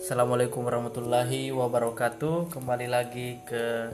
Assalamualaikum 0.00 0.64
warahmatullahi 0.64 1.52
wabarakatuh. 1.52 2.48
Kembali 2.56 2.88
lagi 2.88 3.36
ke 3.44 3.92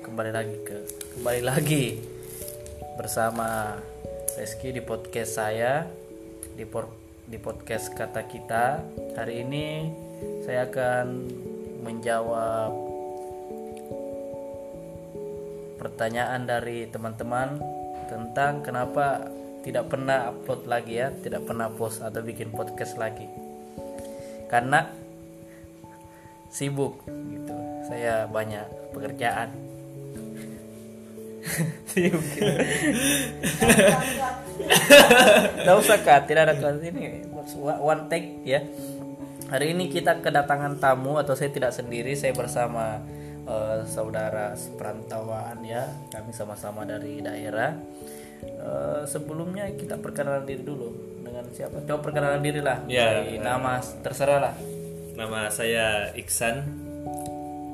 kembali 0.00 0.32
lagi 0.32 0.56
ke 0.64 0.76
kembali 1.12 1.42
lagi 1.44 2.00
bersama 2.96 3.76
Reski 4.40 4.72
di 4.72 4.80
podcast 4.80 5.36
saya 5.36 5.84
di 6.56 6.64
por- 6.64 6.96
di 7.28 7.36
podcast 7.36 7.92
kata 7.92 8.24
kita. 8.24 8.80
Hari 9.20 9.44
ini 9.44 9.92
saya 10.48 10.64
akan 10.64 11.28
menjawab 11.84 12.72
pertanyaan 15.76 16.48
dari 16.48 16.88
teman-teman 16.88 17.60
tentang 18.08 18.64
kenapa 18.64 19.28
tidak 19.68 19.92
pernah 19.92 20.32
upload 20.32 20.64
lagi 20.64 20.96
ya, 20.96 21.12
tidak 21.12 21.44
pernah 21.44 21.68
post 21.68 22.00
atau 22.00 22.24
bikin 22.24 22.48
podcast 22.48 22.96
lagi. 22.96 23.28
Karena 24.48 24.99
sibuk 26.50 27.06
gitu. 27.06 27.54
Saya 27.86 28.26
banyak 28.26 28.66
pekerjaan. 28.92 29.54
sibuk. 31.90 32.26
Tidak 34.60 35.76
usah 35.78 35.98
kak, 36.04 36.28
tidak 36.28 36.42
ada 36.50 36.54
kak 36.58 36.82
ini 36.84 37.24
one 37.80 38.10
take 38.10 38.44
ya. 38.44 38.60
Hari 39.50 39.74
ini 39.74 39.90
kita 39.90 40.22
kedatangan 40.22 40.78
tamu 40.78 41.18
atau 41.18 41.34
saya 41.34 41.50
tidak 41.50 41.74
sendiri, 41.74 42.14
saya 42.14 42.30
bersama 42.30 43.02
eh, 43.48 43.82
saudara 43.90 44.54
seperantauan 44.54 45.58
ya. 45.66 45.90
Kami 46.12 46.30
sama-sama 46.30 46.86
dari 46.86 47.18
daerah. 47.18 47.74
Eh, 48.46 49.02
sebelumnya 49.10 49.66
kita 49.74 49.98
perkenalan 49.98 50.46
diri 50.46 50.62
dulu 50.62 51.18
dengan 51.24 51.44
siapa? 51.50 51.82
Coba 51.82 51.98
perkenalan 51.98 52.40
diri 52.44 52.62
lah. 52.62 52.78
Ya, 52.86 53.26
Dari 53.26 53.42
nama 53.42 53.82
terserah 53.82 54.38
lah. 54.38 54.54
Nama 55.20 55.52
saya 55.52 56.16
Iksan, 56.16 56.64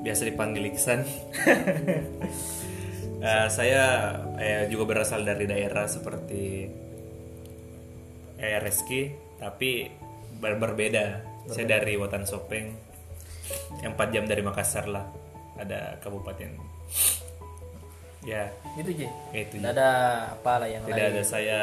biasa 0.03 0.23
dipanggil 0.27 0.75
Iksan. 0.75 1.01
Eh, 3.17 3.49
saya 3.49 4.13
eh, 4.37 4.69
juga 4.69 4.93
berasal 4.93 5.25
dari 5.25 5.49
daerah 5.49 5.89
seperti 5.89 6.69
eh, 8.37 8.61
Reski, 8.61 9.09
tapi 9.41 9.89
ber- 10.37 10.61
berbeda. 10.61 11.25
Saya 11.49 11.81
dari 11.81 11.97
Watan 11.97 12.29
Sopeng, 12.29 12.77
yang 13.81 13.97
4 13.97 14.15
jam 14.15 14.29
dari 14.29 14.45
Makassar 14.45 14.85
lah, 14.87 15.09
ada 15.57 15.97
kabupaten. 16.05 16.61
Ya, 18.21 18.53
Itu 18.77 18.93
J. 18.95 19.09
itu. 19.33 19.65
Tidak 19.65 19.73
ada 19.75 19.91
apa 20.37 20.63
lah 20.63 20.69
yang 20.69 20.85
Tidak 20.85 20.95
lain. 21.01 21.13
ada 21.17 21.23
saya 21.25 21.61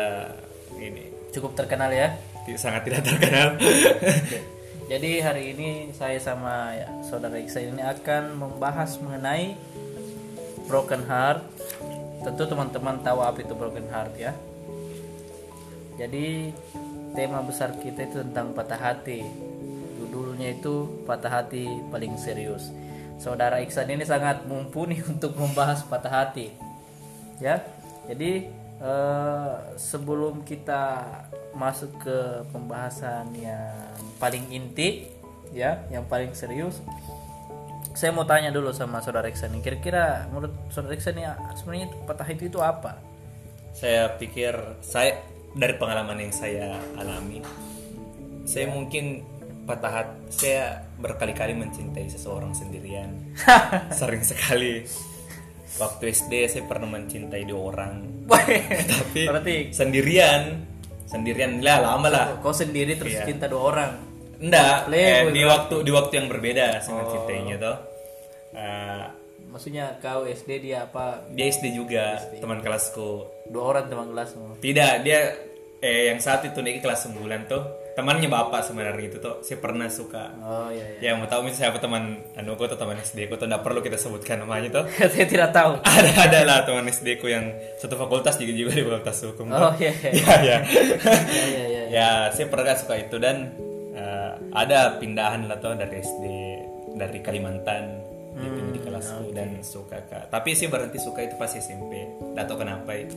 ini 0.73 1.13
Cukup 1.37 1.53
terkenal 1.53 1.93
ya. 1.93 2.17
sangat 2.57 2.81
tidak 2.89 3.05
terkenal. 3.07 3.55
Jadi 4.83 5.23
hari 5.23 5.55
ini 5.55 5.69
saya 5.95 6.19
sama 6.19 6.75
ya, 6.75 6.91
saudara 7.07 7.39
Iksan 7.39 7.71
ini 7.71 7.83
akan 7.83 8.35
membahas 8.35 8.99
mengenai 8.99 9.55
broken 10.67 11.07
heart. 11.07 11.39
Tentu 12.23 12.43
teman-teman 12.47 12.99
tahu 12.99 13.23
apa 13.23 13.39
itu 13.39 13.55
broken 13.55 13.87
heart 13.87 14.11
ya. 14.19 14.35
Jadi 15.95 16.51
tema 17.15 17.39
besar 17.39 17.79
kita 17.79 18.11
itu 18.11 18.17
tentang 18.27 18.51
patah 18.51 18.79
hati. 18.79 19.23
Judulnya 20.03 20.51
itu 20.51 21.05
patah 21.07 21.31
hati 21.41 21.63
paling 21.87 22.19
serius. 22.19 22.67
Saudara 23.23 23.63
Iksan 23.63 23.87
ini 23.87 24.03
sangat 24.03 24.43
mumpuni 24.43 24.99
untuk 25.11 25.39
membahas 25.39 25.79
patah 25.87 26.27
hati. 26.27 26.51
Ya. 27.39 27.63
Jadi 28.11 28.51
eh, 28.81 29.53
sebelum 29.77 30.41
kita 30.47 31.05
masuk 31.53 31.91
ke 32.01 32.17
pembahasan 32.49 33.29
yang 33.37 33.93
paling 34.17 34.49
inti 34.49 35.09
ya, 35.53 35.83
yang 35.93 36.07
paling 36.09 36.33
serius, 36.33 36.81
saya 37.93 38.09
mau 38.09 38.25
tanya 38.25 38.49
dulu 38.49 38.73
sama 38.73 39.03
saudara 39.05 39.29
Iksan 39.29 39.53
nih. 39.53 39.61
Kira-kira 39.61 40.25
menurut 40.33 40.53
saudara 40.73 40.97
Iksan 40.97 41.19
ya 41.19 41.37
sebenarnya 41.53 41.93
itu 41.93 41.97
patah 42.09 42.25
hati 42.25 42.49
itu 42.49 42.57
apa? 42.57 43.13
saya 43.73 44.15
pikir 44.21 44.53
saya 44.85 45.17
dari 45.57 45.73
pengalaman 45.81 46.21
yang 46.21 46.33
saya 46.33 46.77
alami 46.93 47.41
saya 48.45 48.69
mungkin 48.69 49.25
patah 49.65 49.91
hati 49.91 50.13
saya 50.29 50.85
berkali-kali 51.01 51.57
mencintai 51.57 52.05
seseorang 52.05 52.53
sendirian 52.53 53.33
sering 53.99 54.21
sekali 54.21 54.85
waktu 55.75 56.03
SD 56.09 56.33
saya 56.47 56.63
pernah 56.63 56.89
mencintai 56.91 57.43
dua 57.43 57.61
orang. 57.69 57.93
Tapi 58.99 59.21
Berarti 59.25 59.55
sendirian. 59.69 60.41
Sendirian 61.03 61.59
lah 61.59 61.77
lama 61.83 62.07
lah. 62.07 62.25
Kau 62.39 62.49
sendiri 62.49 62.95
terus 62.95 63.13
Iya. 63.13 63.25
cinta 63.25 63.45
dua 63.45 63.63
orang. 63.69 63.91
enggak. 64.39 64.91
Eh, 64.91 65.31
di 65.31 65.43
waktu 65.43 65.75
di 65.81 65.91
waktu 65.91 66.13
yang 66.15 66.27
berbeda 66.27 66.79
saya 66.79 66.99
mencintainya 66.99 67.55
tuh 67.57 67.77
Eh, 68.53 69.05
Maksudnya 69.45 70.01
kau 70.01 70.25
SD 70.25 70.49
dia 70.63 70.83
apa? 70.83 71.29
dia 71.29 71.45
SD 71.47 71.71
juga 71.71 72.17
teman 72.35 72.57
kelasku. 72.59 73.29
Dua 73.45 73.63
orang 73.69 73.85
teman 73.85 74.09
kelasmu. 74.09 74.57
Tidak, 74.57 74.93
dia 75.01 75.29
eh 75.77 76.09
yang 76.09 76.17
saat 76.17 76.41
itu 76.41 76.57
nih 76.57 76.79
kelas 76.79 77.05
9 77.05 77.21
tuh 77.45 77.61
temannya 77.93 78.25
bapak 78.25 78.65
sebenarnya 78.65 79.05
itu 79.05 79.17
tuh 79.21 79.45
saya 79.45 79.61
pernah 79.61 79.85
suka. 79.89 80.33
Oh 80.41 80.69
iya 80.73 80.97
iya. 80.97 81.13
Ya 81.13 81.17
mau 81.17 81.29
tahu 81.29 81.45
misalnya 81.45 81.69
siapa 81.69 81.77
teman 81.77 82.25
anu 82.33 82.57
ku 82.57 82.65
atau 82.65 82.77
teman 82.77 82.97
SD 82.97 83.29
ku 83.29 83.37
tuh 83.37 83.45
nggak 83.45 83.61
perlu 83.61 83.79
kita 83.85 83.97
sebutkan 83.97 84.41
namanya 84.41 84.81
tuh. 84.81 84.85
saya 85.13 85.25
tidak 85.29 85.53
tahu. 85.53 85.77
ada 85.97 86.11
ada 86.25 86.39
lah 86.41 86.57
teman 86.65 86.89
SD 86.89 87.21
ku 87.21 87.29
yang 87.29 87.53
satu 87.77 87.93
fakultas 87.95 88.41
juga 88.41 88.53
juga 88.53 88.71
di 88.73 88.83
fakultas 88.83 89.17
hukum. 89.29 89.45
Oh 89.53 89.73
iya 89.77 89.93
iya. 90.09 90.11
ya 90.17 90.35
ya. 90.41 90.57
Iya 90.65 91.45
iya 91.45 91.63
iya. 91.69 91.83
ya 91.93 92.09
saya 92.33 92.49
pernah 92.49 92.73
suka 92.73 92.97
itu 92.97 93.15
dan 93.21 93.53
eh, 93.93 94.31
ada 94.57 94.97
pindahan 94.97 95.45
lah 95.45 95.61
tuh 95.61 95.77
dari 95.77 96.01
SD 96.01 96.25
dari 96.97 97.19
Kalimantan 97.21 98.13
dia 98.33 98.49
pindah 98.49 98.73
di 98.73 98.81
kelasku 98.81 99.29
dan 99.29 99.61
suka 99.61 100.01
kak 100.09 100.33
tapi 100.33 100.57
sih 100.57 100.65
berhenti 100.65 100.97
suka 100.97 101.21
itu 101.21 101.37
pas 101.37 101.53
SMP 101.53 102.01
nggak 102.33 102.49
tahu 102.49 102.65
kenapa 102.65 102.97
itu 102.97 103.13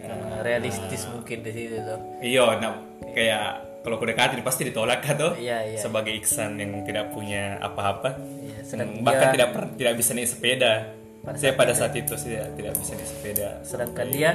Karena 0.00 0.40
realistis 0.40 1.04
mungkin 1.12 1.44
di 1.44 1.52
situ 1.52 1.76
tuh. 1.84 2.00
Iya, 2.24 2.56
nah 2.56 2.72
kayak 3.12 3.69
kalau 3.80 3.94
aku 3.94 4.04
dekatin 4.04 4.40
pasti 4.40 4.62
ditolak 4.62 5.00
kan 5.00 5.14
tuh. 5.14 5.32
Iya, 5.34 5.58
iya. 5.66 5.78
Sebagai 5.78 6.12
Iksan 6.12 6.56
yang 6.56 6.82
tidak 6.82 7.10
punya 7.10 7.56
apa-apa. 7.58 8.16
Iya, 8.38 8.60
Hmm, 8.76 9.00
bahkan 9.00 9.26
dia- 9.26 9.34
tidak 9.34 9.48
per- 9.50 9.70
tidak 9.74 9.94
bisa 9.96 10.10
naik 10.12 10.28
sepeda. 10.28 10.72
Pada 11.20 11.36
Saya 11.36 11.52
pada 11.52 11.72
saat 11.72 11.92
itu 11.92 12.14
saya 12.14 12.48
tidak 12.50 12.72
bisa 12.74 12.92
naik 12.92 13.08
sepeda. 13.08 13.48
Sedangkan 13.60 14.06
dia 14.08 14.30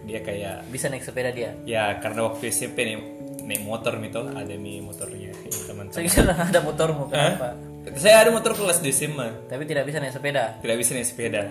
Dia 0.00 0.20
kayak 0.20 0.56
bisa 0.68 0.86
naik 0.86 1.02
sepeda 1.02 1.28
dia. 1.28 1.50
ya 1.64 1.98
karena 1.98 2.22
waktu 2.22 2.48
SMP 2.48 2.80
nih 2.82 2.96
naik 3.42 3.60
motor 3.62 3.98
gitu 3.98 4.22
ada 4.24 4.54
mi 4.54 4.78
motornya 4.78 5.34
Saya 5.34 5.66
teman-teman. 5.66 6.06
kira 6.06 6.32
ada 6.38 6.60
motormu 6.60 7.02
kenapa? 7.06 7.48
Saya 7.94 8.22
ada 8.22 8.30
motor 8.30 8.52
kelas 8.52 8.78
di 8.78 8.88
SMA, 8.88 9.48
Tapi 9.48 9.64
tidak 9.64 9.84
bisa 9.84 9.98
naik 9.98 10.12
sepeda. 10.12 10.56
tidak 10.58 10.76
bisa 10.76 10.90
naik 10.92 11.04
sepeda. 11.04 11.42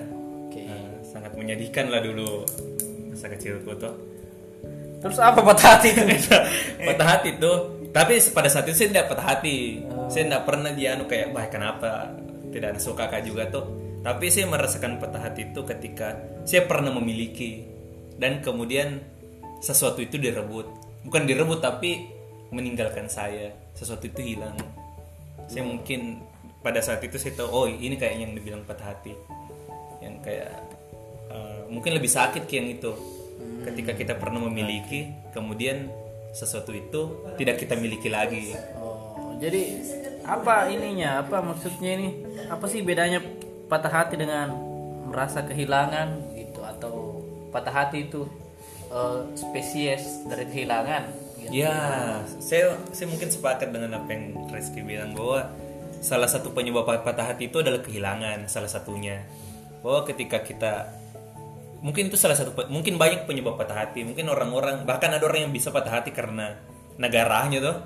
Oke. 0.48 0.64
Nah, 0.64 1.02
sangat 1.04 1.32
menyedihkan 1.34 1.90
lah 1.90 2.00
dulu 2.00 2.48
masa 3.08 3.28
kecilku 3.28 3.74
tuh. 3.76 3.94
Terus 4.98 5.18
apa 5.22 5.40
patah 5.46 5.78
hati 5.78 5.94
itu? 5.94 6.04
patah 6.88 7.08
hati 7.08 7.30
tuh. 7.38 7.90
Tapi 7.94 8.20
pada 8.34 8.50
saat 8.50 8.66
itu 8.70 8.78
saya 8.78 8.90
tidak 8.94 9.06
patah 9.14 9.28
hati. 9.38 9.86
Saya 10.10 10.24
tidak 10.30 10.44
pernah 10.46 10.72
dia 10.74 10.98
anu 10.98 11.06
kayak 11.06 11.34
wah 11.34 11.46
kenapa 11.50 12.14
tidak 12.50 12.82
suka 12.82 13.10
kak 13.10 13.26
juga 13.26 13.50
tuh? 13.50 13.66
Tapi 14.02 14.30
saya 14.30 14.46
merasakan 14.50 15.02
patah 15.02 15.22
hati 15.22 15.50
itu 15.54 15.62
ketika 15.66 16.18
saya 16.48 16.66
pernah 16.66 16.94
memiliki 16.94 17.66
dan 18.18 18.42
kemudian 18.42 19.02
sesuatu 19.62 20.02
itu 20.02 20.18
direbut. 20.18 20.66
Bukan 21.06 21.24
direbut 21.30 21.62
tapi 21.62 22.10
meninggalkan 22.54 23.10
saya. 23.10 23.54
Sesuatu 23.78 24.10
itu 24.10 24.36
hilang. 24.36 24.58
Saya 25.46 25.64
mungkin 25.64 26.22
pada 26.66 26.82
saat 26.82 27.00
itu 27.06 27.16
saya 27.22 27.38
tahu 27.38 27.50
oh 27.50 27.66
ini 27.70 27.96
kayak 27.96 28.18
yang 28.18 28.34
dibilang 28.34 28.66
patah 28.66 28.94
hati. 28.94 29.14
Yang 30.02 30.16
kayak 30.26 30.54
eh, 31.30 31.62
mungkin 31.70 31.92
lebih 31.98 32.10
sakit 32.10 32.50
kayak 32.50 32.58
yang 32.58 32.70
itu 32.78 32.92
ketika 33.68 33.92
kita 33.94 34.14
pernah 34.16 34.48
memiliki 34.48 35.12
kemudian 35.36 35.92
sesuatu 36.32 36.72
itu 36.72 37.28
tidak 37.36 37.60
kita 37.60 37.76
miliki 37.76 38.08
lagi 38.08 38.56
Oh, 38.78 39.36
jadi 39.40 39.84
apa 40.28 40.68
ininya? 40.68 41.24
Apa 41.24 41.40
maksudnya 41.40 41.96
ini? 41.96 42.10
Apa 42.52 42.68
sih 42.68 42.84
bedanya 42.84 43.24
patah 43.72 43.92
hati 44.04 44.20
dengan 44.20 44.52
merasa 45.08 45.40
kehilangan 45.44 46.36
gitu 46.36 46.60
atau 46.64 47.24
patah 47.54 47.72
hati 47.86 48.12
itu 48.12 48.28
eh, 48.92 49.20
spesies 49.40 50.28
dari 50.28 50.46
kehilangan? 50.52 51.28
Gitu. 51.38 51.64
ya 51.64 51.78
saya 52.42 52.76
saya 52.90 53.08
mungkin 53.08 53.30
sepakat 53.30 53.70
dengan 53.70 54.02
apa 54.02 54.10
yang 54.10 54.36
Rizky 54.50 54.82
bilang 54.82 55.14
bahwa 55.14 55.48
salah 56.02 56.26
satu 56.26 56.50
penyebab 56.50 56.84
patah 56.84 57.30
hati 57.30 57.48
itu 57.48 57.62
adalah 57.62 57.80
kehilangan 57.80 58.50
salah 58.50 58.68
satunya 58.68 59.22
bahwa 59.86 60.02
ketika 60.10 60.42
kita 60.42 60.92
mungkin 61.82 62.10
itu 62.10 62.18
salah 62.18 62.34
satu 62.34 62.54
mungkin 62.74 62.98
banyak 62.98 63.30
penyebab 63.30 63.58
patah 63.58 63.86
hati 63.86 64.02
mungkin 64.02 64.26
orang-orang 64.34 64.82
bahkan 64.84 65.14
ada 65.14 65.24
orang 65.26 65.50
yang 65.50 65.54
bisa 65.54 65.70
patah 65.70 66.02
hati 66.02 66.10
karena 66.10 66.58
negaranya 66.98 67.60
tuh 67.62 67.78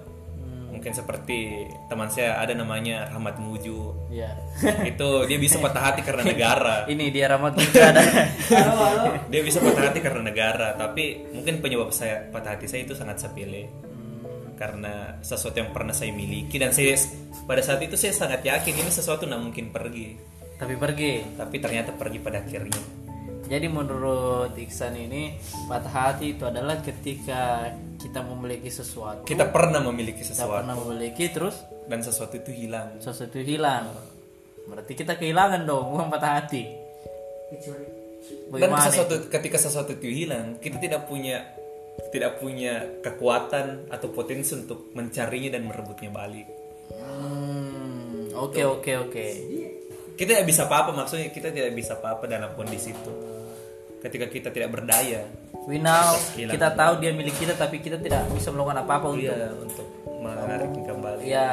mungkin 0.72 0.96
seperti 0.96 1.68
teman 1.92 2.08
saya 2.10 2.40
ada 2.40 2.56
namanya 2.56 3.06
Rahmat 3.12 3.38
Muju. 3.38 4.10
Iya. 4.10 4.34
itu 4.90 5.10
dia 5.30 5.38
bisa 5.38 5.60
patah 5.60 5.94
hati 5.94 6.02
karena 6.02 6.24
negara. 6.26 6.76
Ini 6.96 7.12
dia 7.12 7.30
Rahmat 7.30 7.54
juga 7.60 7.92
ada. 7.92 8.02
dia 9.32 9.42
bisa 9.44 9.62
patah 9.62 9.92
hati 9.92 10.00
karena 10.00 10.26
negara 10.26 10.74
tapi 10.74 11.28
mungkin 11.36 11.62
penyebab 11.62 11.92
saya 11.92 12.26
patah 12.32 12.58
hati 12.58 12.66
saya 12.66 12.88
itu 12.88 12.98
sangat 12.98 13.22
sepele. 13.22 13.70
Karena 14.58 15.22
sesuatu 15.22 15.60
yang 15.60 15.70
pernah 15.70 15.94
saya 15.94 16.16
miliki 16.16 16.58
dan 16.58 16.72
saya 16.72 16.98
pada 17.46 17.62
saat 17.62 17.84
itu 17.84 17.94
saya 17.94 18.16
sangat 18.16 18.42
yakin 18.42 18.82
ini 18.82 18.90
sesuatu 18.90 19.28
tidak 19.28 19.38
mungkin 19.38 19.70
pergi. 19.70 20.18
Tapi 20.58 20.74
pergi. 20.78 21.14
tapi 21.38 21.58
ternyata 21.62 21.94
pergi 21.94 22.18
pada 22.22 22.42
akhirnya 22.42 23.01
Jadi 23.52 23.68
menurut 23.68 24.56
Iksan 24.56 24.96
ini 24.96 25.36
patah 25.68 25.92
hati 26.16 26.40
itu 26.40 26.48
adalah 26.48 26.80
ketika 26.80 27.68
kita 28.00 28.24
memiliki 28.24 28.72
sesuatu, 28.72 29.28
kita 29.28 29.52
pernah 29.52 29.84
memiliki 29.84 30.24
kita 30.24 30.40
sesuatu 30.40 30.64
pernah 30.64 30.76
memiliki 30.80 31.28
terus 31.28 31.60
dan 31.92 32.00
sesuatu 32.00 32.40
itu 32.40 32.56
hilang 32.56 33.04
sesuatu 33.04 33.44
hilang. 33.44 33.92
Berarti 34.72 34.96
kita 34.96 35.20
kehilangan 35.20 35.68
dong 35.68 35.92
uang 35.92 36.08
patah 36.08 36.40
hati. 36.40 36.64
dan 37.52 38.48
Bagaimana? 38.56 38.88
sesuatu 38.88 39.16
ketika 39.28 39.58
sesuatu 39.60 39.92
itu 40.00 40.08
hilang 40.08 40.56
kita 40.64 40.80
tidak 40.80 41.10
punya 41.10 41.44
tidak 42.16 42.40
punya 42.40 42.88
kekuatan 43.04 43.92
atau 43.92 44.08
potensi 44.16 44.56
untuk 44.56 44.96
mencarinya 44.96 45.60
dan 45.60 45.68
merebutnya 45.68 46.08
balik 46.08 46.48
Hmm, 46.92 48.30
Oke 48.36 48.62
oke 48.62 48.92
oke. 49.10 49.26
kita 50.16 50.38
tidak 50.38 50.46
bisa 50.46 50.70
apa-apa 50.70 50.92
maksudnya 50.94 51.34
kita 51.34 51.50
tidak 51.50 51.74
bisa 51.74 51.98
apa-apa 51.98 52.30
dalam 52.30 52.52
kondisi 52.54 52.92
itu 52.94 53.12
ketika 54.02 54.26
kita 54.28 54.50
tidak 54.50 54.74
berdaya. 54.74 55.24
We 55.70 55.78
now 55.78 56.18
Hilang. 56.34 56.58
kita 56.58 56.74
tahu 56.74 56.94
dia 56.98 57.14
milik 57.14 57.38
kita 57.38 57.54
tapi 57.54 57.78
kita 57.78 58.02
tidak 58.02 58.26
bisa 58.34 58.50
melakukan 58.50 58.82
apa-apa 58.82 59.14
untuk 59.14 59.30
Iya, 59.30 59.48
untuk 59.54 59.88
menariknya 60.18 60.84
kembali. 60.90 61.22
Ya 61.24 61.50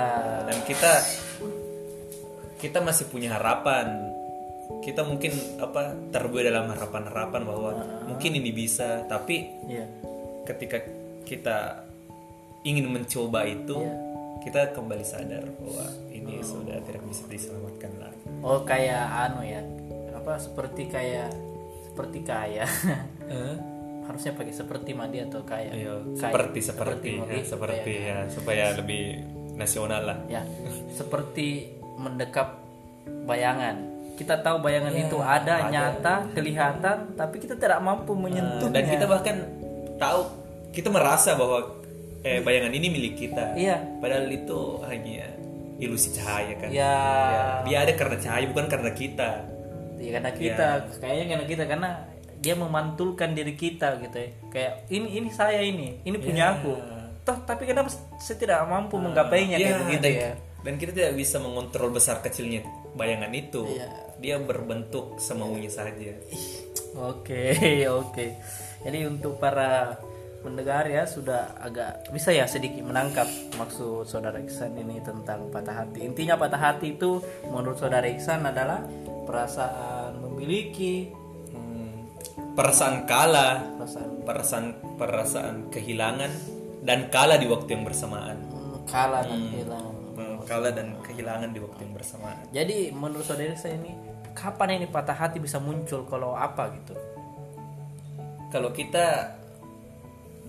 dan 0.48 0.58
kita 0.64 0.92
kita 2.58 2.78
masih 2.80 3.06
punya 3.08 3.36
harapan. 3.36 4.16
Kita 4.80 5.04
mungkin 5.04 5.32
apa 5.60 5.92
terbuai 6.12 6.44
dalam 6.44 6.68
harapan-harapan 6.68 7.42
bahwa 7.44 7.70
mungkin 8.04 8.36
ini 8.36 8.52
bisa 8.52 9.04
tapi 9.04 9.48
ya 9.64 9.84
ketika 10.44 10.80
kita 11.24 11.84
ingin 12.64 12.88
mencoba 12.88 13.44
itu 13.44 13.76
Iya. 13.76 13.94
kita 14.38 14.60
kembali 14.72 15.04
sadar 15.04 15.44
bahwa 15.60 15.84
ini 16.08 16.40
sudah 16.40 16.80
tidak 16.84 17.04
bisa 17.04 17.24
diselamatkan 17.28 17.92
lagi. 18.00 18.24
Oh 18.40 18.64
kayak 18.64 19.04
anu 19.28 19.44
ya 19.44 19.60
apa 20.12 20.36
seperti 20.36 20.88
kayak 20.88 21.28
seperti 21.98 22.22
kaya. 22.22 22.62
Harusnya 24.06 24.32
pakai 24.32 24.54
seperti 24.54 24.90
madi 24.94 25.18
atau 25.18 25.42
kaya. 25.42 25.68
Iya, 25.68 25.98
Kaya. 26.14 26.14
seperti 26.14 26.58
seperti. 26.62 27.10
Madi, 27.18 27.34
ya, 27.34 27.44
seperti 27.44 27.90
supaya- 27.92 28.06
ya 28.06 28.16
supaya 28.30 28.64
lebih 28.78 29.02
nasional 29.52 30.02
lah. 30.06 30.18
Ya 30.30 30.42
seperti 30.98 31.74
mendekap 31.98 32.62
bayangan. 33.26 33.98
Kita 34.14 34.38
tahu 34.38 34.62
bayangan 34.62 34.94
Iya, 34.94 35.02
itu 35.06 35.18
ada, 35.18 35.54
nyata 35.70 36.14
kelihatan 36.32 37.14
tapi 37.14 37.38
kita 37.38 37.54
tidak 37.54 37.82
mampu 37.82 38.14
menyentuhnya. 38.14 38.74
dan 38.74 38.84
kita 38.86 39.04
bahkan 39.06 39.36
tahu 39.94 40.20
kita 40.70 40.88
merasa 40.90 41.34
bahwa 41.34 41.82
eh, 42.22 42.38
bayangan 42.40 42.70
ini 42.72 42.86
milik 42.88 43.14
kita. 43.18 43.58
Iya. 43.58 43.98
Padahal 43.98 44.26
itu 44.26 44.78
hanya 44.86 45.26
ilusi 45.78 46.14
cahaya 46.14 46.54
kan. 46.58 46.70
Ya. 46.70 46.94
Ya, 46.94 47.44
dia 47.66 47.78
ada 47.82 47.92
karena 47.94 48.16
cahaya 48.18 48.46
bukan 48.46 48.66
karena 48.66 48.90
kita 48.90 49.57
ya 49.98 50.10
karena 50.14 50.30
kita 50.32 50.66
Iya. 50.80 50.96
kayaknya 50.96 51.24
karena 51.28 51.44
kita 51.44 51.64
karena 51.66 51.90
dia 52.38 52.54
memantulkan 52.54 53.34
diri 53.34 53.52
kita 53.52 53.98
gitu 53.98 54.16
ya 54.16 54.30
kayak 54.48 54.72
ini 54.88 55.08
ini 55.16 55.28
saya 55.28 55.58
ini 55.58 56.00
ini 56.02 56.16
punya 56.16 56.54
aku 56.54 56.72
toh 57.22 57.38
tapi 57.42 57.66
kenapa 57.66 57.90
saya 58.16 58.36
tidak 58.36 58.62
mampu 58.64 58.96
menggapainya 58.96 59.58
kayak 59.58 59.68
Ya, 59.68 59.78
begitu 59.80 60.08
ya 60.16 60.30
dan 60.58 60.74
kita 60.74 60.90
tidak 60.92 61.12
bisa 61.14 61.36
mengontrol 61.38 61.90
besar 61.90 62.18
kecilnya 62.18 62.62
bayangan 62.94 63.30
itu 63.30 63.66
Iya. 63.68 63.88
dia 64.16 64.36
berbentuk 64.38 65.18
semaunya 65.18 65.68
saja 65.68 66.14
Oke, 66.96 67.52
oke. 68.00 68.26
Jadi 68.80 68.98
untuk 69.04 69.36
para 69.36 69.94
pendengar 70.40 70.87
ya 70.87 71.05
sudah 71.05 71.58
agak 71.58 72.08
bisa 72.14 72.31
ya 72.31 72.46
sedikit 72.46 72.87
menangkap 72.87 73.26
maksud 73.58 74.06
saudara 74.06 74.38
Iksan 74.38 74.75
ini 74.79 75.02
tentang 75.02 75.50
patah 75.50 75.85
hati. 75.85 76.06
Intinya 76.06 76.38
patah 76.38 76.58
hati 76.58 76.94
itu 76.94 77.19
menurut 77.50 77.79
saudara 77.79 78.06
Iksan 78.06 78.46
adalah 78.46 78.82
perasaan 79.26 80.23
memiliki, 80.25 81.11
Hmm, 81.49 82.05
perasaan 82.52 83.08
kalah 83.08 83.64
perasaan 83.81 84.11
perasaan 84.23 84.67
perasaan 85.00 85.56
kehilangan 85.73 86.29
dan 86.85 87.08
kalah 87.08 87.40
di 87.40 87.49
waktu 87.49 87.73
yang 87.73 87.88
bersamaan 87.88 88.37
hmm, 88.52 88.85
kalah 88.85 89.25
dan 89.25 89.40
hilang. 89.49 89.96
Hmm, 90.12 90.37
kalah 90.44 90.73
dan 90.76 90.93
kehilangan 91.00 91.56
di 91.56 91.61
waktu 91.64 91.81
yang 91.88 91.94
bersamaan 91.96 92.37
Jadi 92.52 92.93
menurut 92.93 93.25
saudara 93.25 93.56
Iksan 93.56 93.81
ini 93.81 93.96
kapan 94.37 94.76
ini 94.76 94.87
patah 94.93 95.17
hati 95.17 95.40
bisa 95.40 95.56
muncul 95.56 96.05
kalau 96.05 96.37
apa 96.37 96.69
gitu? 96.76 96.93
kalau 98.49 98.73
kita 98.73 99.38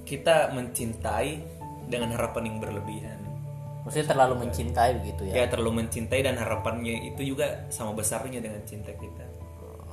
kita 0.10 0.50
mencintai 0.58 1.38
dengan 1.86 2.18
harapan 2.18 2.50
yang 2.50 2.58
berlebihan. 2.58 3.20
Maksudnya 3.86 4.10
terlalu 4.10 4.36
mencintai 4.46 4.92
begitu 5.02 5.22
ya? 5.30 5.34
ya 5.42 5.46
terlalu 5.50 5.86
mencintai 5.86 6.22
dan 6.26 6.36
harapannya 6.38 7.14
itu 7.14 7.34
juga 7.34 7.70
sama 7.70 7.94
besarnya 7.94 8.42
dengan 8.42 8.62
cinta 8.66 8.90
kita. 8.94 9.26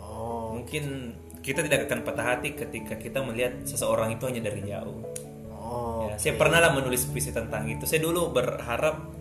Oh, 0.01 0.57
mungkin 0.57 1.15
kita 1.45 1.61
tidak 1.63 1.87
akan 1.87 2.01
patah 2.03 2.27
hati 2.37 2.57
ketika 2.57 2.97
kita 2.97 3.21
melihat 3.21 3.63
seseorang 3.69 4.17
itu 4.17 4.25
hanya 4.25 4.49
dari 4.49 4.65
jauh. 4.65 5.05
Oh, 5.53 6.09
Ya, 6.09 6.17
saya 6.17 6.35
pernah 6.41 6.59
lah 6.65 6.73
menulis 6.73 7.05
puisi 7.07 7.31
tentang 7.31 7.69
itu. 7.69 7.85
Saya 7.85 8.01
dulu 8.01 8.33
berharap 8.33 9.13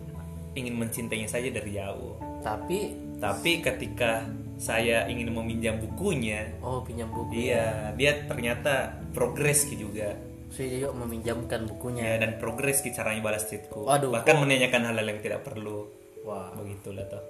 ingin 0.56 0.74
mencintainya 0.80 1.28
saja 1.28 1.52
dari 1.52 1.76
jauh. 1.76 2.16
Tapi? 2.40 2.96
Tapi 3.20 3.52
ketika 3.60 4.24
saya 4.56 5.04
ingin 5.04 5.36
meminjam 5.36 5.76
bukunya 5.76 6.48
oh 6.64 6.80
pinjam 6.80 7.12
buku. 7.12 7.44
iya 7.44 7.92
dia 7.92 8.24
ternyata 8.24 8.96
progres 9.12 9.68
juga 9.68 10.16
Juga 10.56 10.88
meminjamkan 10.90 11.60
bukunya. 11.66 12.02
ya 12.06 12.16
dan 12.18 12.36
progres 12.36 12.80
Ki 12.80 12.90
caranya 12.90 13.20
balas 13.22 13.44
tweetku 13.44 13.84
Waduh, 13.84 14.08
bahkan 14.10 14.36
menanyakan 14.36 14.88
hal-hal 14.88 15.06
yang 15.06 15.20
tidak 15.20 15.40
perlu 15.42 15.84
Wah. 16.22 16.50
begitulah 16.52 17.04
toh 17.06 17.20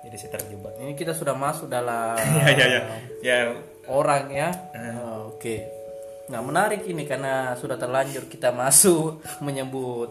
jadi 0.00 0.16
saya 0.16 0.30
terjebak 0.34 0.72
Ini 0.78 0.94
kita 0.94 1.12
sudah 1.12 1.34
masuk 1.34 1.66
dalam 1.66 2.14
ya 2.46 2.48
ya 2.48 2.66
ya 2.66 2.80
ya 3.20 3.36
orang 3.86 4.30
ya. 4.30 4.48
Oh, 5.02 5.30
Oke. 5.30 5.66
Nah 6.26 6.38
menarik 6.40 6.82
ini 6.84 7.04
karena 7.04 7.54
sudah 7.54 7.74
terlanjur 7.74 8.26
kita 8.26 8.50
masuk 8.50 9.18
menyebut 9.44 10.10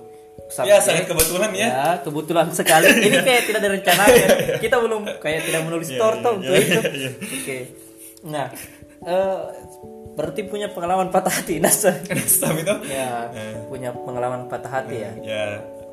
ya 0.62 0.77
subjek. 0.77 0.80
sangat 0.83 1.06
kebetulan 1.07 1.51
ya 1.51 1.68
Ya, 1.68 1.88
kebetulan 2.00 2.47
sekali. 2.51 2.92
Ini 3.07 3.18
kayak 3.19 3.44
tidak 3.45 3.62
direncanakan. 3.63 4.27
Kita 4.59 4.75
belum 4.77 5.01
kayak 5.18 5.42
tidak 5.44 5.62
menulis 5.63 5.89
torto 5.92 6.30
untuk 6.36 6.51
itu. 6.53 6.80
Oke. 7.39 7.57
Nah, 8.25 8.51
eh, 9.01 9.39
berarti 10.16 10.42
punya 10.44 10.68
pengalaman 10.68 11.12
patah 11.12 11.32
hati 11.32 11.60
Nasa. 11.64 11.92
Stam 12.26 12.56
itu 12.56 12.72
Ya, 12.88 13.28
punya 13.68 13.92
pengalaman 13.92 14.48
patah 14.48 14.81
hati 14.81 14.95
ya. 14.98 15.12
ya 15.19 15.44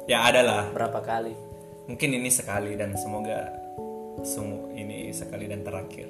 ya 0.03 0.19
ada 0.25 0.41
lah 0.41 0.63
Berapa 0.71 0.99
kali? 0.99 1.35
mungkin 1.83 2.15
ini 2.15 2.31
sekali 2.31 2.75
dan 2.75 2.95
semoga 2.95 3.51
ini 4.73 5.11
sekali 5.11 5.47
dan 5.47 5.63
terakhir 5.63 6.09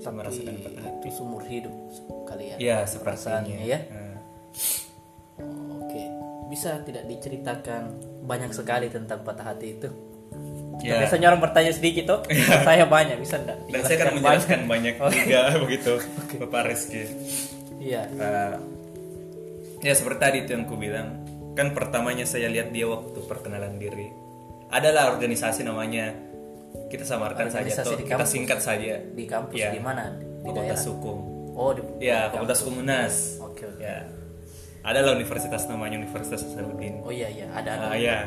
saya 0.00 0.16
merasakan 0.16 0.56
patah 0.58 0.82
hati 0.82 1.08
seumur 1.10 1.44
hidup 1.44 1.74
kalian. 2.24 2.56
ya 2.56 2.82
sepertinya 2.82 3.44
Perasaannya 3.44 3.58
ya. 3.62 3.78
Nah, 3.86 4.16
Oke, 5.76 6.02
bisa 6.48 6.80
tidak 6.80 7.04
diceritakan 7.04 7.82
banyak 8.22 8.48
sekali 8.50 8.88
tentang 8.88 9.20
patah 9.20 9.52
hati 9.52 9.76
itu? 9.76 9.88
Ya 10.80 10.96
Biasanya 10.98 11.26
orang 11.28 11.40
bertanya 11.40 11.72
sedikit 11.72 12.04
toh, 12.06 12.20
saya 12.62 12.84
banyak 12.84 13.16
bisa 13.16 13.36
enggak? 13.36 13.58
dan 13.66 13.80
saya 13.82 13.96
akan 13.98 14.12
menjelaskan 14.16 14.60
banyak 14.64 14.94
juga 14.96 15.40
begitu 15.64 15.92
Bapak 16.38 16.62
Rizky. 16.66 17.02
Iya. 17.78 18.02
Eh, 18.06 18.54
ya 19.80 19.92
seperti 19.92 20.18
tadi 20.18 20.36
itu 20.42 20.50
yang 20.52 20.64
ku 20.64 20.74
bilang 20.74 21.24
kan 21.52 21.72
pertamanya 21.72 22.24
saya 22.24 22.48
lihat 22.48 22.70
dia 22.70 22.84
waktu 22.84 23.18
perkenalan 23.24 23.76
diri. 23.76 24.08
Adalah 24.68 25.10
organisasi 25.10 25.62
namanya 25.62 26.14
kita 26.86 27.02
samarkan 27.02 27.50
saja 27.50 27.66
di 27.66 28.04
kita 28.04 28.22
singkat 28.24 28.58
saja. 28.58 29.00
Di 29.02 29.24
kampus 29.24 29.56
Ya. 29.56 29.70
di 29.70 29.80
mana? 29.80 30.14
Di 30.14 30.46
Fakultas. 30.46 30.86
Hukum. 30.86 31.18
Oh, 31.52 31.70
di 31.72 31.82
ya 32.00 32.30
Fakultas 32.30 32.62
Hukum 32.62 32.80
UNAS 32.80 33.42
Oke, 33.42 33.66
oke. 33.66 33.82
ya 33.82 34.06
adalah 34.80 35.12
universitas 35.12 35.66
namanya 35.66 35.98
Universitas 35.98 36.40
Hasanuddin. 36.40 37.04
Oh 37.04 37.12
iya 37.12 37.28
iya, 37.28 37.44
ada 37.52 37.76
ada. 37.76 37.86
Ah, 37.90 37.96
ya 37.96 38.24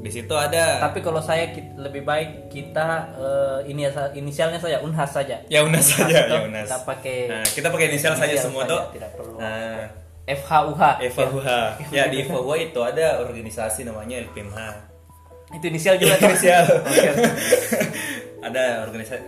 di 0.00 0.10
situ 0.10 0.32
ada. 0.32 0.80
Tapi 0.80 0.98
kalau 0.98 1.20
saya 1.20 1.48
lebih 1.76 2.02
baik 2.02 2.48
kita 2.48 2.88
eh, 3.14 3.58
ini 3.68 3.84
ya- 3.84 4.12
inisialnya 4.12 4.56
saja 4.56 4.80
Unhas 4.80 5.10
saja. 5.10 5.36
ya 5.46 5.60
UNAS 5.60 5.92
saja 5.92 6.16
ya 6.24 6.40
UNAS 6.40 6.66
Kita 6.66 6.78
pakai 6.82 7.16
nah, 7.26 7.44
kita 7.44 7.68
pakai 7.68 7.86
inisial 7.88 8.14
saja 8.14 8.32
inisial 8.32 8.44
semua 8.46 8.62
saja, 8.64 8.72
tuh 8.72 8.80
tidak 8.94 9.10
perlu. 9.14 9.36
nah. 9.36 9.84
FHUH. 10.24 10.82
FHUH 11.10 11.48
ya. 11.90 12.04
Di 12.06 12.22
FHUH 12.22 12.50
itu 12.62 12.80
ada 12.80 13.18
organisasi 13.20 13.82
namanya 13.82 14.22
LPMH 14.22 14.58
Itu 15.52 15.64
inisial 15.66 15.98
juga 15.98 16.14
inisial. 16.16 16.62
Ada 18.46 18.86
organisasi 18.86 19.24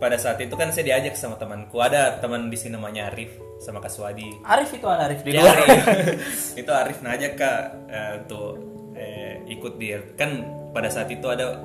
pada 0.00 0.16
saat 0.16 0.40
itu 0.40 0.54
kan 0.56 0.72
saya 0.72 0.84
diajak 0.86 1.12
sama 1.12 1.36
temanku. 1.36 1.76
Ada 1.76 2.18
teman 2.18 2.48
di 2.48 2.56
sini 2.56 2.72
namanya 2.72 3.12
Arif 3.12 3.30
sama 3.60 3.78
Kaswadi. 3.78 4.32
Arif 4.42 4.72
itu 4.72 4.88
ada 4.88 5.04
Arif 5.04 5.20
di 5.20 5.36
Ya, 5.36 5.44
luar. 5.44 5.60
Arif. 5.60 5.84
itu 6.60 6.70
Arif 6.72 6.98
ngajak 6.98 7.32
kak 7.36 7.60
eh, 7.86 8.10
untuk 8.18 8.56
eh, 9.00 9.40
ikut 9.48 9.80
di 9.80 9.96
kan 10.14 10.44
pada 10.76 10.92
saat 10.92 11.08
itu 11.08 11.24
ada 11.24 11.56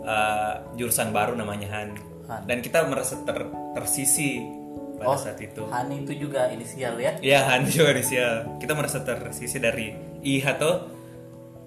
eh, 0.00 0.54
jurusan 0.80 1.12
baru 1.12 1.36
namanya 1.36 1.68
Han. 1.76 1.88
Han. 2.30 2.42
dan 2.48 2.64
kita 2.64 2.86
merasa 2.88 3.20
ter, 3.26 3.36
tersisi 3.76 4.40
pada 4.96 5.16
saat 5.18 5.36
itu 5.40 5.66
Hani 5.68 6.04
itu 6.06 6.12
juga 6.16 6.48
inisial 6.48 6.96
ya. 6.96 7.12
ya 7.20 7.44
Han 7.52 7.68
juga 7.68 7.92
inisial 7.92 8.56
kita 8.56 8.72
merasa 8.72 9.04
tersisi 9.04 9.60
dari 9.60 9.92
IH 10.24 10.46
tuh 10.56 10.76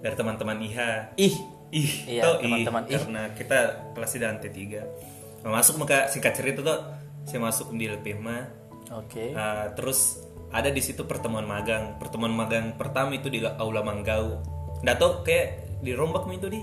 dari 0.01 0.15
teman-teman 0.17 0.57
IHA 0.59 1.13
ih 1.21 1.35
ih 1.73 1.91
Iya, 2.05 2.37
ih 2.41 2.65
teman-teman 2.65 2.83
ih. 2.89 2.97
karena 2.97 3.23
kita 3.37 3.59
kelas 3.93 4.11
di 4.13 4.19
lantai 4.21 4.51
tiga 4.51 4.81
masuk 5.43 5.75
maka 5.77 6.07
singkat 6.07 6.33
cerita 6.39 6.63
tuh 6.63 6.79
saya 7.27 7.39
masuk 7.43 7.71
di 7.75 7.85
LPMA 7.87 8.39
oke 8.93 9.25
Uh, 9.33 9.67
terus 9.75 10.21
ada 10.53 10.69
di 10.69 10.85
situ 10.85 11.01
pertemuan 11.09 11.49
magang. 11.49 11.97
Pertemuan 11.97 12.29
magang 12.29 12.77
pertama 12.77 13.17
itu 13.17 13.25
di 13.25 13.41
Aula 13.41 13.81
Manggau. 13.81 14.37
Tahu 14.83 15.23
kayak 15.23 15.47
di 15.79 15.91
Rombak 15.95 16.27
itu 16.27 16.47
di. 16.51 16.61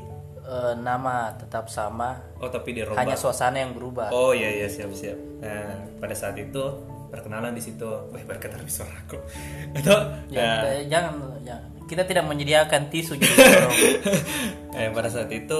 Eh, 0.51 0.75
nama 0.83 1.31
tetap 1.39 1.71
sama 1.71 2.19
Oh 2.43 2.51
tapi 2.51 2.75
di 2.75 2.83
Rombak. 2.83 2.99
hanya 2.99 3.15
suasana 3.15 3.63
yang 3.63 3.71
berubah 3.71 4.11
Oh 4.11 4.35
iya 4.35 4.51
iya 4.51 4.67
siap 4.67 4.91
siap. 4.91 5.15
Nah 5.39 5.87
pada 6.03 6.11
saat 6.11 6.35
itu 6.43 6.59
perkenalan 7.07 7.55
di 7.55 7.63
situ. 7.63 7.87
Wah 7.87 8.23
berkata 8.27 8.59
lebih 8.59 8.75
suara 8.75 8.91
aku. 9.05 9.15
Atau 9.79 9.99
Ya, 10.27 10.75
eh, 10.75 10.91
jangan, 10.91 11.39
jangan. 11.47 11.71
Kita 11.87 12.03
tidak 12.03 12.27
menyediakan 12.27 12.91
tisu 12.91 13.15
jadi 13.15 13.35
dorong. 13.35 13.75
eh, 14.79 14.89
pada 14.91 15.07
saat 15.11 15.31
itu 15.31 15.59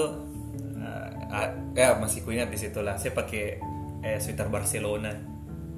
uh, 0.79 1.47
ya 1.71 1.95
masih 1.95 2.27
kuingat 2.27 2.51
di 2.51 2.59
situ 2.59 2.83
lah. 2.83 2.99
Saya 2.99 3.15
pakai 3.15 3.63
eh, 4.03 4.17
sweater 4.19 4.51
Barcelona. 4.51 5.11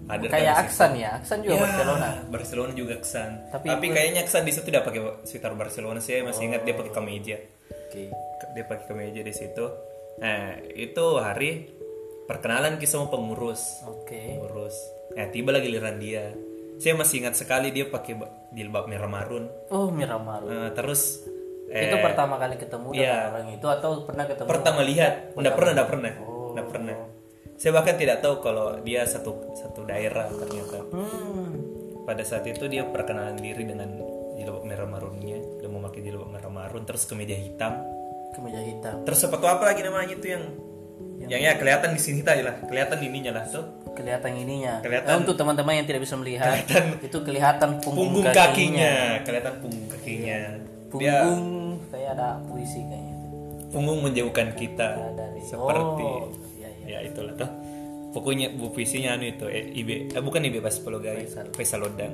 Ada 0.03 0.25
Kayak 0.27 0.55
Aksan 0.67 0.91
ya, 0.99 1.09
Aksan 1.15 1.37
juga 1.43 1.63
Barcelona. 1.63 2.09
Barcelona 2.27 2.71
juga 2.75 2.95
kesan. 2.99 3.31
Tapi 3.49 3.67
Tapi, 3.71 3.85
kayaknya 3.91 4.21
kesan 4.27 4.43
di 4.43 4.51
situ 4.51 4.67
udah 4.67 4.83
pakai 4.83 5.01
sweater 5.23 5.53
Barcelona. 5.55 5.99
Saya 6.03 6.27
masih 6.27 6.51
ingat 6.51 6.61
dia 6.67 6.75
pakai 6.75 6.93
kemeja. 6.93 7.37
Oke. 7.71 8.11
Dia 8.53 8.63
pakai 8.67 8.85
kemeja 8.91 9.21
di 9.23 9.33
situ. 9.33 9.65
Nah, 10.19 10.59
itu 10.75 11.05
hari 11.17 11.71
perkenalan 12.27 12.77
kita 12.77 12.99
sama 12.99 13.07
pengurus. 13.07 13.83
Oke. 13.87 14.35
Pengurus. 14.35 14.75
Nah, 15.15 15.25
tiba 15.31 15.55
lagi 15.55 15.71
giliran 15.71 15.97
dia. 15.97 16.35
Saya 16.81 16.99
masih 16.99 17.23
ingat 17.23 17.39
sekali 17.39 17.71
dia 17.71 17.87
pakai 17.87 18.13
ba- 18.17 18.33
jilbab 18.51 18.91
merah 18.91 19.07
marun. 19.07 19.47
Oh, 19.71 19.87
Miramaru. 19.87 20.51
Nah, 20.51 20.69
terus 20.75 21.23
itu 21.73 21.95
eh, 21.95 22.03
pertama 22.03 22.37
kali 22.37 22.59
ketemu 22.59 22.87
dengan 22.93 23.07
iya. 23.07 23.29
orang 23.33 23.47
itu 23.55 23.65
atau 23.65 24.05
pernah 24.05 24.25
ketemu? 24.29 24.45
pertama 24.45 24.81
lihat, 24.85 25.13
enggak 25.33 25.53
pernah, 25.57 25.71
enggak 25.73 25.89
pernah. 25.89 26.13
Oh. 26.21 26.51
Enggak 26.53 26.67
pernah. 26.69 26.95
Saya 27.55 27.71
bahkan 27.71 27.95
tidak 27.95 28.19
tahu 28.19 28.39
kalau 28.39 28.75
dia 28.79 29.03
satu 29.03 29.53
satu 29.53 29.83
daerah 29.83 30.27
ternyata. 30.29 30.83
Hmm. 30.85 31.51
pada 32.03 32.19
saat 32.21 32.43
itu 32.43 32.67
dia 32.67 32.83
perkenalan 32.83 33.37
diri 33.37 33.63
dengan 33.63 33.87
jilbab 34.33 34.63
merah 34.63 34.83
marunnya 34.83 35.39
dia 35.55 35.67
memakai 35.67 36.01
jilbab 36.01 36.27
merah 36.27 36.51
marun 36.51 36.83
terus 36.83 37.05
kemeja 37.05 37.31
hitam 37.31 37.79
Kemeja 38.33 38.59
hitam. 38.59 38.95
terus 39.03 39.21
sepatu 39.21 39.45
apa 39.45 39.63
lagi 39.63 39.79
namanya 39.79 40.11
itu 40.11 40.27
yang 40.27 40.43
yang 41.23 41.39
ya 41.41 41.55
kelihatan 41.55 41.95
di 41.95 42.01
sini 42.01 42.19
tadi 42.19 42.43
lah 42.43 42.59
kelihatan 42.61 42.99
ininya 42.99 43.31
lah 43.33 43.45
tuh 43.47 43.65
Kelihatan 43.93 44.33
ininya. 44.35 44.81
Kelihatan. 44.81 45.05
Eh, 45.07 45.17
untuk 45.17 45.37
teman-teman 45.37 45.77
yang 45.77 45.85
tidak 45.85 46.01
bisa 46.01 46.17
melihat, 46.17 46.49
Kelihatan. 46.59 46.83
itu 46.99 47.17
kelihatan 47.21 47.69
punggung, 47.77 48.09
punggung 48.09 48.25
kakinya. 48.25 48.41
kakinya 48.43 48.93
kelihatan 49.21 49.53
punggung 49.61 49.85
kakinya 49.87 50.39
dia 50.91 51.15
Punggung 51.21 51.43
kayak 51.87 52.09
ada 52.11 52.27
puisi 52.43 52.81
kayaknya. 52.81 53.15
punggung 53.69 53.99
menjauhkan 54.01 54.49
kita 54.53 54.87
dari 55.13 55.39
seperti 55.39 56.03
Oh, 56.03 56.19
iya, 56.19 56.25
iya. 56.25 56.52
Ya 56.85 56.99
itulah 56.99 57.33
tuh 57.33 57.49
pokoknya 58.11 58.53
bu 58.53 58.69
puisinya 58.69 59.13
anu 59.13 59.25
itu 59.27 59.45
eh, 59.45 59.73
IB 59.73 59.89
eh, 60.11 60.21
bukan 60.21 60.43
IB 60.43 60.59
Bas 60.59 60.77
Pologai 60.77 61.23
Faisal. 61.23 61.47
Faisal 61.51 61.79
Lodang 61.81 62.13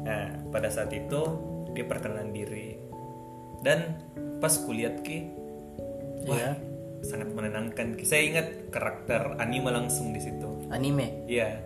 nah 0.00 0.28
pada 0.48 0.68
saat 0.68 0.90
itu 0.90 1.20
dia 1.70 1.84
perkenalan 1.84 2.30
diri 2.30 2.76
dan 3.60 3.96
pas 4.38 4.52
kulihat 4.58 5.00
ki 5.00 5.18
wah 6.24 6.36
Iya. 6.36 6.52
sangat 7.00 7.32
menenangkan 7.32 7.96
ki 7.96 8.04
saya 8.04 8.22
ingat 8.26 8.46
karakter 8.68 9.36
anime 9.36 9.70
langsung 9.70 10.10
di 10.10 10.20
situ 10.20 10.68
Anime. 10.68 11.24
iya 11.24 11.56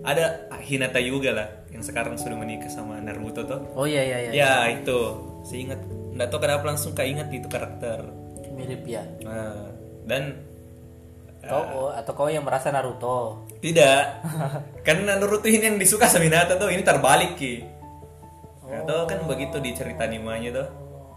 ada 0.00 0.46
Hinata 0.58 1.02
juga 1.02 1.34
lah 1.34 1.48
yang 1.68 1.82
sekarang 1.82 2.14
sudah 2.14 2.34
menikah 2.34 2.70
sama 2.70 2.96
Naruto 2.98 3.42
tuh 3.42 3.60
Oh 3.74 3.84
iya 3.84 4.00
iya 4.00 4.18
iya. 4.22 4.32
ya 4.32 4.50
itu 4.70 4.98
saya 5.42 5.58
ingat 5.64 5.80
nggak 6.14 6.28
tahu 6.28 6.40
kenapa 6.40 6.64
langsung 6.64 6.92
keinget 6.92 7.26
itu 7.30 7.46
karakter 7.46 8.06
Mirip 8.54 8.82
ya. 8.84 9.02
nah, 9.22 9.70
dan 10.02 10.34
Kau 11.48 11.64
oh, 11.64 11.90
atau 11.90 12.12
kau 12.12 12.28
yang 12.28 12.44
merasa 12.44 12.68
Naruto? 12.68 13.48
Tidak. 13.58 14.02
Karena 14.86 15.16
Naruto 15.16 15.48
ini 15.48 15.64
yang 15.64 15.80
disuka 15.80 16.04
sama 16.04 16.28
Hinata 16.28 16.60
tuh, 16.60 16.68
ini 16.68 16.84
terbalik 16.84 17.40
ki. 17.40 17.64
Nah, 18.68 18.84
tuh 18.84 19.08
kan 19.08 19.24
begitu 19.24 19.56
di 19.64 19.72
cerita 19.72 20.04
animanya 20.04 20.60
tuh. 20.60 20.68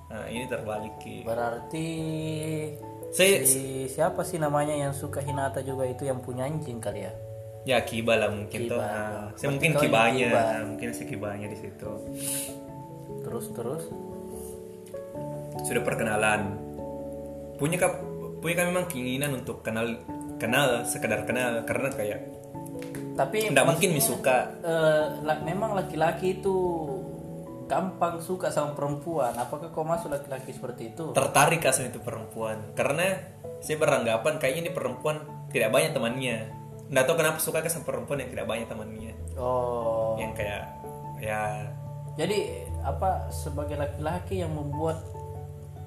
Nah, 0.07 0.25
ini 0.31 0.47
terbalik 0.47 0.95
ki. 1.03 1.27
Berarti 1.27 1.87
Saya 3.11 3.43
si 3.43 3.91
siapa 3.91 4.23
sih 4.23 4.39
namanya 4.39 4.71
yang 4.71 4.95
suka 4.95 5.19
Hinata 5.19 5.59
juga 5.59 5.83
itu 5.83 6.07
yang 6.07 6.23
punya 6.23 6.47
anjing 6.47 6.79
kali 6.79 7.03
ya? 7.03 7.11
ya 7.67 7.77
Kiba 7.83 8.15
lah 8.15 8.31
mungkin 8.31 8.71
tuh. 8.71 8.79
Kiba. 8.79 8.87
Nah, 8.87 9.27
saya 9.35 9.49
mungkin 9.51 9.71
Kibanya, 9.75 10.27
Kiba. 10.31 10.41
Nah, 10.41 10.61
mungkin 10.71 10.89
si 10.95 11.03
Kibanya 11.03 11.47
di 11.51 11.57
situ. 11.59 11.91
Terus 13.27 13.45
terus. 13.51 13.83
Sudah 15.67 15.83
perkenalan. 15.83 16.55
Punya 17.59 17.77
kap 17.77 17.99
punya 18.41 18.55
kami 18.57 18.67
memang 18.73 18.87
keinginan 18.89 19.31
untuk 19.37 19.61
kenal 19.61 19.85
kenal 20.41 20.81
sekadar 20.83 21.21
kenal 21.23 21.61
karena 21.63 21.93
kayak 21.93 22.19
Tapi 23.13 23.53
nggak 23.53 23.67
mungkin 23.67 23.93
suka 24.01 24.57
eh, 24.59 25.05
la- 25.21 25.39
memang 25.39 25.77
laki-laki 25.77 26.41
itu 26.41 26.55
gampang 27.67 28.19
suka 28.19 28.49
sama 28.49 28.73
perempuan. 28.73 29.31
Apakah 29.31 29.69
kau 29.69 29.85
masuk 29.85 30.09
laki-laki 30.09 30.51
seperti 30.51 30.91
itu? 30.91 31.13
tertarik 31.13 31.61
asal 31.63 31.85
itu 31.85 32.01
perempuan 32.01 32.73
karena 32.73 33.15
saya 33.61 33.77
beranggapan 33.77 34.41
kayaknya 34.41 34.61
ini 34.65 34.71
perempuan 34.73 35.21
tidak 35.53 35.69
banyak 35.69 35.93
temannya 35.93 36.37
nggak 36.89 37.03
tahu 37.05 37.15
kenapa 37.15 37.37
suka 37.37 37.63
sama 37.67 37.85
perempuan 37.85 38.19
yang 38.19 38.31
tidak 38.33 38.47
banyak 38.49 38.67
temannya 38.67 39.13
Oh. 39.37 40.17
yang 40.17 40.33
kayak 40.33 40.65
ya 41.17 41.69
Jadi 42.11 42.39
apa 42.83 43.31
sebagai 43.31 43.79
laki-laki 43.79 44.43
yang 44.43 44.51
membuat 44.51 44.99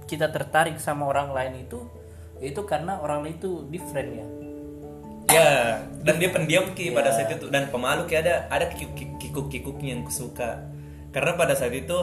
kita 0.07 0.33
tertarik 0.33 0.81
sama 0.81 1.05
orang 1.05 1.37
lain 1.37 1.69
itu 1.69 1.85
itu 2.41 2.61
karena 2.65 2.97
orang 2.97 3.29
itu 3.29 3.69
different 3.69 4.11
ya. 4.15 4.27
Ya 5.31 5.81
dan 6.05 6.15
dia 6.21 6.31
pendiam 6.31 6.77
ki 6.77 6.93
pada 6.93 7.13
saat 7.13 7.33
itu. 7.33 7.49
Dan 7.49 7.73
pemalu 7.73 8.05
ki 8.05 8.21
ada 8.21 8.49
ada 8.53 8.69
kikuk 8.69 9.49
kikuknya 9.49 9.97
yang 9.97 10.03
kusuka 10.05 10.75
karena 11.15 11.39
pada 11.39 11.55
saat 11.55 11.71
itu 11.71 11.97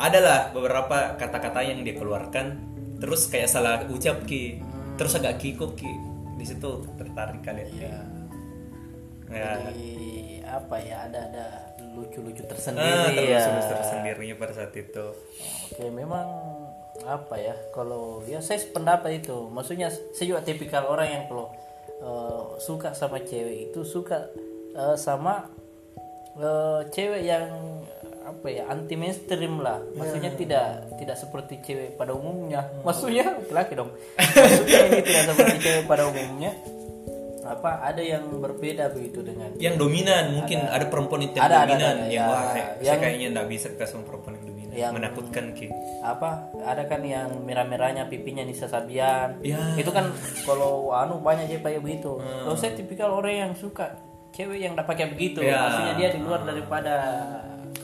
adalah 0.00 0.48
beberapa 0.56 1.20
kata-kata 1.20 1.60
yang 1.60 1.84
dia 1.84 1.92
keluarkan. 1.94 2.56
Terus 2.96 3.28
kayak 3.28 3.52
salah 3.52 3.84
ucap 3.92 4.24
ki. 4.24 4.64
Terus 4.96 5.12
agak 5.20 5.36
kikuk 5.44 5.76
ki. 5.76 5.92
Di 6.40 6.44
situ 6.48 6.88
tertarik 6.96 7.44
kalian 7.44 7.68
ki. 7.68 7.84
ya. 7.84 8.00
Jadi 9.60 9.92
apa 10.42 10.76
ya 10.82 11.06
ada 11.06 11.20
ada 11.30 11.46
lucu-lucu 11.94 12.42
ah, 12.42 12.48
tersendiri 12.50 13.30
ya. 13.30 13.38
terus 13.44 13.66
tersendirinya 13.70 14.36
pada 14.40 14.52
saat 14.56 14.72
itu. 14.74 15.06
Oke, 15.70 15.86
memang 15.92 16.26
apa 17.04 17.36
ya 17.38 17.54
kalau 17.76 18.24
ya 18.24 18.40
saya 18.40 18.58
pendapat 18.72 19.20
itu. 19.20 19.52
Maksudnya 19.52 19.92
saya 19.92 20.26
juga 20.26 20.40
tipikal 20.42 20.88
orang 20.88 21.08
yang 21.12 21.22
kalau 21.28 21.52
eh, 22.00 22.42
suka 22.58 22.96
sama 22.96 23.20
cewek 23.20 23.70
itu 23.70 23.80
suka 23.84 24.28
eh, 24.74 24.96
sama 24.96 25.46
eh, 26.36 26.80
cewek 26.88 27.22
yang 27.22 27.48
apa 28.20 28.46
ya 28.46 28.68
anti 28.70 28.94
mainstream 28.94 29.58
lah 29.58 29.80
maksudnya 29.96 30.30
tidak 30.36 30.92
tidak 31.00 31.16
seperti 31.18 31.58
cewek 31.64 31.96
pada 31.96 32.12
umumnya. 32.14 32.68
Maksudnya 32.84 33.32
laki 33.48 33.74
dong. 33.74 33.90
Maksudnya 34.20 34.78
ini 34.86 35.00
tidak 35.02 35.22
seperti 35.34 35.56
cewek 35.64 35.84
pada 35.88 36.06
umumnya. 36.06 36.52
Apa 37.42 37.82
ada 37.82 37.98
yang 37.98 38.30
berbeda 38.38 38.94
begitu 38.94 39.26
dengan 39.26 39.50
yang 39.58 39.74
dominan 39.74 40.38
mungkin 40.38 40.62
ada, 40.70 40.86
perempuan 40.86 41.26
yang 41.26 41.32
Ada, 41.34 41.42
ada, 41.42 41.56
dominan. 41.66 41.96
ada, 41.98 42.06
yang 42.06 42.14
ya. 42.14 42.24
wah 42.30 42.42
saya 42.54 42.66
Yang- 42.78 43.00
kayaknya 43.02 43.26
nggak 43.34 43.48
bisa 43.50 43.66
ke 43.74 43.84
sama 43.88 44.02
perempuan 44.06 44.34
yang 44.80 44.96
menakutkan 44.96 45.52
ki. 45.52 45.68
Apa? 46.00 46.48
Ada 46.64 46.88
kan 46.88 47.04
yang 47.04 47.28
merah-merahnya 47.44 48.08
pipinya 48.08 48.40
Nisa 48.40 48.64
Sabian. 48.64 49.36
Ya. 49.44 49.76
itu 49.76 49.92
kan 49.92 50.08
kalau 50.48 50.96
anu 50.96 51.20
banyak 51.20 51.52
cewek 51.52 51.62
kayak 51.62 51.82
begitu. 51.84 52.16
Kalau 52.16 52.56
saya 52.56 52.72
tipikal 52.72 53.12
orang 53.12 53.34
yang 53.48 53.52
suka 53.52 54.00
cewek 54.32 54.58
yang 54.64 54.72
udah 54.72 54.86
pakai 54.88 55.12
begitu. 55.12 55.44
Ya. 55.44 55.68
maksudnya 55.68 55.94
dia 56.00 56.08
di 56.16 56.20
luar 56.24 56.40
daripada 56.42 56.94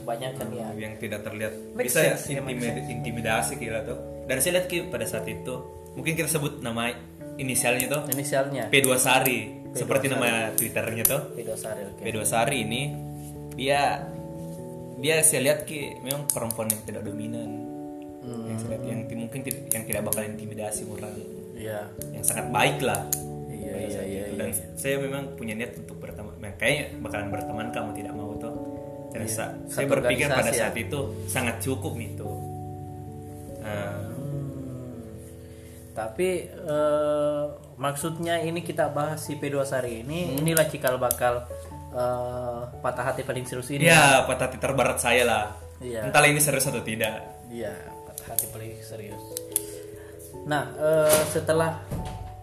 kebanyakan 0.01 0.47
ya. 0.55 0.67
Yang 0.75 0.95
tidak 1.05 1.21
terlihat. 1.27 1.53
Make 1.75 1.87
bisa 1.91 2.01
sense, 2.03 2.33
ya, 2.33 2.41
intimid- 2.41 2.87
intimidasi 2.89 3.55
kira 3.61 3.85
tuh. 3.85 3.99
Dan 4.27 4.41
saya 4.43 4.59
lihat 4.59 4.67
ki 4.67 4.89
pada 4.91 5.07
saat 5.07 5.27
itu 5.29 5.55
mungkin 5.95 6.13
kita 6.15 6.29
sebut 6.31 6.65
nama 6.65 6.91
inisialnya 7.37 7.87
tuh. 7.91 8.03
Inisialnya. 8.11 8.73
P2 8.73 8.89
Sari 8.99 9.67
seperti 9.77 10.09
nama 10.09 10.51
twitternya 10.57 11.05
tuh. 11.05 11.21
Video 11.37 11.55
Sari 11.59 11.83
oke. 11.85 12.03
P2 12.03 12.19
Sari 12.25 12.57
ini 12.65 12.83
dia 13.57 14.05
dia 14.97 15.21
saya 15.21 15.41
lihat 15.53 15.69
ki 15.69 16.01
memang 16.01 16.25
perempuan 16.31 16.69
yang 16.73 16.83
tidak 16.85 17.03
dominan. 17.05 17.51
Hmm. 18.27 18.43
yang 18.51 18.59
saya 18.59 18.75
lihat 18.75 18.85
yang 18.91 19.01
mungkin 19.23 19.41
tidak 19.47 19.71
yang 19.71 19.85
tidak 19.87 20.03
bakal 20.03 20.23
intimidasi 20.27 20.83
orang 20.91 21.15
iya. 21.55 21.87
Yang 22.11 22.25
sangat 22.27 22.47
baik 22.51 22.83
lah. 22.83 23.07
Iya 23.47 23.71
pada 23.71 23.87
iya 23.87 23.91
saat 23.95 24.07
iya 24.11 24.23
dan 24.37 24.49
saya 24.75 24.97
memang 25.01 25.23
punya 25.35 25.55
niat 25.57 25.73
untuk 25.79 25.97
berteman 25.99 26.35
nah, 26.39 26.53
kayaknya 26.55 26.85
bakalan 27.03 27.29
berteman 27.33 27.67
kamu 27.73 27.91
tidak 27.99 28.13
mau 28.15 28.31
tuh 28.39 28.55
dan 29.11 29.25
sa- 29.27 29.55
saya 29.67 29.87
berpikir 29.89 30.29
pada 30.29 30.53
ya. 30.53 30.69
saat 30.69 30.77
itu 30.77 31.01
sangat 31.27 31.59
cukup 31.65 31.95
itu 31.99 32.29
Nah, 33.67 33.99
tapi 35.91 36.47
eh, 36.47 37.45
maksudnya 37.75 38.39
ini 38.39 38.63
kita 38.63 38.95
bahas 38.95 39.27
si 39.27 39.35
P2 39.35 39.67
Sari 39.67 40.07
ini 40.07 40.39
inilah 40.39 40.71
cikal 40.71 41.03
bakal 41.03 41.43
eh, 41.97 42.61
patah 42.85 43.05
hati 43.13 43.25
paling 43.25 43.49
serius 43.49 43.73
ini. 43.73 43.89
Ya 43.89 44.23
patah 44.29 44.53
hati 44.53 44.61
terbarat 44.61 45.01
saya 45.01 45.25
lah. 45.25 45.45
Iya. 45.77 46.09
entahlah 46.09 46.33
ini 46.33 46.41
serius 46.41 46.69
atau 46.69 46.81
tidak. 46.81 47.21
Iya, 47.53 47.73
patah 48.09 48.27
hati 48.33 48.47
paling 48.53 48.81
serius. 48.81 49.21
Nah 50.45 50.73
eh, 50.77 51.21
setelah 51.33 51.81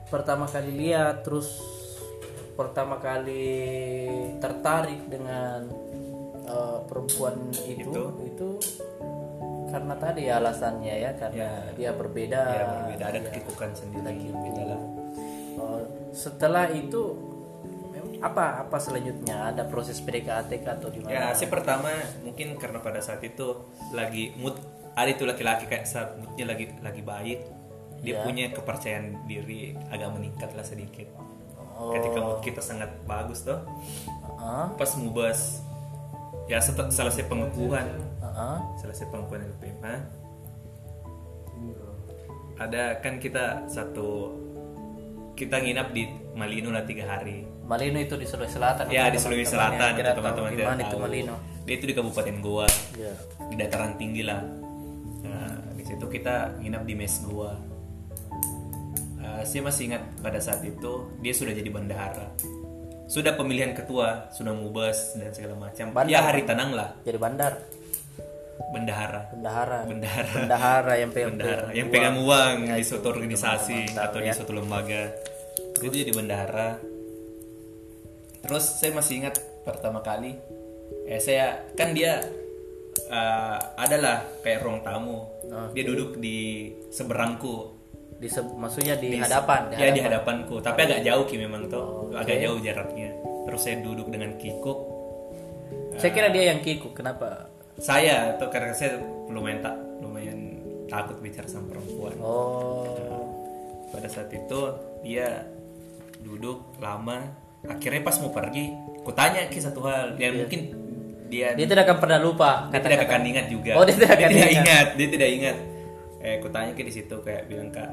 pertama 0.10 0.46
kali 0.46 0.74
lihat 0.74 1.26
terus 1.26 1.62
pertama 2.54 3.02
kali 3.02 3.50
tertarik 4.38 5.10
dengan 5.10 5.66
eh, 6.46 6.80
perempuan 6.86 7.50
itu 7.66 8.04
itu, 8.30 8.50
karena 9.74 9.94
tadi 9.98 10.30
alasannya 10.30 10.96
ya 11.02 11.12
karena 11.18 11.50
dia 11.74 11.92
berbeda. 11.98 12.42
Ya 12.46 12.66
berbeda. 12.70 13.04
Ada 13.10 13.20
kekikukan 13.30 13.70
sendiri. 13.74 14.30
Lah. 14.70 14.82
Oh, 15.58 15.82
setelah 16.14 16.70
itu 16.70 17.33
apa 18.24 18.64
apa 18.64 18.78
selanjutnya? 18.80 19.52
Ada 19.52 19.68
proses 19.68 20.00
PDKT 20.00 20.64
atau 20.64 20.88
gimana? 20.88 21.12
Ya 21.12 21.26
sih 21.36 21.46
pertama 21.46 21.92
mungkin 22.24 22.56
karena 22.56 22.80
pada 22.80 23.04
saat 23.04 23.20
itu 23.20 23.68
lagi 23.92 24.32
mood 24.36 24.56
ada 24.94 25.10
itu 25.10 25.28
laki-laki 25.28 25.66
kayak 25.66 25.84
saat 25.84 26.16
moodnya 26.16 26.48
lagi 26.48 26.72
lagi 26.80 27.02
baik 27.02 27.40
dia 28.00 28.20
punya 28.20 28.52
kepercayaan 28.52 29.26
diri 29.26 29.76
agak 29.90 30.12
meningkat 30.12 30.52
lah 30.54 30.64
sedikit. 30.64 31.08
Oh. 31.74 31.90
ketika 31.90 32.20
mood 32.22 32.40
kita 32.40 32.62
sangat 32.62 32.94
bagus 33.04 33.42
tuh 33.42 33.58
Heeh, 33.58 34.66
pas 34.72 34.92
mubas 34.94 35.58
ya 36.46 36.62
set- 36.62 36.94
selesai 36.94 37.26
pengukuhan. 37.26 37.90
Heeh. 38.22 38.58
selesai 38.78 39.10
pengukuhan 39.10 39.42
LPMA 39.52 39.96
ada 42.54 43.02
kan 43.02 43.18
kita 43.18 43.66
satu 43.66 44.38
kita 45.34 45.58
nginap 45.58 45.90
di 45.92 46.06
Malino 46.38 46.70
lah 46.70 46.86
tiga 46.86 47.10
hari 47.10 47.50
Malino 47.64 47.98
itu 48.00 48.16
di 48.20 48.28
Sulawesi 48.28 48.60
Selatan. 48.60 48.92
Ya 48.92 49.08
di 49.08 49.20
Sulawesi 49.20 49.52
yang 49.52 49.52
Selatan 49.56 49.90
itu 49.96 50.02
tahu 50.04 50.18
teman-teman 50.20 50.50
di 50.52 50.58
tidak 50.60 50.70
mana 50.70 50.82
itu 50.82 50.96
tahu. 50.96 51.04
Malino. 51.08 51.36
Dia 51.64 51.74
itu 51.80 51.86
di 51.88 51.96
Kabupaten 51.96 52.36
Goa 52.44 52.68
ya 53.00 53.14
di 53.48 53.56
dataran 53.56 53.94
tinggi 53.96 54.24
lah. 54.28 54.42
Nah, 55.24 55.56
di 55.80 55.84
situ 55.88 56.06
kita 56.12 56.60
nginap 56.60 56.84
di 56.84 56.94
mes 57.00 57.16
Goa. 57.24 57.54
Eh, 59.24 59.42
saya 59.48 59.62
masih 59.64 59.94
ingat 59.94 60.04
pada 60.20 60.40
saat 60.44 60.60
itu 60.68 61.16
dia 61.24 61.32
sudah 61.32 61.56
jadi 61.56 61.70
bendahara 61.72 62.28
sudah 63.14 63.38
pemilihan 63.38 63.78
ketua 63.78 64.34
sudah 64.34 64.58
mubas 64.58 65.14
dan 65.14 65.30
segala 65.36 65.54
macam. 65.54 65.94
Bandar. 65.94 66.10
ya 66.10 66.20
hari 66.26 66.42
tenang 66.50 66.74
lah. 66.74 66.98
Jadi 67.06 67.18
bandar. 67.22 67.54
Bendahara. 68.74 69.30
Bendahara. 69.30 69.80
Bendahara. 69.86 70.34
Bendahara 70.34 70.94
yang 70.98 71.12
pegang 71.14 71.38
bendahara. 71.38 71.68
yang 71.78 71.88
uang. 71.90 71.94
pegang 71.94 72.18
uang. 72.26 72.56
Ya, 72.74 72.76
di 72.82 72.86
suatu 72.86 73.08
organisasi 73.14 73.94
mantap, 73.94 74.10
atau 74.10 74.18
di 74.18 74.30
ya. 74.30 74.34
suatu 74.34 74.54
lembaga. 74.58 75.04
Itu 75.78 75.94
jadi 75.94 76.10
bendahara 76.10 76.68
terus 78.44 78.64
saya 78.78 78.92
masih 78.92 79.24
ingat 79.24 79.40
pertama 79.64 80.04
kali 80.04 80.36
eh 81.08 81.20
saya 81.20 81.64
kan 81.74 81.96
dia 81.96 82.20
eh, 83.10 83.58
adalah 83.80 84.24
kayak 84.44 84.64
ruang 84.64 84.80
tamu. 84.84 85.26
Dia 85.74 85.84
duduk 85.84 86.20
di 86.20 86.70
seberangku. 86.92 87.82
Di 88.20 88.32
se- 88.32 88.56
maksudnya 88.56 88.96
di, 88.96 89.20
hadapan 89.20 89.74
ya 89.76 89.92
di 89.92 90.00
hadapanku. 90.00 90.64
Tapi 90.64 90.80
agak 90.88 91.02
jauh 91.04 91.24
ki 91.28 91.36
memang 91.44 91.68
tuh 91.68 92.14
agak 92.16 92.40
jauh 92.40 92.60
jaraknya. 92.64 93.12
Terus 93.44 93.60
saya 93.60 93.84
duduk 93.84 94.08
dengan 94.08 94.40
kikuk. 94.40 94.80
Saya 96.00 96.12
kira 96.16 96.32
dia 96.32 96.56
yang 96.56 96.64
kikuk 96.64 96.96
kenapa? 96.96 97.54
saya 97.80 98.38
tuh 98.38 98.50
karena 98.54 98.74
saya 98.76 99.02
lumayan 99.30 99.66
tak 99.66 99.76
lumayan 100.04 100.40
takut 100.86 101.18
bicara 101.24 101.50
sama 101.50 101.74
perempuan. 101.74 102.14
Oh. 102.22 102.86
Pada 103.90 104.10
saat 104.10 104.30
itu 104.30 104.62
dia 105.02 105.46
duduk 106.22 106.78
lama 106.78 107.34
akhirnya 107.68 108.02
pas 108.04 108.16
mau 108.20 108.32
pergi 108.32 108.76
kutanya 109.04 109.48
ki 109.48 109.60
satu 109.60 109.80
hal. 109.88 110.16
Yang 110.20 110.34
mungkin 110.48 110.62
dia 111.32 111.58
dia 111.58 111.66
tidak 111.66 111.90
akan 111.90 111.98
pernah 111.98 112.20
lupa 112.22 112.70
dia 112.70 112.80
tidak 112.84 113.08
akan 113.08 113.22
ingat 113.26 113.46
juga. 113.50 113.72
Oh, 113.80 113.84
dia 113.88 113.96
tidak 113.96 114.12
akan 114.20 114.30
ingat. 114.32 114.52
ingat. 114.52 114.88
Dia 115.00 115.08
tidak 115.10 115.30
ingat. 115.30 115.58
Eh 116.24 116.36
kutanya 116.40 116.72
ki 116.76 116.84
di 116.88 116.94
situ 116.94 117.16
kayak 117.20 117.52
bilang 117.52 117.70
kak 117.72 117.92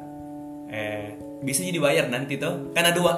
eh 0.70 1.18
bisa 1.42 1.66
jadi 1.66 1.82
bayar 1.82 2.06
nanti 2.06 2.38
tuh 2.38 2.70
ada 2.74 2.94
dua 2.94 3.12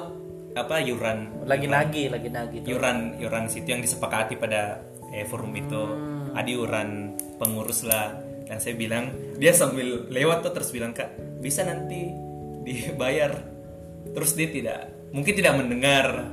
apa 0.53 0.81
yuran. 0.85 1.45
Lagi-lagi 1.49 2.12
lagi-lagi 2.12 2.65
yuran 2.69 3.17
yuran 3.17 3.49
situ 3.49 3.73
yang 3.73 3.81
disepakati 3.81 4.37
pada 4.37 4.81
eh, 5.12 5.25
forum 5.29 5.53
itu. 5.57 5.83
Hmm. 5.83 6.21
ada 6.33 6.49
yuran 6.49 7.12
pengurus 7.37 7.85
lah. 7.85 8.17
Dan 8.49 8.57
saya 8.57 8.73
bilang 8.77 9.12
dia 9.37 9.53
sambil 9.53 10.09
lewat 10.09 10.45
tuh 10.45 10.53
terus 10.57 10.73
bilang 10.73 10.97
kak 10.97 11.12
bisa 11.41 11.65
nanti 11.65 12.09
dibayar. 12.65 13.37
Terus 14.12 14.33
dia 14.33 14.49
tidak 14.49 14.81
mungkin 15.12 15.33
tidak 15.37 15.61
mendengar 15.61 16.33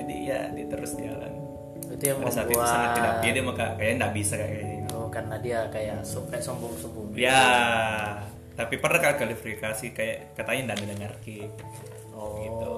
jadi 0.00 0.16
ya 0.24 0.40
dia 0.50 0.66
terus 0.66 0.92
jalan. 0.96 1.32
Itu 1.90 2.04
yang 2.06 2.18
pada 2.22 2.32
saat 2.32 2.46
itu 2.46 2.56
membuat 2.56 2.72
sangat 2.72 2.90
tidak 2.96 3.14
dia 3.20 3.42
maka 3.42 3.64
kayaknya 3.76 3.94
nggak 4.00 4.14
bisa 4.16 4.34
kayak 4.34 4.54
gini. 4.56 4.76
Oh 4.90 5.08
karena 5.08 5.36
dia 5.38 5.58
kayak 5.68 5.98
so, 6.02 6.24
kayak 6.26 6.42
sombong-sombong. 6.42 7.12
Ya 7.14 7.42
tapi 8.54 8.76
pernah 8.76 9.00
kali 9.00 9.14
kualifikasi 9.16 9.86
kayak 9.90 10.36
katanya 10.36 10.72
nggak 10.72 10.80
mendengar 10.84 11.12
ki 11.20 11.48
gitu. 12.20 12.74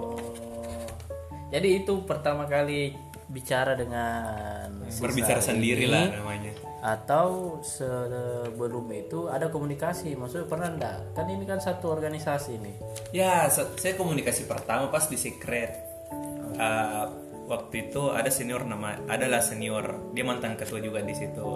Jadi 1.50 1.68
itu 1.82 1.92
pertama 2.06 2.46
kali 2.46 2.94
bicara 3.28 3.74
dengan 3.74 4.70
berbicara 4.96 5.40
sendiri 5.40 5.88
lah 5.88 6.08
namanya. 6.12 6.52
atau 6.82 7.58
sebelum 7.62 8.90
itu 8.90 9.30
ada 9.30 9.46
komunikasi? 9.48 10.18
Maksudnya 10.18 10.50
pernah 10.50 10.68
enggak 10.68 10.96
kan 11.14 11.26
ini 11.26 11.44
kan 11.46 11.58
satu 11.58 11.90
organisasi 11.90 12.58
nih. 12.58 12.76
Ya, 13.14 13.46
sa- 13.46 13.70
saya 13.78 13.94
komunikasi 13.94 14.46
pertama 14.46 14.90
pas 14.90 15.06
di 15.06 15.14
secret. 15.14 15.91
Uh, 16.56 17.06
waktu 17.48 17.88
itu 17.88 18.12
ada 18.12 18.28
senior 18.32 18.64
nama, 18.64 18.96
adalah 19.08 19.42
senior, 19.44 20.12
dia 20.16 20.24
mantan 20.24 20.56
ketua 20.56 20.80
juga 20.80 21.00
di 21.04 21.12
situ. 21.12 21.48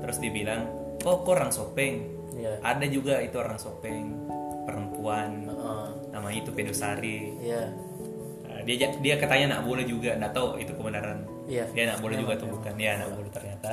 Terus 0.00 0.16
dibilang, 0.20 0.68
oh 1.04 1.20
kok 1.24 1.32
orang 1.36 1.52
sopeng? 1.52 1.94
Iya. 2.34 2.60
Ada 2.60 2.86
juga 2.88 3.20
itu 3.20 3.36
orang 3.40 3.58
sopeng, 3.60 4.04
perempuan, 4.64 5.48
Heeh. 5.48 5.86
nama 6.12 6.28
itu 6.32 6.50
Pedosari. 6.52 7.34
iya 7.40 7.64
Uh, 8.44 8.60
dia 8.62 8.86
dia 9.02 9.18
katanya 9.18 9.58
nak 9.58 9.66
boleh 9.66 9.82
juga, 9.82 10.14
nggak 10.14 10.30
tahu 10.30 10.60
itu 10.62 10.70
kebenaran. 10.76 11.26
Iya. 11.50 11.64
Dia 11.74 11.90
nak 11.90 11.98
boleh 12.04 12.16
juga 12.20 12.38
tuh 12.38 12.54
bukan? 12.54 12.72
Dia 12.78 13.00
nak 13.00 13.10
boleh 13.16 13.30
ternyata. 13.32 13.72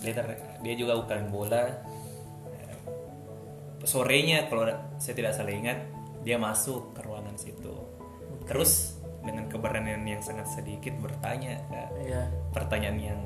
Dia 0.00 0.12
ter- 0.16 0.40
dia 0.64 0.74
juga 0.78 0.96
bukan 0.96 1.20
bola. 1.28 1.64
sorenya 3.86 4.50
kalau 4.50 4.66
saya 4.98 5.14
tidak 5.14 5.32
salah 5.32 5.54
ingat 5.54 5.78
dia 6.26 6.36
masuk 6.42 6.90
ke 6.90 7.00
ruangan 7.06 7.38
situ 7.38 7.70
terus 8.50 8.95
dengan 9.26 9.44
keberanian 9.50 10.06
yang 10.06 10.22
sangat 10.22 10.46
sedikit 10.48 10.94
bertanya 11.02 11.58
iya. 12.00 12.30
pertanyaan 12.54 12.98
yang 12.98 13.20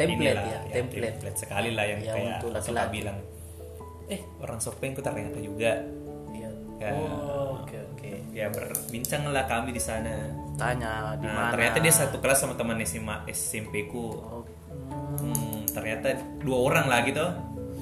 Template 0.00 0.32
inilah, 0.32 0.44
ya, 0.48 0.60
template. 0.80 1.36
sekali 1.36 1.76
lah 1.76 1.84
yang 1.84 2.00
Yang 2.00 2.16
kayak 2.16 2.38
untuk 2.40 2.62
suka 2.64 2.84
bilang 2.88 3.18
eh 4.08 4.20
orang 4.40 4.56
sopeng 4.56 4.96
ku 4.96 5.04
ternyata 5.04 5.36
juga. 5.38 5.76
Iya. 6.32 6.50
Ya. 6.80 6.90
oh, 6.96 7.60
oke 7.60 7.76
oke. 7.92 8.10
Ya 8.32 8.48
berbincang 8.48 9.28
lah 9.28 9.44
kami 9.44 9.76
di 9.76 9.82
sana. 9.82 10.32
Tanya 10.56 11.20
di 11.20 11.28
nah, 11.28 11.52
mana? 11.52 11.52
ternyata 11.52 11.78
dia 11.84 11.92
satu 11.92 12.16
kelas 12.16 12.40
sama 12.40 12.56
teman 12.56 12.80
SMA 12.80 13.28
SMP 13.28 13.92
ku. 13.92 14.08
Oh, 14.16 14.42
Hmm, 15.20 15.66
ternyata 15.70 16.18
dua 16.42 16.58
orang 16.66 16.86
lah 16.90 17.06
gitu 17.06 17.22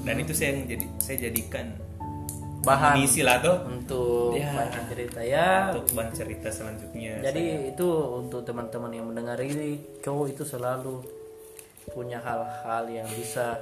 dan 0.04 0.16
itu 0.20 0.32
saya 0.36 0.56
yang 0.56 0.68
jadi 0.68 0.86
saya 1.00 1.16
jadikan 1.28 1.66
bahan 2.60 2.96
amunisi 2.96 3.20
lah 3.20 3.38
tuh 3.38 3.56
untuk 3.64 4.34
Ya. 4.34 4.50
bahan 4.52 4.84
cerita 4.86 5.20
ya 5.20 5.48
untuk 5.70 5.92
bahan 5.92 6.10
cerita 6.10 6.48
selanjutnya 6.48 7.12
Jadi 7.20 7.42
itu 7.70 7.88
untuk 8.12 8.42
teman-teman 8.42 8.90
yang 8.90 9.06
mendengar 9.06 9.38
ini 9.38 9.74
cowok 9.98 10.26
itu 10.28 10.42
selalu 10.42 11.00
punya 11.88 12.18
hal-hal 12.18 12.84
yang 12.86 13.08
bisa 13.08 13.56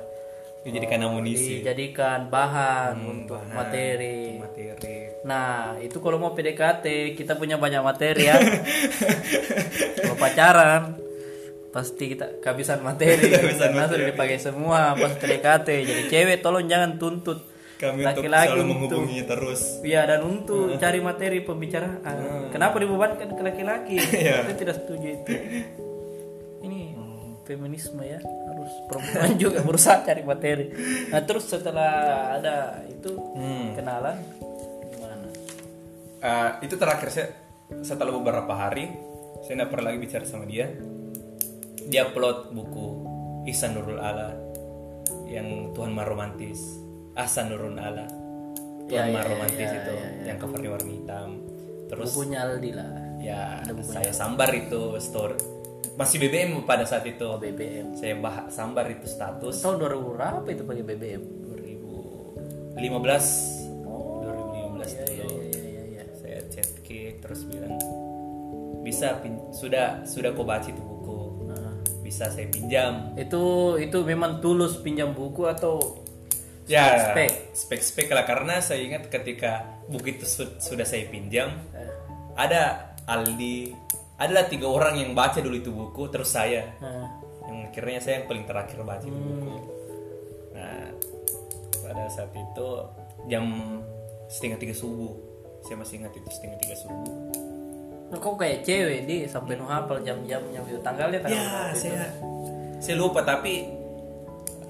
dijadikan 0.63 0.99
amunisi 1.01 1.63
dijadikan 1.63 2.27
bahan 2.27 2.99
Hmm, 2.99 3.11
untuk 3.23 3.39
bahan, 3.39 3.55
materi. 3.55 4.19
materi 4.37 4.97
Nah 5.23 5.79
itu 5.79 5.95
kalau 5.97 6.17
mau 6.17 6.33
PDKT 6.33 6.85
kita 7.15 7.35
punya 7.35 7.55
banyak 7.55 7.79
materi 7.81 8.27
ya. 8.27 8.35
kalau 9.97 10.17
pacaran 10.17 10.83
pasti 11.71 12.09
kita 12.09 12.41
kehabisan 12.41 12.81
materi 12.81 13.21
Kehabisan 13.31 13.77
sudah 13.77 14.07
dipakai 14.07 14.39
semua 14.39 14.95
pas 14.95 15.13
PDKT. 15.13 15.69
Jadi 15.85 16.03
cewek 16.09 16.41
tolong 16.41 16.65
jangan 16.65 16.97
tuntut 16.97 17.39
kami 17.77 18.09
untuk 18.09 18.25
laki-laki 18.25 18.49
selalu 18.49 18.63
untuk 18.65 18.69
menghubunginya 18.73 19.25
terus 19.29 19.61
Iya 19.85 20.03
dan 20.09 20.21
untuk 20.25 20.67
cari 20.81 21.01
materi 21.05 21.39
pembicaraan. 21.45 22.17
Kenapa 22.49 22.77
dibebankan 22.81 23.29
ke 23.37 23.43
laki-laki? 23.45 23.97
Saya 24.01 24.57
tidak 24.57 24.81
setuju 24.81 25.07
itu. 25.13 25.33
Ini 26.67 26.97
feminisme 27.45 28.01
ya 28.01 28.19
harus 28.25 28.73
perempuan 28.89 29.37
juga 29.43 29.61
berusaha 29.61 30.01
cari 30.03 30.23
materi. 30.25 30.67
Nah 31.13 31.21
terus 31.21 31.45
setelah 31.53 31.93
ada 32.41 32.81
itu 32.89 33.13
kenalan 33.77 34.17
gimana? 34.97 35.29
Eh, 36.25 36.51
itu 36.65 36.75
terakhir 36.81 37.09
saya 37.13 37.29
setelah 37.85 38.17
beberapa 38.17 38.57
hari 38.57 38.89
saya 39.45 39.63
tidak 39.63 39.69
pernah 39.75 39.93
lagi 39.93 39.99
bicara 40.01 40.25
sama 40.25 40.49
dia 40.49 40.71
dia 41.87 42.09
upload 42.09 42.51
buku 42.51 42.87
Ihsan 43.47 43.79
Nurul 43.79 44.03
Ala 44.03 44.35
yang 45.31 45.71
Tuhan 45.75 45.95
Maha 45.95 46.11
Romantis 46.11 46.86
Ahsan 47.17 47.49
Nurul 47.49 47.75
Ala. 47.75 48.05
Tuhan 48.87 49.09
Ya, 49.09 49.11
Maha 49.11 49.25
ya, 49.25 49.31
Romantis 49.35 49.59
ya, 49.67 49.79
itu 49.83 49.93
ya, 49.93 50.09
yang 50.31 50.39
covernya 50.39 50.71
warna 50.71 50.93
hitam. 50.93 51.29
Terus 51.87 52.07
Bukunya 52.13 52.39
Aldi 52.45 52.71
lah. 52.71 52.91
ya 53.19 53.41
saya 53.83 54.13
sambar 54.13 54.53
itu 54.53 54.95
store. 55.01 55.35
Masih 55.97 56.21
BBM 56.21 56.63
pada 56.63 56.85
saat 56.85 57.03
itu. 57.03 57.25
Oh 57.25 57.41
BBM. 57.41 57.97
saya 57.97 58.15
bah 58.17 58.47
sambar 58.47 58.87
itu 58.87 59.09
status. 59.09 59.59
Tahun 59.59 59.81
2000 59.81 60.15
berapa 60.15 60.47
itu 60.47 60.63
pakai 60.63 60.85
BBM? 60.85 61.23
2000 61.43 62.77
15 62.77 63.89
Oh, 63.89 64.21
2015 64.77 64.85
iya, 64.87 65.05
iya, 65.09 65.25
dulu 65.25 65.37
iya, 65.41 65.63
iya, 65.65 65.83
iya. 65.89 66.05
saya 66.15 66.39
chat 66.47 66.69
ke 66.85 67.17
terus 67.19 67.49
bilang 67.49 67.75
bisa 68.85 69.19
pin- 69.19 69.51
sudah 69.51 70.05
sudah 70.07 70.31
kau 70.31 70.47
baca 70.47 70.63
itu 70.63 70.79
buku. 70.79 71.43
Nah, 71.49 71.75
bisa 72.05 72.31
saya 72.31 72.47
pinjam. 72.47 73.17
Itu 73.19 73.75
itu 73.81 73.99
memang 74.05 74.39
tulus 74.39 74.79
pinjam 74.79 75.11
buku 75.11 75.43
atau 75.43 76.06
ya 76.67 77.15
spek? 77.15 77.31
spek. 77.55 77.81
spek 77.83 78.09
lah. 78.11 78.27
Karena 78.27 78.59
saya 78.59 78.83
ingat 78.83 79.07
ketika 79.07 79.83
buku 79.87 80.19
itu 80.19 80.27
su- 80.27 80.59
sudah 80.59 80.85
saya 80.87 81.07
pinjam 81.07 81.51
Eh, 81.73 81.93
ada 82.35 82.93
Aldi 83.07 83.71
adalah 84.19 84.51
tiga 84.51 84.67
orang 84.67 84.99
yang 84.99 85.15
baca 85.15 85.39
dulu 85.39 85.57
itu 85.57 85.71
buku 85.71 86.09
terus 86.09 86.33
saya 86.33 86.73
nah, 86.81 87.07
yang 87.47 87.69
akhirnya 87.69 88.01
saya 88.01 88.15
yang 88.19 88.27
paling 88.27 88.45
terakhir 88.49 88.81
baca 88.83 89.05
itu 89.05 89.15
buku. 89.15 89.55
Nah 90.57 90.91
pada 91.87 92.05
saat 92.11 92.33
itu 92.35 92.69
jam 93.31 93.45
setengah 94.27 94.59
tiga 94.59 94.75
subuh. 94.75 95.15
Saya 95.63 95.77
masih 95.79 96.03
ingat 96.03 96.15
itu 96.15 96.29
setengah 96.31 96.59
tiga 96.63 96.77
subuh. 96.79 97.15
Nah, 98.07 98.19
kok 98.23 98.39
kayak 98.39 98.63
cewek 98.63 99.01
di? 99.07 99.17
Sampai 99.27 99.59
nu 99.59 99.67
hafal 99.67 99.99
jam-jamnya 100.03 100.63
itu 100.63 100.79
tanggalnya 100.79 101.19
tanggal 101.19 101.43
ya 101.43 101.63
itu? 101.75 101.79
saya 101.83 102.07
saya 102.79 102.95
lupa 102.99 103.27
tapi 103.27 103.67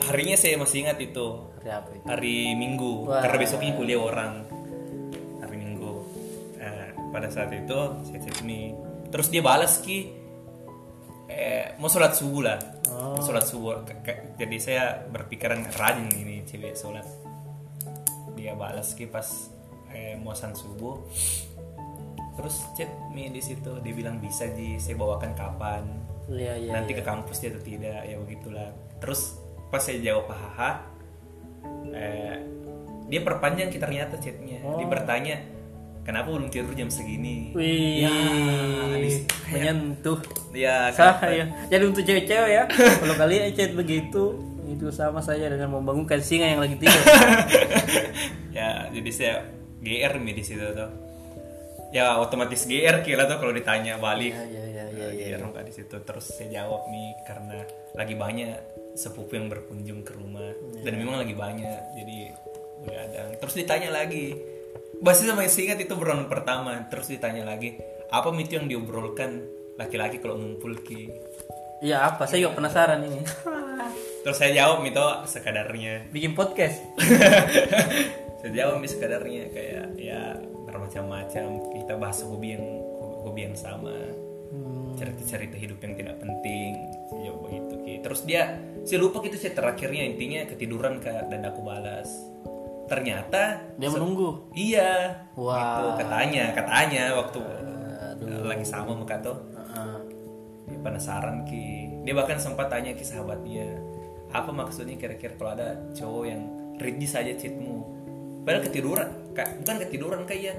harinya 0.05 0.37
saya 0.37 0.61
masih 0.61 0.85
ingat 0.85 0.99
itu. 1.01 1.27
Hari 1.63 1.71
apa 1.73 1.91
itu? 1.97 2.05
Hari 2.05 2.37
Minggu. 2.59 2.93
Wah. 3.09 3.23
karena 3.25 3.37
besoknya 3.41 3.73
kuliah 3.73 4.01
orang. 4.01 4.33
Hari 5.41 5.57
Minggu. 5.57 5.93
Nah, 6.61 6.87
pada 7.15 7.29
saat 7.33 7.51
itu 7.55 7.79
saya 8.05 8.19
chat 8.21 8.37
ini. 8.45 8.77
Terus 9.09 9.33
dia 9.33 9.41
balas 9.41 9.81
ki 9.81 10.13
eh, 11.33 11.75
mau 11.81 11.89
sholat 11.89 12.13
subuh 12.13 12.43
lah. 12.45 12.59
Oh. 12.93 13.17
mau 13.19 13.23
sholat 13.25 13.45
subuh. 13.47 13.83
Jadi 14.37 14.57
saya 14.61 15.01
berpikiran 15.09 15.65
rajin 15.75 16.11
ini 16.13 16.45
cewek 16.45 16.77
sholat. 16.77 17.07
Dia 18.37 18.53
balas 18.53 18.93
ki 18.93 19.09
pas 19.09 19.27
eh, 19.95 20.15
mau 20.21 20.37
san 20.37 20.53
subuh. 20.53 21.01
Terus 22.37 22.57
chat 22.77 22.93
mi 23.17 23.33
di 23.33 23.41
situ. 23.41 23.81
Dia 23.81 23.93
bilang 23.97 24.21
bisa 24.21 24.45
di 24.53 24.77
saya 24.77 25.01
bawakan 25.01 25.33
kapan. 25.33 25.85
Iya 26.27 26.59
iya 26.59 26.71
nanti 26.75 26.91
iya. 26.93 27.01
ke 27.01 27.03
kampus 27.07 27.39
dia 27.41 27.51
atau 27.55 27.63
tidak. 27.65 28.03
Ya 28.05 28.17
begitulah. 28.21 28.69
Terus 29.01 29.46
pas 29.71 29.83
saya 29.83 29.99
jawab 29.99 30.31
hahaha 30.31 30.71
eh, 31.93 32.37
dia 33.07 33.21
perpanjang 33.23 33.71
kita 33.71 33.87
ternyata 33.87 34.19
chatnya. 34.19 34.59
Dia 34.63 34.87
bertanya 34.87 35.37
kenapa 36.03 36.31
belum 36.35 36.51
tidur 36.51 36.75
jam 36.75 36.91
segini? 36.91 37.55
Wih, 37.55 38.03
Ya, 38.07 38.15
menyentuh. 39.51 40.19
Ya 40.51 40.91
saya. 40.91 41.47
Jadi 41.71 41.83
untuk 41.87 42.03
cewek-cewek 42.03 42.51
ya, 42.51 42.63
kalau 43.03 43.15
kalian 43.15 43.55
chat 43.55 43.75
begitu, 43.79 44.43
itu 44.67 44.87
sama 44.91 45.23
saja 45.23 45.47
dengan 45.47 45.71
membangunkan 45.79 46.19
singa 46.19 46.51
yang 46.51 46.63
lagi 46.63 46.79
tidur. 46.79 47.03
ya 48.59 48.89
jadi 48.91 49.11
saya 49.15 49.35
gr 49.79 50.15
mi 50.19 50.35
di 50.35 50.43
situ 50.43 50.67
tuh. 50.75 50.91
Ya 51.95 52.19
otomatis 52.19 52.67
gr 52.67 53.07
kira 53.07 53.31
tuh 53.31 53.39
kalau 53.39 53.55
ditanya 53.55 54.03
balik. 54.03 54.35
Ya, 54.35 54.45
ya, 54.51 54.65
ya, 54.91 55.07
ya, 55.15 55.27
ya. 55.31 55.37
Nggak 55.39 55.67
di 55.71 55.73
situ. 55.79 55.95
Terus 56.03 56.27
saya 56.35 56.51
jawab 56.51 56.91
nih 56.91 57.15
karena 57.23 57.63
lagi 57.95 58.15
banyak 58.19 58.59
sepupu 58.97 59.37
yang 59.37 59.47
berkunjung 59.53 60.03
ke 60.03 60.17
rumah. 60.17 60.51
Dan 60.81 60.97
memang 60.97 61.21
lagi 61.21 61.37
banyak 61.37 61.81
jadi 61.95 62.19
begadang 62.83 63.29
terus 63.39 63.55
ditanya 63.55 63.93
lagi. 63.93 64.33
Pasti 64.97 65.29
sama 65.29 65.45
ingat 65.45 65.79
itu 65.79 65.95
beron 65.95 66.27
pertama. 66.27 66.89
Terus 66.89 67.13
ditanya 67.13 67.45
lagi 67.45 67.77
apa 68.09 68.33
itu 68.41 68.57
yang 68.57 68.67
diobrolkan 68.67 69.45
laki-laki 69.77 70.19
kalau 70.19 70.41
ngumpul 70.41 70.73
ki? 70.81 71.13
Iya 71.85 72.09
apa? 72.09 72.25
Saya 72.25 72.49
juga 72.49 72.57
penasaran 72.57 73.05
ini. 73.05 73.21
terus 74.25 74.41
saya 74.41 74.57
jawab 74.57 74.81
itu 74.89 75.07
sekadarnya. 75.29 76.09
Bikin 76.09 76.33
podcast. 76.33 76.81
saya 78.41 78.51
jawab 78.51 78.81
nih 78.81 78.91
sekadarnya. 78.91 79.45
Kayak 79.53 79.87
ya 80.01 80.41
bermacam-macam. 80.41 81.47
Kita 81.77 81.95
bahas 82.01 82.25
hobi 82.25 82.57
yang 82.57 82.65
hobi 83.29 83.41
yang 83.53 83.57
sama 83.59 83.93
cerita-cerita 84.97 85.57
hidup 85.61 85.79
yang 85.85 85.95
tidak 85.95 86.17
penting 86.19 86.73
ya 87.21 87.31
begitu 87.37 87.75
Ki. 87.85 87.95
terus 88.01 88.25
dia 88.25 88.57
saya 88.83 88.99
lupa 88.99 89.21
gitu 89.23 89.37
saya 89.37 89.53
terakhirnya 89.53 90.03
intinya 90.09 90.41
ketiduran 90.49 90.99
kak 90.99 91.29
dan 91.29 91.45
aku 91.47 91.61
balas 91.63 92.09
ternyata 92.87 93.61
Dia 93.77 93.91
menunggu. 93.91 94.49
iya 94.55 95.23
Wah. 95.37 95.55
gitu 95.59 95.83
katanya 96.07 96.45
katanya 96.55 97.05
waktu 97.19 97.41
Aduh. 98.17 98.47
lagi 98.49 98.65
sama 98.65 98.95
muka 98.97 99.21
tuh 99.21 99.37
Heeh. 99.53 99.97
dia 100.73 100.79
penasaran 100.81 101.45
ki 101.45 102.03
dia 102.07 102.15
bahkan 102.15 102.39
sempat 102.39 102.71
tanya 102.73 102.95
ke 102.95 103.03
sahabatnya 103.03 103.77
apa 104.33 104.51
maksudnya 104.51 104.97
kira-kira 104.99 105.35
kalau 105.39 105.53
ada 105.55 105.79
cowok 105.95 106.25
yang 106.27 106.43
rinci 106.81 107.07
saja 107.07 107.33
chatmu 107.35 107.83
padahal 108.47 108.63
ketiduran 108.71 109.09
kak 109.35 109.61
bukan 109.63 109.77
ketiduran 109.87 110.23
kayak 110.25 110.57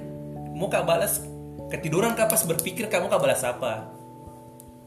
mau 0.53 0.67
kak 0.67 0.83
balas 0.83 1.23
ketiduran 1.71 2.15
kak 2.15 2.27
pas 2.27 2.43
berpikir 2.43 2.91
kamu 2.91 3.07
kak 3.07 3.21
balas 3.23 3.43
apa 3.43 3.96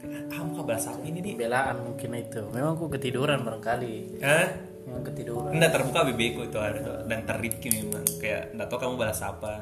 kamu 0.01 0.49
kak 0.53 0.65
balas 0.65 0.85
apa 0.85 1.01
ini 1.03 1.19
nih 1.21 1.33
Belaan 1.35 1.75
mungkin 1.83 2.09
itu. 2.13 2.41
Memang 2.49 2.73
aku 2.73 2.89
ketiduran 2.89 3.41
barangkali. 3.41 3.95
Hah? 4.19 4.47
Memang 4.81 5.03
ketiduran. 5.05 5.51
Nggak 5.53 5.71
terbuka 5.71 5.99
BB 6.09 6.21
ku 6.33 6.41
itu 6.43 6.57
ada 6.57 6.79
tuh. 6.79 6.97
dan 7.05 7.19
terripki 7.23 7.69
memang 7.71 8.05
kayak 8.17 8.43
nggak 8.51 8.67
tahu 8.67 8.79
kamu 8.79 8.95
balas 8.97 9.21
apa 9.21 9.53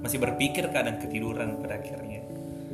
masih 0.00 0.18
berpikir 0.18 0.68
kadang 0.68 0.96
ketiduran 0.96 1.56
pada 1.58 1.76
akhirnya 1.76 2.20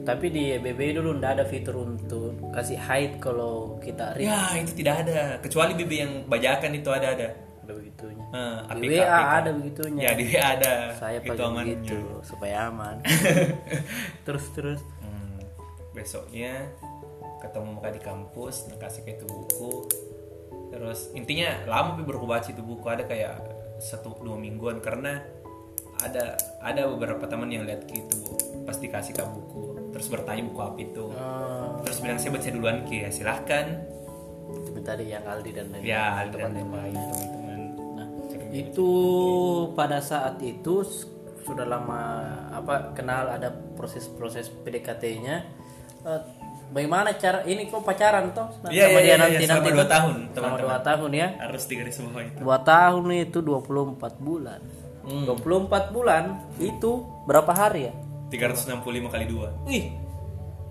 Tapi 0.03 0.27
di 0.29 0.59
BB 0.59 0.99
dulu 0.99 1.15
ndak 1.15 1.39
ada 1.39 1.45
fitur 1.47 1.79
untuk 1.79 2.35
kasih 2.51 2.75
hide 2.75 3.23
kalau 3.23 3.79
kita 3.79 4.19
read. 4.19 4.27
ya 4.27 4.59
itu 4.59 4.75
tidak 4.75 5.07
ada 5.07 5.39
kecuali 5.39 5.79
BB 5.79 5.93
yang 5.95 6.13
bajakan 6.27 6.75
itu 6.75 6.91
ada 6.91 7.09
ada 7.15 7.29
Ada 7.63 7.73
begitunya. 7.79 8.25
Nah, 8.35 8.67
Di 8.75 8.83
APK, 8.83 8.91
WA 8.91 9.07
APK. 9.07 9.31
ada 9.39 9.51
begitunya. 9.55 10.01
Ya 10.03 10.11
di 10.13 10.25
WA 10.27 10.43
ada. 10.59 10.75
Saya 10.99 11.19
itu 11.23 11.31
pakai 11.31 11.47
begitu 11.55 11.99
supaya 12.27 12.57
aman. 12.67 12.97
terus 14.27 14.45
terus. 14.51 14.81
Hmm, 14.99 15.39
besoknya 15.95 16.67
ketemu 17.43 17.69
muka 17.83 17.91
di 17.91 18.01
kampus, 18.01 18.71
kasih 18.79 19.03
kayak 19.03 19.19
itu 19.19 19.27
buku. 19.27 19.73
Terus 20.71 21.11
intinya 21.13 21.67
lama 21.67 21.99
tapi 21.99 22.07
baru 22.07 22.25
baca 22.25 22.49
itu 22.49 22.63
buku. 22.63 22.87
Ada 22.87 23.05
kayak 23.05 23.35
satu 23.83 24.15
dua 24.23 24.39
mingguan. 24.39 24.79
Karena 24.79 25.19
ada 26.03 26.39
ada 26.63 26.89
beberapa 26.89 27.27
teman 27.27 27.51
yang 27.51 27.67
lihat 27.67 27.87
gitu 27.91 28.39
pasti 28.63 28.89
kasih 28.89 29.13
ke 29.13 29.23
buku. 29.27 29.93
Terus 29.93 30.07
bertanya 30.09 30.43
buku 30.49 30.61
apa 30.63 30.79
itu. 30.81 31.05
Oh, 31.13 31.83
terus 31.85 31.99
bilang 32.01 32.19
saya 32.23 32.33
baca 32.33 32.49
duluan 32.49 32.79
ki. 32.87 32.97
Ya 33.05 33.11
silahkan. 33.11 33.85
Itu 34.73 34.81
tadi 34.81 35.13
yang 35.13 35.27
Aldi 35.27 35.51
dan 35.53 35.67
lain 35.75 35.83
ya 35.85 36.25
dan 36.31 36.55
yang 36.57 36.71
lain 36.73 36.95
teman-teman. 36.97 37.61
Nah, 37.99 38.09
itu 38.55 38.91
pada 39.77 40.01
saat 40.01 40.41
itu 40.41 40.87
sudah 41.43 41.67
lama 41.67 42.01
apa 42.55 42.95
kenal 42.95 43.29
ada 43.29 43.51
proses-proses 43.51 44.49
PDKT-nya. 44.63 45.37
Eh, 46.07 46.23
bagaimana 46.73 47.13
cara 47.15 47.45
ini 47.45 47.69
kok 47.69 47.81
pacaran 47.81 48.33
toh 48.33 48.49
sama 48.55 48.69
Iya, 48.69 48.87
iya, 48.87 48.89
dia 48.89 49.05
iya, 49.05 49.15
nanti 49.15 49.35
iya, 49.35 49.47
selama 49.47 49.57
nanti 49.59 49.71
dua 49.71 49.79
toh? 49.79 49.91
tahun, 49.91 50.15
teman-teman. 50.33 50.61
dua 50.63 50.79
tahun 50.81 51.11
ya. 51.13 51.29
harus 51.39 51.63
digaris 51.65 51.97
bawah 51.99 52.23
itu 52.23 52.39
Dua 52.39 52.59
tahun 52.59 53.05
itu 53.15 53.39
24 53.39 54.17
bulan. 54.19 54.61
Hmm. 55.03 55.25
24 55.27 55.91
bulan 55.91 56.25
itu 56.59 56.91
berapa 57.25 57.53
hari 57.53 57.81
ya? 57.85 57.95
365 58.31 58.81
kali 59.05 59.25
dua 59.27 59.53
Ih, 59.67 59.93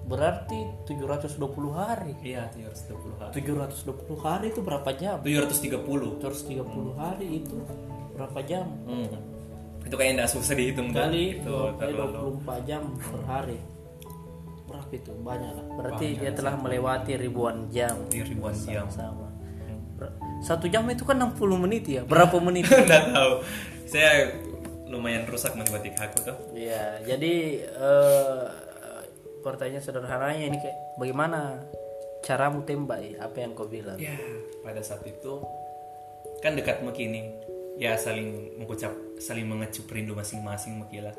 berarti 0.04 0.60
720 0.86 1.38
hari. 1.72 2.12
iya 2.22 2.50
320 2.50 3.22
hari 3.22 3.32
720 3.32 4.18
hari 4.20 4.46
itu 4.50 4.62
berapa 4.62 4.90
jam? 4.92 5.18
730 5.22 6.18
730 6.18 6.98
hari 6.98 7.28
itu 7.38 7.58
berapa 8.12 8.40
jam? 8.42 8.66
Hmm. 8.84 9.08
Itu 9.82 9.96
kayak 9.96 10.12
nggak 10.16 10.30
susah 10.30 10.54
dihitung. 10.54 10.90
Kali 10.92 11.38
itu 11.38 11.48
dua- 11.48 11.74
terlalu. 11.76 12.42
24 12.42 12.60
jam 12.64 12.82
per 12.98 13.22
hari. 13.26 13.58
Berapa 14.82 14.94
itu? 14.98 15.12
Banyak 15.22 15.52
lah. 15.54 15.66
Berarti 15.78 16.06
dia 16.18 16.32
telah 16.34 16.54
melewati 16.58 17.12
ribuan 17.16 17.70
jam 17.70 17.96
Di 18.10 18.26
ribuan 18.26 18.56
jam. 18.58 18.90
sama. 18.90 19.30
Satu 20.42 20.66
jam 20.66 20.90
itu 20.90 21.06
kan 21.06 21.22
60 21.22 21.38
menit 21.62 21.86
ya. 21.86 22.02
Berapa 22.02 22.42
menit? 22.50 22.66
Nggak 22.66 23.14
tahu. 23.14 23.32
Saya 23.86 24.34
lumayan 24.90 25.30
rusak 25.30 25.54
matematika 25.54 26.10
aku 26.10 26.26
tuh. 26.26 26.38
Iya, 26.58 27.06
jadi 27.06 27.34
eh, 27.64 28.44
pertanyaan 29.46 29.86
sederhananya 29.86 30.46
ini 30.50 30.58
kayak 30.58 30.78
bagaimana 30.98 31.62
caramu 32.26 32.66
tembak 32.66 33.00
ya? 33.06 33.30
Apa 33.30 33.46
yang 33.46 33.54
kau 33.54 33.70
bilang? 33.70 34.02
Ya, 34.02 34.18
pada 34.66 34.82
saat 34.82 35.06
itu 35.06 35.42
kan 36.42 36.58
dekat 36.58 36.82
makini 36.82 37.30
ya 37.78 37.94
saling 37.98 38.58
mengucap 38.58 38.90
saling 39.22 39.46
mengecup 39.46 39.86
rindu 39.94 40.18
masing-masing 40.18 40.82
makilah 40.82 41.14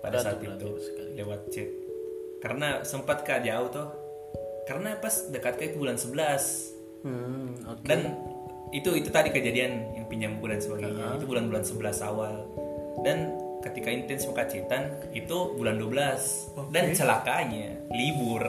pada 0.00 0.16
saat 0.20 0.40
itu 0.40 0.68
lewat 1.16 1.40
chat 1.52 1.68
karena 2.44 2.84
sempat 2.84 3.24
kak 3.24 3.40
jauh 3.40 3.72
tuh 3.72 3.88
karena 4.64 4.96
pas 4.96 5.12
dekat 5.26 5.56
ke 5.56 5.64
itu 5.66 5.76
bulan 5.78 5.96
11 5.96 6.76
Hmm, 7.04 7.52
oke. 7.66 7.84
dan 7.84 8.16
itu 8.70 8.88
itu 8.92 9.08
tadi 9.08 9.28
kejadian 9.28 9.92
yang 9.94 10.04
pinjam 10.04 10.36
buku 10.36 10.48
dan 10.48 10.58
sebagainya 10.58 11.14
itu 11.14 11.24
bulan-bulan 11.24 11.60
11 11.60 12.00
awal. 12.02 12.48
Dan 13.00 13.28
ketika 13.60 13.86
intens 13.86 14.24
mekacitan 14.24 14.88
itu 15.12 15.36
bulan 15.54 15.76
12 15.76 16.48
dan 16.70 16.90
celakanya 16.90 17.76
libur. 17.90 18.40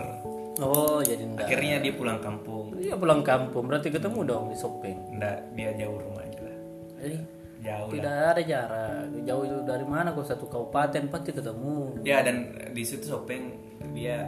Oh, 0.58 1.04
jadi 1.04 1.20
enggak. 1.20 1.46
akhirnya 1.46 1.78
dia 1.78 1.94
pulang 1.94 2.18
kampung. 2.18 2.80
Iya 2.80 2.96
pulang 2.96 3.22
kampung. 3.22 3.68
Berarti 3.68 3.92
ketemu 3.92 4.20
dong 4.24 4.44
di 4.48 4.56
shopping. 4.56 4.98
enggak 5.14 5.38
dia 5.52 5.70
jauh 5.76 6.00
rumahnya 6.00 6.40
lah. 6.42 6.58
Jadi 7.04 7.18
jauh 7.60 7.88
lah. 7.88 7.94
Tidak 7.94 8.16
ada 8.32 8.42
jarak. 8.42 9.04
Jauh 9.22 9.44
itu 9.44 9.58
dari 9.68 9.84
mana? 9.84 10.16
Kok 10.16 10.26
satu 10.26 10.48
kabupaten 10.48 11.12
pasti 11.12 11.36
ketemu. 11.36 12.00
ya 12.02 12.24
dan 12.24 12.36
di 12.72 12.84
situ 12.88 13.04
Sopeng 13.04 13.52
dia 13.96 14.28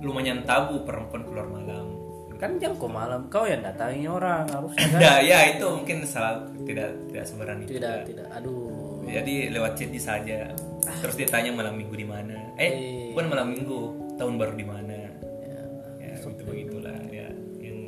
lumayan 0.00 0.46
tabu 0.46 0.86
perempuan 0.86 1.26
keluar 1.26 1.46
malam 1.50 2.04
Kan 2.34 2.58
jam 2.58 2.74
kok 2.74 2.90
malam 2.90 3.30
kau 3.30 3.46
yang 3.46 3.62
datangi 3.62 4.10
orang 4.10 4.44
harusnya 4.50 4.84
kan. 4.90 5.00
Nah, 5.00 5.18
ya 5.22 5.54
itu 5.54 5.64
mungkin 5.70 6.02
salah 6.02 6.42
tidak 6.66 6.90
tidak 7.08 7.24
seberani 7.30 7.62
itu. 7.64 7.78
Tidak, 7.78 7.98
tidak. 8.10 8.26
Aduh. 8.36 9.06
Jadi 9.06 9.54
lewat 9.54 9.78
chat 9.78 9.94
saja. 9.96 10.50
Terus 11.00 11.14
dia 11.14 11.28
tanya 11.30 11.54
malam 11.54 11.78
minggu 11.78 11.94
di 11.94 12.04
mana? 12.04 12.34
Eh, 12.58 13.14
bukan 13.14 13.26
malam 13.30 13.54
minggu, 13.54 13.80
tahun 14.18 14.34
baru 14.36 14.54
di 14.58 14.66
mana? 14.66 14.92
Ya, 15.46 15.62
Ya, 16.02 16.12
begitu 16.20 16.42
begitulah 16.44 16.98
ya. 17.08 17.28
Yang 17.62 17.78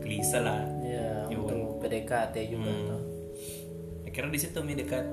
klise 0.00 0.38
lah. 0.40 0.64
ya 0.80 1.28
Iya, 1.28 1.36
untuk 1.36 1.84
PDKT 1.84 2.34
juga 2.48 2.70
Hmm. 2.74 2.86
tuh. 2.90 3.02
Akhirnya 4.08 4.30
di 4.34 4.40
situ 4.40 4.58
mi 4.64 4.72
dekat. 4.74 5.04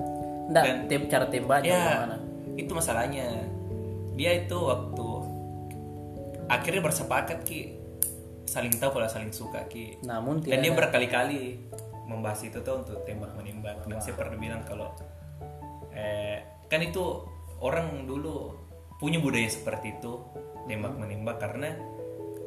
Enggak, 0.50 0.64
tem 0.88 1.02
cara 1.06 1.28
tembaknya 1.28 1.78
Ya, 1.78 2.16
itu 2.56 2.72
masalahnya. 2.72 3.28
Dia 4.18 4.34
itu 4.34 4.58
waktu 4.58 5.08
akhirnya 6.50 6.82
bersepakat 6.82 7.46
ki. 7.46 7.78
Saling 8.50 8.74
tahu 8.74 8.98
kalau 8.98 9.06
saling 9.06 9.30
suka 9.30 9.70
ki. 9.70 10.02
Namun 10.02 10.42
Dan 10.42 10.66
dia 10.66 10.74
berkali-kali 10.74 11.70
membahas 12.10 12.42
itu 12.42 12.58
tuh 12.66 12.82
untuk 12.82 13.06
tembak 13.06 13.30
menembak. 13.38 13.86
Dan 13.86 14.02
saya 14.02 14.18
pernah 14.18 14.34
bilang 14.34 14.66
kalau 14.66 14.90
eh, 15.94 16.42
kan 16.66 16.82
itu 16.82 17.22
orang 17.62 18.10
dulu 18.10 18.58
punya 18.98 19.22
budaya 19.22 19.46
seperti 19.46 19.94
itu 20.02 20.18
tembak 20.66 20.98
menembak. 20.98 21.38
Karena 21.38 21.78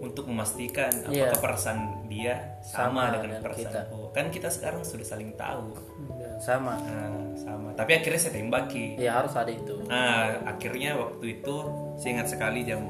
untuk 0.01 0.25
memastikan 0.25 0.89
Iya. 1.07 1.29
apakah 1.29 1.53
perasaan 1.53 2.09
dia 2.09 2.57
sama, 2.65 3.05
Sama 3.07 3.21
dengan 3.21 3.21
dengan 3.21 3.41
perasaanku. 3.45 3.99
Kan 4.11 4.25
kita 4.33 4.49
sekarang 4.49 4.81
sudah 4.81 5.05
saling 5.05 5.31
tahu. 5.37 5.77
Ya, 6.17 6.29
sama. 6.41 6.73
Nah, 6.81 7.37
sama. 7.37 7.69
Tapi 7.77 7.91
akhirnya 8.01 8.19
saya 8.19 8.33
tembaki. 8.33 8.97
Ya 8.97 9.21
harus 9.21 9.37
ada 9.37 9.53
itu. 9.53 9.77
Nah, 9.85 10.41
akhirnya 10.49 10.97
waktu 10.97 11.39
itu 11.39 11.55
saya 12.01 12.17
ingat 12.17 12.27
sekali 12.33 12.65
jam 12.65 12.81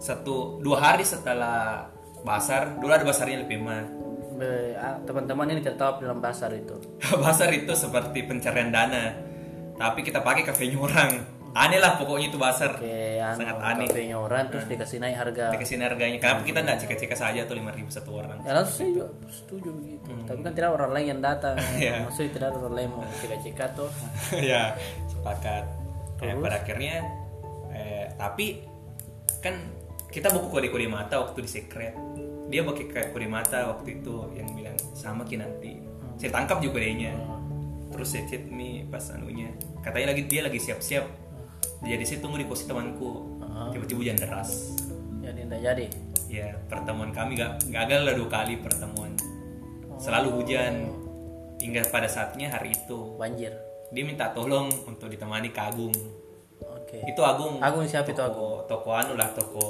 satu 0.00 0.60
dua 0.64 0.80
hari 0.80 1.04
setelah 1.04 1.84
basar 2.24 2.76
dulu 2.80 2.88
ada 2.92 3.04
basarnya 3.04 3.44
lebih 3.44 3.60
mah 3.60 3.84
ah, 4.80 4.96
Teman-teman 5.04 5.52
ini 5.52 5.60
tahu 5.60 6.00
dalam 6.00 6.24
pasar 6.24 6.56
itu. 6.56 6.72
basar 7.24 7.52
itu 7.52 7.72
seperti 7.76 8.24
pencarian 8.24 8.72
dana 8.72 9.12
tapi 9.80 10.04
kita 10.04 10.20
pakai 10.20 10.44
kafenya 10.44 10.76
orang 10.76 11.39
aneh 11.50 11.78
lah 11.82 11.98
pokoknya 11.98 12.30
itu 12.30 12.38
basar. 12.38 12.78
Oke, 12.78 13.18
anu, 13.18 13.42
sangat 13.42 13.56
aneh. 13.58 13.88
kafenya 13.90 14.16
orang 14.22 14.44
terus 14.54 14.64
dikasih 14.70 14.98
naik 15.02 15.16
harga. 15.18 15.46
dikasih 15.50 15.76
harganya. 15.82 16.18
Kenapa 16.22 16.42
kita 16.46 16.58
nggak 16.62 16.78
cek-cek 16.86 17.12
saja 17.18 17.40
tuh 17.42 17.58
lima 17.58 17.74
ribu 17.74 17.90
satu 17.90 18.22
orang? 18.22 18.38
Ya 18.46 18.54
langsung 18.54 18.76
saya 18.78 18.90
juga 18.94 19.06
setuju 19.26 19.68
begitu. 19.74 20.10
Tapi 20.30 20.40
kan 20.46 20.52
tidak 20.54 20.70
orang 20.78 20.90
lain 20.94 21.06
yang 21.18 21.20
datang. 21.22 21.56
Iya. 21.80 22.04
Maksudnya 22.06 22.30
tidak 22.36 22.48
orang 22.60 22.74
lain 22.76 22.88
mau 22.92 23.02
cek-cek 23.18 23.60
tuh. 23.74 23.90
ya 24.50 24.74
sepakat. 25.10 25.64
Eh, 26.20 26.36
pada 26.36 26.56
akhirnya 26.60 26.94
eh, 27.72 28.04
tapi 28.14 28.60
kan 29.40 29.56
kita 30.12 30.28
buku 30.30 30.46
kode-kode 30.52 30.86
mata 30.86 31.18
waktu 31.18 31.42
di 31.42 31.50
secret. 31.50 31.94
Dia 32.50 32.66
pakai 32.66 32.84
kayak 32.90 33.08
kode 33.14 33.26
mata 33.30 33.70
waktu 33.74 34.02
itu 34.02 34.14
yang 34.38 34.48
bilang 34.54 34.76
sama 34.94 35.26
ki 35.26 35.38
nanti. 35.38 35.82
Saya 36.20 36.30
tangkap 36.36 36.60
juga 36.60 36.84
dia 36.84 37.14
terus 37.90 38.14
saya 38.14 38.22
chat 38.30 38.46
nih 38.46 38.86
pas 38.86 39.02
anunya. 39.10 39.50
Katanya 39.82 40.14
lagi 40.14 40.22
dia 40.30 40.40
lagi 40.46 40.62
siap-siap. 40.62 41.04
dia 41.04 41.29
di 41.84 42.06
situ 42.06 42.20
tunggu 42.20 42.38
di 42.40 42.46
pos 42.46 42.64
temanku 42.64 43.40
tiba-tiba 43.72 43.98
hujan 44.00 44.16
deras 44.18 44.76
Jadi 45.20 45.40
tidak 45.46 45.60
jadi. 45.60 45.86
ya 46.30 46.48
pertemuan 46.70 47.10
kami 47.10 47.36
gak 47.36 47.66
gagal 47.68 48.00
lah 48.06 48.14
dua 48.14 48.28
kali 48.30 48.54
pertemuan 48.60 49.12
selalu 50.00 50.40
hujan 50.40 50.94
hingga 51.60 51.84
pada 51.92 52.08
saatnya 52.08 52.48
hari 52.48 52.72
itu 52.72 53.18
Banjir. 53.20 53.52
dia 53.92 54.04
minta 54.06 54.32
tolong 54.32 54.70
untuk 54.88 55.10
ditemani 55.10 55.52
ke 55.52 55.60
Agung 55.60 55.92
Oke. 56.60 57.04
itu 57.04 57.20
Agung 57.20 57.60
Agung 57.60 57.84
siapa 57.84 58.14
itu 58.14 58.22
Agung? 58.22 58.64
toko, 58.64 58.88
toko 58.88 58.88
anu 58.96 59.12
lah 59.18 59.28
toko 59.36 59.68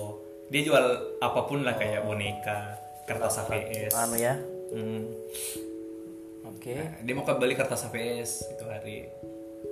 dia 0.51 0.66
jual 0.66 0.85
apa 1.23 1.40
pun 1.46 1.62
lah 1.62 1.79
kayak 1.79 2.03
boneka 2.03 2.75
kertas 3.07 3.42
APS 3.42 3.90
Anu 3.94 4.14
ya. 4.18 4.35
Hmm. 4.70 5.03
Oke. 6.46 6.75
Nah, 6.79 6.90
dia 7.03 7.14
mau 7.14 7.27
beli 7.27 7.55
kertas 7.59 7.87
APS 7.90 8.51
itu 8.55 8.64
hari 8.66 9.07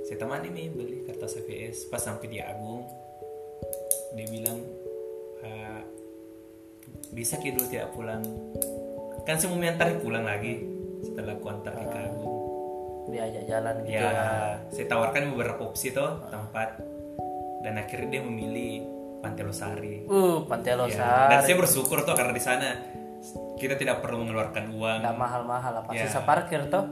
saya 0.08 0.16
temani 0.16 0.48
nih 0.48 0.66
beli 0.68 1.04
kertas 1.04 1.36
APS 1.36 1.84
pas 1.86 2.00
sampai 2.00 2.26
di 2.26 2.40
Agung 2.40 2.88
dia 4.10 4.24
bilang 4.26 4.56
"Ah, 5.38 5.84
bisa 7.10 7.36
ki 7.36 7.52
dulu 7.52 7.66
tidak 7.66 7.92
pulang 7.92 8.24
kan 9.22 9.36
saya 9.36 9.52
mau 9.52 9.60
mengantar 9.60 9.92
pulang 9.98 10.24
lagi 10.24 10.64
setelah 11.02 11.34
aku 11.34 11.46
antar 11.46 11.76
ke 11.76 11.98
Agung 12.00 12.36
Diajak 13.08 13.44
jalan 13.46 13.74
gitu. 13.82 13.92
ya 13.94 14.12
saya 14.66 14.86
tawarkan 14.86 15.32
beberapa 15.32 15.60
opsi 15.66 15.90
tuh 15.90 16.24
tempat 16.26 16.80
dan 17.60 17.76
akhirnya 17.76 18.08
dia 18.10 18.22
memilih 18.22 18.72
Pantai 19.18 19.42
Losari 19.42 19.94
Uh, 20.04 20.40
Pantai 20.42 20.72
Ya, 20.72 20.78
Losar. 20.78 21.26
dan 21.28 21.40
saya 21.42 21.56
bersyukur 21.56 22.00
tuh 22.00 22.14
karena 22.14 22.30
di 22.30 22.40
sana 22.40 22.68
kita 23.56 23.74
tidak 23.74 23.98
perlu 23.98 24.22
mengeluarkan 24.22 24.70
uang 24.70 24.98
Tidak 25.02 25.16
mahal-mahal 25.16 25.72
apa 25.78 25.90
Ya. 25.90 26.06
sisa 26.06 26.22
parkir 26.22 26.64
toh. 26.66 26.86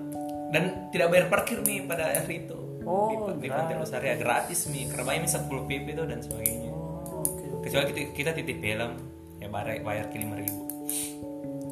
dan 0.47 0.91
tidak 0.91 1.09
bayar 1.09 1.27
parkir 1.27 1.59
nih 1.61 1.85
pada 1.85 2.13
hari 2.13 2.45
itu 2.45 2.59
Oh, 2.87 3.35
di, 3.35 3.43
di 3.43 3.49
Pantai 3.49 3.75
Losari 3.77 4.07
ya 4.07 4.17
gratis 4.17 4.67
nih 4.67 4.87
karena 4.87 5.05
bayar 5.05 5.27
10 5.27 5.43
pp 5.49 5.87
tuh 5.93 6.07
dan 6.07 6.21
sebagainya 6.21 6.71
Oh, 6.71 7.21
Oke. 7.21 7.47
kecuali 7.63 7.85
kita, 7.89 8.01
kita 8.13 8.31
titip 8.33 8.59
helm 8.61 8.93
ya 9.37 9.47
bayar 9.47 9.83
bayar 9.83 10.07
lima 10.13 10.37
ribu 10.37 10.63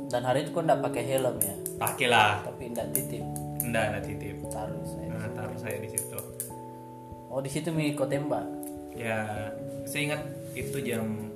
Dan 0.06 0.22
hari 0.22 0.42
itu 0.42 0.50
kau 0.50 0.60
tidak 0.60 0.78
pakai 0.80 1.02
helm 1.04 1.36
ya, 1.38 1.54
pakai 1.76 2.06
lah 2.06 2.42
tapi 2.42 2.66
tidak 2.68 2.86
titip. 2.92 3.22
enggak 3.60 3.84
enggak 3.88 4.04
titip 4.04 4.36
Taruh 4.44 4.82
saya. 4.84 5.06
nah, 5.08 5.28
taruh 5.32 5.54
saya 5.56 5.76
di 5.76 5.88
situ 5.88 6.18
Oh 7.26 7.38
di 7.38 7.48
situ 7.48 7.70
mi 7.70 7.90
kau 7.92 8.04
tembak 8.04 8.42
ya 8.92 9.50
saya 9.84 10.00
ingat 10.04 10.20
itu 10.52 10.78
jam 10.80 11.30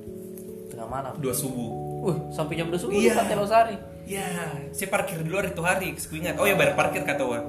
tengah 0.69 0.87
malam. 0.87 1.15
2 1.17 1.27
subuh 1.33 1.71
Uh, 1.99 2.15
sampai 2.31 2.55
jam 2.55 2.67
2 2.67 2.79
subuh 2.79 2.95
Iya. 2.95 3.11
di 3.11 3.19
Pantai 3.19 3.35
Losari. 3.37 3.77
ya 4.07 4.23
saya 4.71 4.87
parkir 4.89 5.19
di 5.19 5.27
luar 5.27 5.47
itu 5.47 5.59
hari 5.61 5.91
saya 5.93 6.15
ingat 6.17 6.35
oh 6.35 6.47
ya 6.47 6.55
bayar 6.55 6.73
parkir 6.73 7.03
kata 7.03 7.23
Wah. 7.23 7.43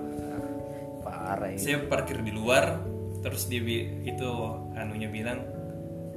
Parah 1.29 1.49
ya. 1.53 1.57
saya 1.57 1.77
parkir 1.85 2.19
di 2.19 2.33
luar 2.33 2.81
terus 3.21 3.45
dia 3.45 3.61
itu 4.01 4.29
anunya 4.73 5.05
bilang 5.07 5.37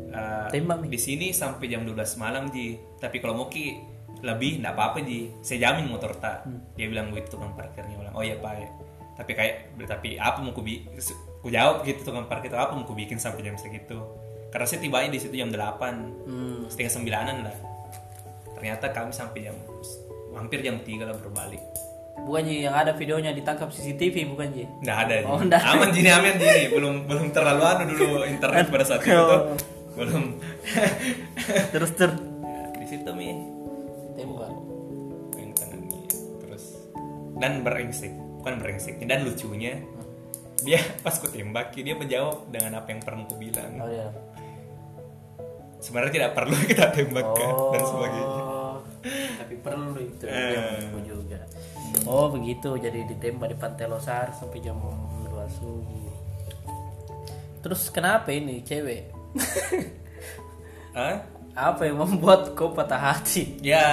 "Eh, 0.09 0.49
Tembak, 0.49 0.87
di 0.87 0.97
sini 0.97 1.33
sampai 1.33 1.67
jam 1.67 1.85
12 1.85 2.17
malam 2.17 2.49
ji. 2.49 2.77
Tapi 2.97 3.17
kalau 3.19 3.35
mau 3.35 3.49
ki 3.49 3.65
lebih 4.23 4.61
nggak 4.61 4.73
apa-apa 4.73 5.03
ji. 5.03 5.29
Saya 5.41 5.69
jamin 5.69 5.89
motor 5.89 6.15
tak. 6.17 6.47
Dia 6.73 6.87
bilang 6.87 7.11
begitu 7.11 7.35
tukang 7.35 7.53
parkirnya 7.53 7.97
bilang 7.97 8.15
oh 8.15 8.23
ya 8.23 8.37
pak. 8.37 8.55
Ya. 8.57 8.69
tapi 9.13 9.37
kayak 9.37 9.55
tapi 9.85 10.17
apa 10.17 10.41
mau 10.41 10.57
ku 10.57 10.65
bi 10.65 10.89
ku 11.39 11.49
jawab 11.49 11.85
gitu 11.85 12.01
tukang 12.03 12.25
parkir 12.25 12.49
itu 12.49 12.57
apa 12.57 12.73
mau 12.73 12.83
ku 12.83 12.97
bikin 12.97 13.21
sampai 13.21 13.45
jam 13.45 13.61
segitu? 13.61 14.01
Karena 14.49 14.65
saya 14.65 14.81
tibanya 14.81 15.09
di 15.09 15.21
situ 15.21 15.37
jam 15.37 15.49
8 15.49 16.25
Hmm. 16.25 16.65
setengah 16.65 16.93
sembilanan 16.93 17.37
lah. 17.45 17.57
Ternyata 18.57 18.89
kami 18.89 19.13
sampai 19.13 19.45
jam 19.45 19.57
hampir 20.33 20.61
jam 20.61 20.81
3 20.81 21.05
lah 21.05 21.13
berbalik 21.13 21.61
Bukan 22.23 22.43
Ji, 22.43 22.63
yang 22.63 22.73
ada 22.73 22.93
videonya 22.93 23.31
ditangkap 23.31 23.69
CCTV 23.69 24.15
bukan 24.29 24.49
Ji? 24.51 24.65
Nggak 24.81 24.99
ada 25.01 25.15
Ji. 25.17 25.27
Oh, 25.27 25.39
nggak. 25.39 25.63
Aman 25.65 25.89
Ji, 25.91 26.01
aman 26.05 26.35
Ji. 26.37 26.55
Belum 26.69 26.95
belum 27.05 27.27
terlalu 27.31 27.63
anu 27.65 27.83
dulu 27.89 28.23
internet 28.25 28.67
pada 28.69 28.85
saat 28.85 29.01
itu 29.01 29.11
tuh. 29.13 29.43
Belum. 29.93 30.25
Terus 31.69 31.91
ter 31.93 32.11
Ya, 32.43 32.65
di 32.75 32.87
situ 32.89 33.11
mi 33.11 33.29
tembak. 34.13 34.53
yang 35.35 35.51
tangan 35.53 35.81
mi 35.81 35.99
terus 36.39 36.65
dan 37.35 37.61
berengsek 37.61 38.13
bukan 38.37 38.55
berengsek 38.57 38.95
dan 39.03 39.23
lucunya 39.23 39.79
dia 40.61 40.79
pas 41.01 41.15
ku 41.15 41.27
tembak 41.27 41.73
dia 41.73 41.93
menjawab 41.93 42.47
dengan 42.49 42.77
apa 42.77 42.89
yang 42.89 43.01
pernah 43.01 43.25
ku 43.25 43.35
bilang 43.35 43.73
Oh 43.77 43.89
iya. 43.89 44.09
sebenarnya 45.79 46.13
tidak 46.15 46.33
perlu 46.33 46.55
kita 46.71 46.87
tembakkan 46.89 47.51
Oh. 47.51 47.71
dan 47.71 47.83
sebagainya 47.83 48.27
Tapi 49.35 49.55
perlu 49.59 49.93
itu 49.99 50.25
Eh. 50.25 50.35
yang 50.53 50.65
menurutku 50.89 50.99
juga. 51.03 51.39
Oh 52.09 52.29
begitu, 52.33 52.75
jadi 52.77 53.07
ditembak 53.07 53.53
di 53.53 53.57
Pantai 53.57 53.87
Losar 53.87 54.33
sampai 54.35 54.59
jam 54.61 54.77
2 54.79 55.59
subuh. 55.59 56.13
Terus 57.63 57.89
kenapa 57.95 58.35
ini 58.35 58.61
cewek? 58.67 59.13
Hah? 60.99 61.23
Apa 61.53 61.85
yang 61.85 62.01
membuat 62.01 62.57
kau 62.57 62.73
patah 62.73 62.99
hati? 62.99 63.61
Ya, 63.61 63.85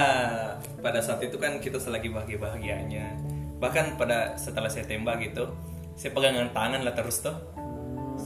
pada 0.80 1.04
saat 1.04 1.20
itu 1.20 1.36
kan 1.36 1.60
kita 1.60 1.76
selagi 1.76 2.08
bahagia-bahagianya. 2.08 3.20
Bahkan 3.60 4.00
pada 4.00 4.34
setelah 4.40 4.72
saya 4.72 4.88
tembak 4.88 5.20
gitu, 5.20 5.52
saya 5.94 6.10
pegangan 6.16 6.48
tangan 6.56 6.80
lah 6.80 6.96
terus 6.96 7.20
tuh 7.20 7.36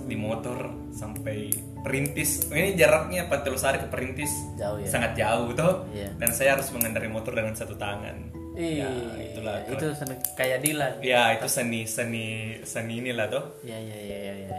di 0.07 0.19
motor 0.19 0.75
sampai 0.91 1.51
Perintis. 1.85 2.49
Ini 2.49 2.75
jaraknya 2.75 3.29
Pantai 3.29 3.51
Losari 3.53 3.79
ke 3.79 3.89
Perintis 3.93 4.33
Jauh 4.57 4.81
ya. 4.81 4.89
sangat 4.89 5.13
jauh 5.15 5.53
tuh. 5.53 5.85
Iya. 5.93 6.11
Dan 6.17 6.31
saya 6.33 6.57
harus 6.59 6.73
mengendarai 6.75 7.11
motor 7.13 7.37
dengan 7.37 7.53
satu 7.53 7.77
tangan. 7.77 8.34
Ih, 8.55 8.79
Ya, 8.79 8.91
itulah. 9.21 9.57
itu 9.67 9.87
sen- 9.93 10.23
kayak 10.33 10.59
Dilan. 10.61 10.93
Ya, 11.01 11.35
itu 11.35 11.47
seni 11.47 11.85
seni 11.85 12.27
seni 12.63 13.03
inilah 13.03 13.27
tuh. 13.27 13.45
Ya 13.63 13.75
ya 13.75 13.99
ya 13.99 14.19
ya 14.21 14.35
ya. 14.41 14.59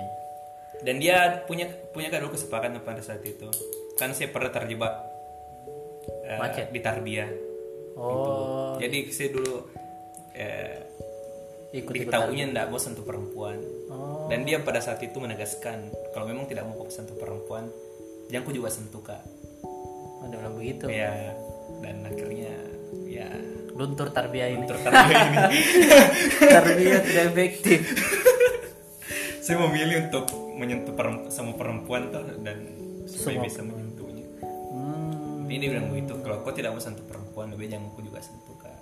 Dan 0.82 1.00
dia 1.00 1.18
punya 1.44 1.66
punya 1.90 2.10
kado 2.10 2.28
kesepakatan 2.28 2.80
pada 2.82 3.00
saat 3.00 3.24
itu. 3.24 3.48
Kan 3.96 4.12
saya 4.12 4.28
pernah 4.30 4.52
terjebak 4.52 4.94
Macet. 6.36 6.68
di 6.70 6.80
Tarbia. 6.80 7.26
Oh, 7.96 8.76
Jadi 8.76 9.08
saya 9.08 9.32
dulu 9.32 9.56
eh, 10.34 10.84
Ikut 11.74 11.92
diketahuinya 11.92 12.52
ndak 12.52 12.68
mau 12.68 12.76
sentuh 12.78 13.02
perempuan 13.02 13.56
Oh. 13.86 14.28
dan 14.28 14.44
dia 14.44 14.60
pada 14.60 14.80
saat 14.80 15.00
itu 15.00 15.16
menegaskan 15.16 15.88
kalau 16.12 16.26
memang 16.26 16.44
tidak 16.44 16.64
mau 16.64 16.76
kau 16.76 16.90
sentuh 16.90 17.16
perempuan 17.16 17.68
jangan 18.28 18.44
kau 18.44 18.52
juga 18.54 18.68
sentuh 18.68 19.00
kak 19.00 19.22
Ada 20.22 20.36
bilang 20.36 20.56
begitu. 20.56 20.88
ya 20.88 21.32
dan 21.78 22.02
akhirnya 22.02 22.52
ya 23.06 23.28
Luntur 23.76 24.08
tarbiyah 24.08 24.50
ini. 24.50 24.66
tertarik 24.66 25.12
ini 25.12 25.38
tarbiyah 26.56 27.00
tidak 27.02 27.24
efektif. 27.30 27.80
saya 29.38 29.62
memilih 29.62 30.08
untuk 30.08 30.26
menyentuh 30.56 30.94
perempuan 30.94 31.30
sama 31.30 31.52
perempuan 31.54 32.08
tuh 32.08 32.24
dan 32.40 32.58
supaya 33.06 33.38
bisa 33.40 33.62
menyentuhnya 33.62 34.24
Hmm. 34.72 35.46
Dia 35.46 35.70
bilang 35.70 35.88
begitu 35.88 36.16
kalau 36.20 36.42
kau 36.42 36.52
tidak 36.52 36.72
mau 36.72 36.80
sentuh 36.80 37.04
perempuan 37.04 37.48
lebih 37.48 37.68
jangan 37.68 37.88
kau 37.90 38.02
juga 38.02 38.20
sentuh 38.20 38.56
kak 38.56 38.76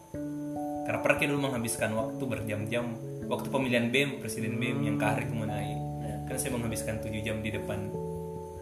karena 0.83 0.99
pergi 0.99 1.23
dulu 1.25 1.39
menghabiskan 1.43 1.91
waktu 1.91 2.23
berjam-jam 2.23 2.85
waktu 3.23 3.47
pemilihan 3.47 3.87
BEM 3.87 4.09
presiden 4.17 4.57
BEM 4.57 4.81
yang 4.83 4.95
ke 4.95 5.05
hari 5.05 5.25
kemenai 5.25 5.73
Ya. 5.99 6.15
kan 6.25 6.35
saya 6.35 6.51
menghabiskan 6.51 6.99
7 6.99 7.13
jam 7.19 7.39
di 7.39 7.47
depan 7.49 7.87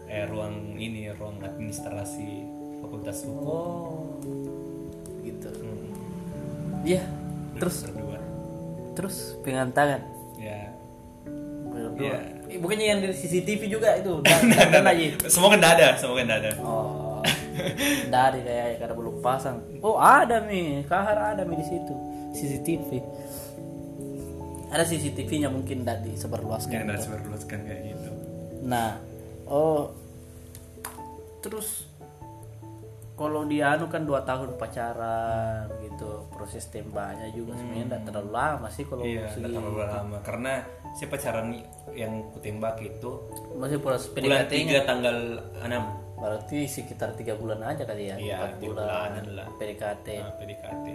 eh, 0.06 0.22
ruang 0.24 0.76
ini 0.76 1.10
ruang 1.10 1.40
administrasi 1.40 2.28
fakultas 2.78 3.22
hukum 3.22 3.42
Oh. 3.42 4.51
Gitu. 6.82 6.98
Iya. 6.98 7.02
Terus 7.58 7.76
berdua 7.86 8.18
terus 8.92 9.40
pegangan 9.40 9.72
tangan. 9.72 10.00
ya 10.36 10.68
Berdua. 11.72 12.04
Iya. 12.04 12.18
Eh, 12.52 12.58
bukannya 12.60 12.86
yang 12.92 13.00
dari 13.00 13.16
CCTV 13.16 13.62
juga 13.72 13.96
itu. 13.96 14.20
Dan, 14.20 14.84
aja. 14.84 15.06
semoga 15.32 15.56
nggak 15.56 15.72
ada 15.80 15.88
semoga 15.96 16.20
nggak 16.28 16.40
ada 16.44 16.52
Oh. 16.60 17.24
Dari 18.12 18.40
kayak 18.42 18.80
karena 18.82 18.94
belum 18.96 19.16
pasang. 19.24 19.60
Oh, 19.80 19.96
ada 20.00 20.42
nih. 20.44 20.84
Kahar 20.88 21.36
ada 21.36 21.46
nih 21.46 21.56
di 21.60 21.66
situ. 21.68 21.94
CCTV. 22.32 22.90
Ada 24.72 24.84
CCTV-nya 24.88 25.52
mungkin 25.52 25.84
tidak 25.84 26.00
disebarluaskan. 26.04 26.72
yang 26.72 26.88
harus 26.88 27.04
berluaskan 27.04 27.60
kayak 27.68 27.92
gitu 27.92 28.10
Nah, 28.64 28.96
oh, 29.44 29.92
terus 31.44 31.84
kalau 33.18 33.44
dia 33.44 33.74
anu 33.76 33.90
kan 33.90 34.06
dua 34.06 34.24
tahun 34.24 34.56
pacaran 34.56 35.66
gitu, 35.81 35.81
proses 36.52 36.68
tembaknya 36.68 37.32
juga 37.32 37.56
sebenarnya 37.56 37.86
tidak 37.88 38.02
terlalu 38.04 38.30
lama 38.30 38.68
sih 38.68 38.84
kalau 38.84 39.02
iya 39.02 39.24
segi- 39.24 39.40
nggak 39.40 39.52
terlalu 39.56 39.80
lama 39.80 40.16
karena 40.20 40.52
saya 40.92 41.08
pacaran 41.08 41.48
yang 41.96 42.12
kutembak 42.28 42.76
itu 42.76 43.10
masih 43.56 43.78
proses 43.80 44.12
bulan 44.12 44.44
PDKT-nya 44.44 44.78
3 44.78 44.84
tanggal 44.84 45.16
6 45.64 46.20
berarti 46.20 46.58
sekitar 46.68 47.16
tiga 47.16 47.34
bulan 47.34 47.64
aja 47.64 47.82
kali 47.82 48.04
ya, 48.04 48.14
Iya, 48.14 48.36
empat 48.36 48.50
tiga 48.54 48.68
bulan 48.68 48.84
bulanan 48.84 49.26
lah. 49.32 49.46
PDKT, 49.56 50.06
nah, 50.12 50.32
PDKT 50.36 50.86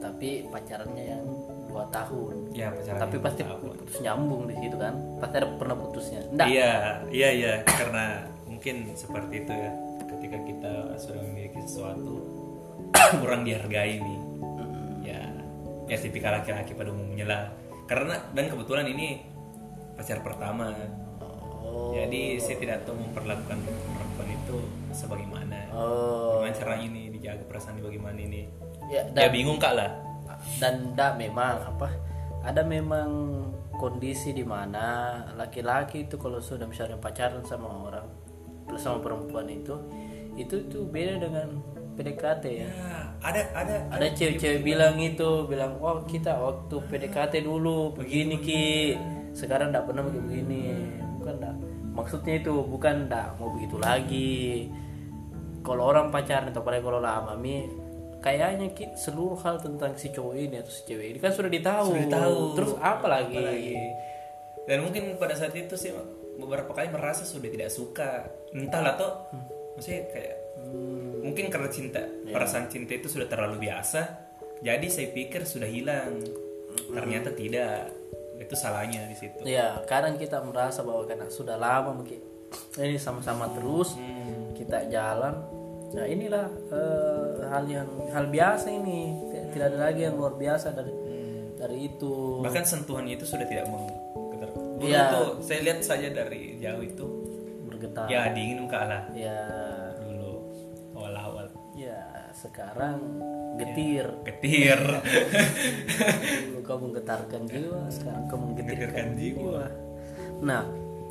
tapi 0.00 0.28
pacarannya 0.48 1.04
yang 1.06 1.24
dua 1.66 1.84
tahun. 1.90 2.34
ya 2.50 2.68
pacaran 2.72 2.98
tapi 2.98 3.16
pasti 3.20 3.42
tahun. 3.44 3.60
putus 3.60 3.96
nyambung 4.00 4.42
di 4.48 4.56
situ 4.56 4.76
kan, 4.76 4.94
pasti 5.20 5.34
ada 5.36 5.48
pernah 5.54 5.76
putusnya. 5.76 6.20
Enggak. 6.26 6.46
Iya, 6.48 6.72
iya, 7.12 7.28
iya, 7.30 7.52
karena 7.62 8.04
mungkin 8.44 8.74
seperti 8.94 9.34
itu 9.38 9.52
ya. 9.52 9.70
Ketika 10.00 10.38
kita 10.40 10.72
sudah 10.96 11.20
memiliki 11.22 11.60
sesuatu 11.62 12.14
kurang 13.20 13.44
dihargai 13.44 13.94
nih, 13.96 14.16
ya, 14.16 14.23
ya 15.84 15.96
tipikal 16.00 16.32
laki-laki 16.34 16.72
pada 16.72 16.90
umumnya 16.90 17.26
lah. 17.28 17.42
Karena 17.84 18.16
dan 18.32 18.48
kebetulan 18.48 18.88
ini 18.88 19.20
pacar 19.94 20.24
pertama, 20.24 20.72
Oh. 21.64 21.96
jadi 21.96 22.36
saya 22.36 22.60
tidak 22.60 22.84
tahu 22.84 22.92
memperlakukan 23.00 23.56
perempuan 23.64 24.28
itu 24.28 24.56
sebagaimana. 24.92 25.72
Oh. 25.72 26.44
Gimana 26.44 26.52
caranya 26.52 26.86
ini 26.92 27.02
dijaga 27.08 27.40
perasaan 27.48 27.80
bagaimana 27.80 28.20
ini? 28.20 28.44
Ya, 28.92 29.00
Ya 29.08 29.26
dan, 29.26 29.32
bingung 29.32 29.56
kak 29.56 29.72
lah. 29.72 29.90
dan 30.60 30.92
enggak 30.92 31.16
memang 31.16 31.56
apa? 31.64 31.88
Ada 32.44 32.60
memang 32.68 33.08
kondisi 33.80 34.36
di 34.36 34.44
mana 34.44 35.16
laki-laki 35.34 36.04
itu 36.04 36.20
kalau 36.20 36.38
sudah 36.38 36.68
misalnya 36.68 37.00
pacaran 37.00 37.40
sama 37.48 37.66
orang 37.68 38.06
sama 38.76 39.00
perempuan 39.00 39.48
itu 39.48 39.74
itu 40.34 40.66
tuh 40.68 40.84
beda 40.88 41.20
dengan 41.20 41.58
PDKT 41.94 42.44
ya. 42.50 42.68
Ya, 42.68 42.96
ada 43.22 43.40
ada 43.54 43.74
Ada 43.94 44.06
cewek-cewek 44.12 44.60
bilang 44.66 44.98
itu, 44.98 45.46
bilang, 45.46 45.78
"Oh, 45.78 46.02
kita 46.04 46.34
waktu 46.36 46.76
PDKT 46.90 47.46
dulu 47.46 47.94
begini 47.94 48.36
Ki. 48.42 48.66
Sekarang 49.32 49.70
enggak 49.70 49.86
pernah 49.88 50.02
begitu 50.02 50.22
begini." 50.26 50.62
Bukan 51.22 51.34
enggak. 51.40 51.54
Maksudnya 51.94 52.34
itu 52.42 52.54
bukan 52.66 53.06
enggak 53.06 53.26
mau 53.38 53.48
begitu 53.54 53.76
lagi. 53.78 54.68
Kalau 55.64 55.82
orang 55.88 56.12
pacaran 56.12 56.52
atau 56.52 56.60
apalagi 56.60 56.84
kalau 56.84 57.00
lama 57.00 57.32
mi 57.38 57.64
kayaknya 58.20 58.72
Ki, 58.72 58.84
seluruh 58.96 59.36
hal 59.44 59.60
tentang 59.60 59.94
si 60.00 60.08
cowok 60.10 60.34
ini 60.34 60.56
atau 60.60 60.72
si 60.72 60.82
cewek 60.88 61.16
ini 61.16 61.18
kan 61.20 61.32
sudah 61.32 61.50
ditahu. 61.52 61.88
Sudah 61.92 62.08
tahu. 62.10 62.38
Terus 62.56 62.72
apa 62.82 63.06
lagi? 63.06 63.76
Dan 64.64 64.80
mungkin 64.80 65.20
pada 65.20 65.36
saat 65.36 65.52
itu 65.52 65.76
sih 65.76 65.92
beberapa 66.40 66.72
kali 66.72 66.88
merasa 66.88 67.22
sudah 67.22 67.48
tidak 67.52 67.70
suka. 67.70 68.26
Entahlah 68.56 68.96
toh. 68.96 69.12
Maksudnya 69.76 70.08
kayak 70.08 70.36
mungkin 71.24 71.48
karena 71.48 71.66
cinta, 71.66 72.04
perasaan 72.26 72.68
cinta 72.68 72.92
itu 72.92 73.08
sudah 73.08 73.24
terlalu 73.24 73.64
biasa. 73.64 74.00
Jadi 74.60 74.86
saya 74.86 75.08
pikir 75.10 75.42
sudah 75.42 75.66
hilang. 75.66 76.20
Ternyata 76.86 77.32
tidak. 77.32 77.88
Itu 78.34 78.52
salahnya 78.52 79.06
di 79.06 79.16
situ. 79.16 79.40
Ya, 79.42 79.80
kadang 79.84 80.14
kita 80.14 80.42
merasa 80.42 80.82
bahwa 80.82 81.02
karena 81.04 81.26
sudah 81.26 81.54
lama 81.54 81.94
mungkin 81.94 82.18
ini 82.76 82.98
sama-sama 82.98 83.48
terus 83.50 83.94
Hmm. 83.94 84.52
kita 84.52 84.86
jalan. 84.86 85.34
Nah, 85.90 86.04
inilah 86.04 86.46
eh, 86.68 87.46
hal 87.46 87.64
yang 87.64 87.86
hal 88.10 88.26
biasa 88.26 88.68
ini. 88.68 89.14
Tidak- 89.48 89.70
ada 89.70 89.78
lagi 89.86 90.02
yang 90.02 90.14
luar 90.14 90.34
biasa 90.34 90.70
dari 90.70 90.90
dari 91.54 91.88
itu. 91.88 92.42
Bahkan 92.42 92.64
sentuhannya 92.64 93.14
itu 93.14 93.24
sudah 93.24 93.46
tidak 93.46 93.70
mau. 93.70 93.86
Dulu 94.74 94.90
Iya. 94.90 95.06
tuh 95.08 95.28
saya 95.40 95.60
lihat 95.62 95.80
saja 95.80 96.10
dari 96.10 96.58
jauh 96.58 96.82
itu 96.82 97.06
Bergetar. 97.64 98.04
ya 98.04 98.34
dingin 98.34 98.66
kalah 98.66 99.06
Ya, 99.14 99.30
ya 99.30 99.38
sekarang 102.44 102.98
getir. 103.56 104.06
getir 104.28 104.80
Dulu 106.52 106.60
kamu 106.60 106.80
menggetarkan 106.90 107.42
jiwa, 107.48 107.82
sekarang 107.88 108.24
kamu 108.28 108.42
menggetirkan 108.52 109.06
jiwa. 109.16 109.40
jiwa. 109.40 109.64
Nah, 110.44 110.62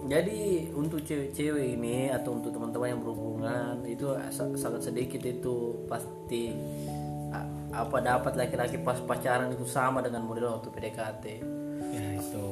jadi 0.06 0.68
untuk 0.76 1.02
cewek-cewek 1.02 1.80
ini 1.80 2.12
atau 2.12 2.36
untuk 2.36 2.52
teman-teman 2.52 2.94
yang 2.94 3.02
berhubungan 3.02 3.88
itu 3.88 4.12
sa- 4.30 4.54
sangat 4.60 4.92
sedikit 4.92 5.24
itu 5.24 5.88
pasti 5.88 6.52
apa 7.74 7.98
dapat 8.06 8.38
laki-laki 8.38 8.78
pas 8.86 9.02
pacaran 9.02 9.50
itu 9.50 9.66
sama 9.66 10.06
dengan 10.06 10.22
model 10.22 10.62
waktu 10.62 10.70
PDKT. 10.70 11.26
ya 11.94 12.06
itu 12.22 12.48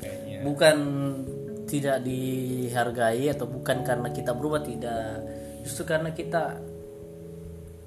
kayaknya 0.00 0.36
Bukan 0.44 0.76
tidak 1.68 2.00
dihargai 2.04 3.28
atau 3.32 3.44
bukan 3.48 3.84
karena 3.84 4.08
kita 4.08 4.32
berubah 4.32 4.64
tidak, 4.64 5.20
justru 5.64 5.84
karena 5.84 6.10
kita 6.16 6.56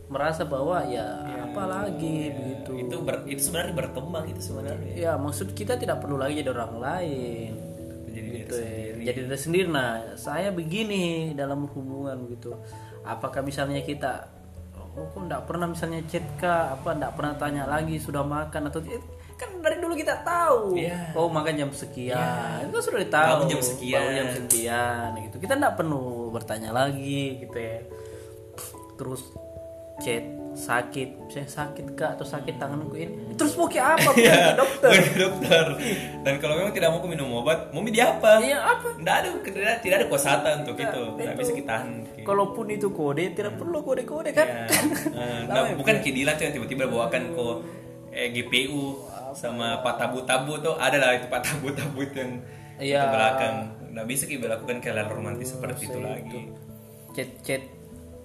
merasa 0.06 0.46
bahwa 0.46 0.86
ya, 0.86 1.06
apa 1.50 1.64
lagi 1.66 2.30
begitu. 2.30 2.72
itu 2.78 2.96
ber- 3.02 3.26
itu 3.26 3.42
sebenarnya 3.42 3.74
berkembang 3.74 4.26
itu 4.30 4.42
sebenarnya. 4.42 4.94
Ya 4.94 5.14
maksud 5.18 5.58
kita 5.58 5.82
tidak 5.82 6.04
perlu 6.04 6.22
lagi 6.22 6.42
jadi 6.42 6.54
orang 6.54 6.78
lain. 6.78 7.52
Jadi 8.12 8.30
gitu 8.44 8.56
ya. 8.56 9.12
Jadi 9.12 9.20
diri 9.26 9.40
sendiri. 9.40 9.68
Nah 9.70 10.16
saya 10.20 10.54
begini 10.54 11.34
dalam 11.34 11.66
hubungan 11.66 12.30
gitu. 12.30 12.54
Apakah 13.06 13.42
misalnya 13.42 13.82
kita 13.82 14.36
Oh 14.96 15.04
kok 15.12 15.28
enggak 15.28 15.44
pernah 15.44 15.68
misalnya 15.68 16.00
chat 16.08 16.24
kah? 16.40 16.80
Apa 16.80 16.96
enggak 16.96 17.14
pernah 17.20 17.34
tanya 17.36 17.64
lagi 17.68 18.00
sudah 18.00 18.24
makan 18.24 18.72
atau 18.72 18.80
Kan 19.36 19.60
dari 19.60 19.84
dulu 19.84 19.92
kita 20.00 20.24
tahu. 20.24 20.80
Iya. 20.80 21.12
Oh 21.12 21.28
makan 21.28 21.60
jam 21.60 21.72
sekian. 21.76 22.64
Itu 22.64 22.72
kan 22.72 22.84
sudah 22.88 23.00
tahu 23.12 23.32
Bangun 23.36 23.48
jam 23.52 23.62
sekian. 23.68 24.00
Bangun 24.00 24.16
jam 24.16 24.30
sekian 24.40 25.10
gitu. 25.28 25.36
Kita 25.44 25.54
enggak 25.60 25.76
perlu 25.76 26.32
bertanya 26.32 26.72
lagi 26.72 27.44
gitu 27.44 27.58
ya. 27.60 27.84
Terus 28.96 29.28
chat 30.00 30.24
sakit. 30.56 31.28
Saya 31.28 31.46
sakit 31.46 32.00
kak 32.00 32.16
atau 32.16 32.24
sakit 32.24 32.56
tanganku 32.56 32.96
ini. 32.96 33.12
Terus 33.40 33.54
mau 33.60 33.68
kayak 33.68 34.00
apa? 34.00 34.10
Iya. 34.24 34.34
Ke 34.34 34.54
dokter? 34.56 34.90
ke 34.96 35.14
dokter. 35.20 35.66
Dan 36.24 36.34
kalau 36.40 36.56
memang 36.58 36.72
tidak 36.72 36.90
mau 36.96 37.04
minum 37.04 37.30
obat 37.44 37.70
mau 37.76 37.84
di 37.84 38.00
apa? 38.00 38.40
Iya 38.40 38.58
apa? 38.64 38.88
Tidak 38.96 39.16
ada 39.20 39.28
tidak, 39.44 39.76
tidak 39.84 39.96
ada 40.00 40.06
kuasata 40.08 40.50
untuk 40.64 40.80
itu. 40.80 41.02
Tidak 41.20 41.36
bisa 41.36 41.52
kita 41.52 41.76
kalaupun 42.26 42.66
itu 42.74 42.88
kode 42.90 43.38
tidak 43.38 43.54
perlu 43.60 43.84
kode-kode 43.84 44.32
kan? 44.32 44.48
Ya. 44.56 44.68
Eh, 45.12 45.40
nah, 45.48 45.76
bukan 45.76 46.00
kidilan 46.00 46.36
yang 46.40 46.54
tiba-tiba 46.56 46.88
bawakan 46.88 47.36
ke 47.36 47.46
eh, 48.16 48.28
GPU 48.32 49.04
sama 49.36 49.84
pak 49.84 50.00
tabu-tabu 50.00 50.56
tuh 50.64 50.80
ada 50.80 50.96
lah 50.96 51.20
itu 51.20 51.28
pak 51.28 51.44
tabu-tabu 51.44 52.00
itu 52.02 52.18
yang 52.24 52.34
Iya. 52.76 53.00
ke 53.04 53.08
belakang. 53.12 53.56
Nggak 53.96 54.08
bisa 54.08 54.24
kita 54.28 54.46
lakukan 54.48 54.78
kalian 54.84 55.08
romantis 55.08 55.52
seperti 55.56 55.88
itu 55.88 56.00
lagi. 56.00 56.42
chat 57.16 57.32
chat 57.48 57.64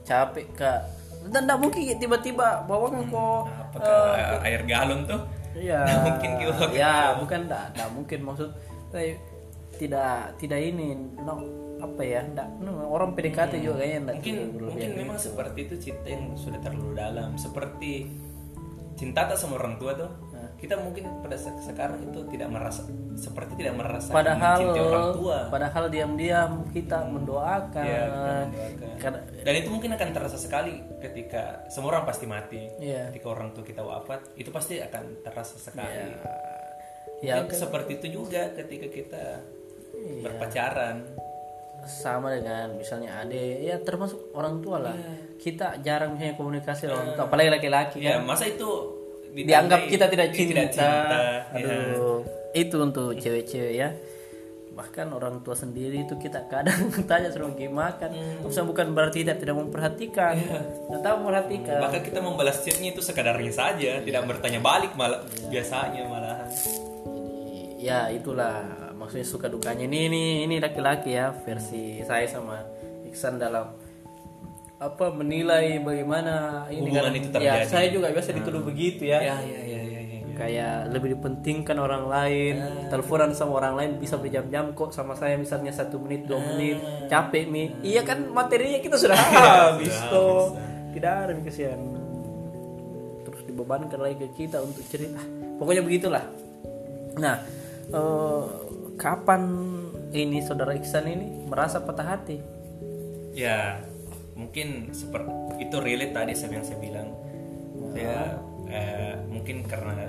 capek 0.03 0.47
kak 0.59 0.83
dan 1.29 1.45
tidak 1.45 1.59
mungkin 1.61 1.81
tiba-tiba 2.01 2.65
bawakan 2.65 3.05
kok 3.13 3.43
apakah 3.77 4.41
air 4.47 4.65
galon 4.65 5.05
tuh 5.05 5.21
Iya. 5.57 5.83
Nggak 5.87 6.01
mungkin 6.07 6.31
gitu. 6.39 6.53
Ya, 6.77 6.95
bukan 7.19 7.41
enggak, 7.49 7.65
enggak 7.75 7.91
mungkin 7.95 8.19
maksud 8.27 8.51
tidak 9.81 10.37
tidak 10.37 10.61
ini 10.61 10.95
no, 11.25 11.35
apa 11.81 12.03
ya? 12.05 12.21
Enggak, 12.23 12.49
no, 12.63 12.87
orang 12.87 13.17
PDKT 13.17 13.53
juga 13.65 13.83
kayaknya 13.83 14.01
mungkin 14.15 14.37
mungkin 14.59 14.91
memang 14.95 15.19
seperti 15.19 15.59
itu 15.67 15.75
cinta 15.91 16.07
yang 16.11 16.37
sudah 16.37 16.61
terlalu 16.61 16.93
dalam 16.95 17.35
seperti 17.35 18.07
cinta 18.95 19.25
tak 19.25 19.39
sama 19.41 19.57
orang 19.57 19.81
tua 19.81 19.97
tuh 19.97 20.11
kita 20.57 20.75
mungkin 20.77 21.05
pada 21.21 21.35
se- 21.35 21.57
sekarang 21.63 22.03
itu 22.03 22.21
tidak 22.29 22.49
merasa 22.49 22.85
seperti 23.13 23.53
tidak 23.57 23.75
merasa 23.75 24.09
padahal 24.11 24.59
orang 24.71 25.09
tua. 25.13 25.39
padahal 25.49 25.85
diam-diam 25.89 26.51
kita 26.69 27.05
mendoakan. 27.05 27.85
Ya, 27.85 28.05
kita 28.07 28.33
mendoakan. 28.47 29.13
Dan 29.41 29.55
itu 29.57 29.69
mungkin 29.69 29.91
akan 29.93 30.09
terasa 30.11 30.37
sekali 30.37 30.79
ketika 30.99 31.65
semua 31.67 31.95
orang 31.95 32.05
pasti 32.05 32.25
mati. 32.25 32.61
Iya. 32.77 33.09
ketika 33.09 33.29
orang 33.31 33.51
tua 33.51 33.63
kita 33.63 33.81
wafat 33.81 34.21
itu 34.35 34.49
pasti 34.49 34.79
akan 34.79 35.21
terasa 35.21 35.57
sekali. 35.57 36.13
Ya 37.21 37.37
Mungkin 37.39 37.53
seperti 37.55 37.91
itu 37.97 38.07
juga 38.17 38.49
ketika 38.51 38.87
kita 38.87 39.25
Iya. 39.93 40.23
berpacaran. 40.25 40.97
Sama 41.81 42.29
dengan 42.31 42.77
misalnya 42.77 43.19
ade 43.19 43.61
ya 43.63 43.81
termasuk 43.81 44.33
orang 44.33 44.61
tua 44.61 44.77
lah. 44.79 44.97
Kita 45.37 45.81
jarang 45.81 46.13
misalnya 46.13 46.37
komunikasi 46.37 46.85
dengan 46.85 46.97
orang 46.99 47.11
tua 47.15 47.25
apalagi 47.27 47.49
laki-laki 47.51 47.97
ya 47.99 48.21
kan. 48.21 48.25
masa 48.27 48.45
itu 48.45 48.69
dianggap 49.35 49.81
kita 49.87 50.07
tidak 50.11 50.29
cinta, 50.35 50.51
tidak 50.51 50.69
cinta. 50.75 51.19
ya. 51.55 51.63
aduh. 51.63 52.21
Itu 52.51 52.77
untuk 52.83 53.15
cewek-cewek 53.15 53.75
ya. 53.75 53.95
Bahkan 54.71 55.13
orang 55.13 55.43
tua 55.45 55.55
sendiri 55.59 56.09
itu 56.09 56.15
kita 56.17 56.47
kadang 56.51 56.91
tanya 57.11 57.31
suruh 57.31 57.53
pergi 57.55 57.69
makan. 57.71 58.11
Maksudnya 58.47 58.67
bukan 58.67 58.87
berarti 58.97 59.23
tidak 59.23 59.39
tidak 59.43 59.57
memperhatikan. 59.59 60.35
Tidak 60.39 61.03
tahu 61.03 61.15
memperhatikan. 61.23 61.79
Bahkan 61.79 62.01
kita 62.07 62.19
membalas 62.23 62.59
chatnya 62.63 62.89
itu 62.95 63.03
sekadarnya 63.03 63.53
saja, 63.53 64.03
tidak 64.03 64.23
bertanya 64.27 64.59
balik 64.63 64.95
malah 64.99 65.23
biasanya 65.51 66.07
malahan. 66.07 66.49
Jadi, 66.51 67.83
ya 67.83 68.11
itulah. 68.11 68.89
Maksudnya 69.01 69.25
suka 69.25 69.49
dukanya. 69.49 69.89
Ini 69.89 70.13
ini 70.13 70.23
ini 70.45 70.57
laki-laki 70.61 71.17
ya 71.17 71.33
versi 71.33 72.05
saya 72.05 72.29
sama 72.29 72.61
Iksan 73.11 73.41
dalam 73.43 73.75
apa 74.81 75.13
menilai 75.13 75.77
bagaimana 75.85 76.65
ini 76.73 76.89
Hubungan 76.89 77.13
kan- 77.13 77.19
itu 77.21 77.29
ya 77.29 77.33
terjadi. 77.37 77.69
saya 77.69 77.87
juga 77.93 78.09
biasa 78.11 78.31
dituduh 78.33 78.63
begitu 78.65 79.03
ya. 79.05 79.21
Ya, 79.21 79.37
ya, 79.45 79.61
ya, 79.61 79.81
ya, 79.85 80.01
ya. 80.01 80.19
kayak 80.41 80.89
lebih 80.89 81.21
dipentingkan 81.21 81.77
orang 81.77 82.09
lain 82.09 82.55
teleponan 82.89 83.37
sama 83.37 83.61
orang 83.61 83.77
lain 83.77 83.91
bisa 84.01 84.17
berjam-jam 84.17 84.73
kok 84.73 84.89
sama 84.89 85.13
saya 85.13 85.37
misalnya 85.37 85.69
satu 85.69 86.01
menit 86.01 86.25
dua 86.25 86.41
menit. 86.41 86.81
Capek 87.13 87.45
mi. 87.45 87.69
Iya 87.85 88.09
kan 88.09 88.25
materinya 88.33 88.81
kita 88.81 88.97
sudah 88.97 89.21
habis 89.21 89.93
toh. 90.09 90.57
tidak 90.97 91.29
ada 91.29 91.33
kesian. 91.45 91.77
Terus 93.29 93.41
dibebankan 93.45 94.01
lagi 94.01 94.17
ke 94.17 94.33
kita 94.33 94.65
untuk 94.65 94.81
cerita. 94.89 95.21
Ah, 95.21 95.29
pokoknya 95.61 95.85
begitulah. 95.85 96.25
Nah 97.21 97.37
eh, 97.93 98.45
kapan 98.97 99.43
ini 100.11 100.41
saudara 100.41 100.73
Iksan 100.73 101.05
ini 101.05 101.45
merasa 101.53 101.85
patah 101.85 102.17
hati? 102.17 102.41
Ya, 103.31 103.79
mungkin 104.41 104.91
seperti 104.97 105.69
itu 105.69 105.77
relate 105.77 106.15
tadi 106.17 106.33
sama 106.33 106.57
yang 106.57 106.67
saya 106.67 106.79
bilang. 106.81 107.09
Saya 107.93 108.21
eh, 108.71 109.15
mungkin 109.29 109.67
karena 109.69 110.09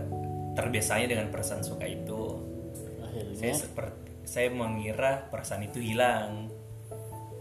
terbiasanya 0.56 1.08
dengan 1.12 1.28
perasaan 1.34 1.64
suka 1.64 1.88
itu, 1.88 2.40
akhirnya 3.04 3.36
saya 3.36 3.54
seperti 3.56 4.12
saya 4.24 4.48
mengira 4.54 5.28
perasaan 5.28 5.68
itu 5.68 5.84
hilang. 5.84 6.48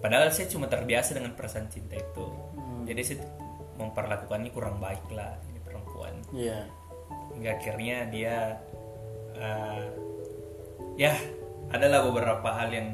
Padahal 0.00 0.32
saya 0.32 0.48
cuma 0.50 0.66
terbiasa 0.66 1.14
dengan 1.14 1.36
perasaan 1.36 1.68
cinta 1.70 1.94
itu. 1.94 2.26
Jadi 2.88 3.00
saya 3.04 3.18
memperlakukannya 3.78 4.50
kurang 4.50 4.82
baik 4.82 5.06
lah 5.14 5.38
ini 5.48 5.60
perempuan. 5.62 6.14
iya 6.34 6.68
hingga 7.34 7.50
akhirnya 7.56 7.96
dia 8.10 8.36
eh, 9.38 9.84
ya 10.98 11.14
adalah 11.70 12.04
beberapa 12.04 12.48
hal 12.52 12.68
yang 12.74 12.88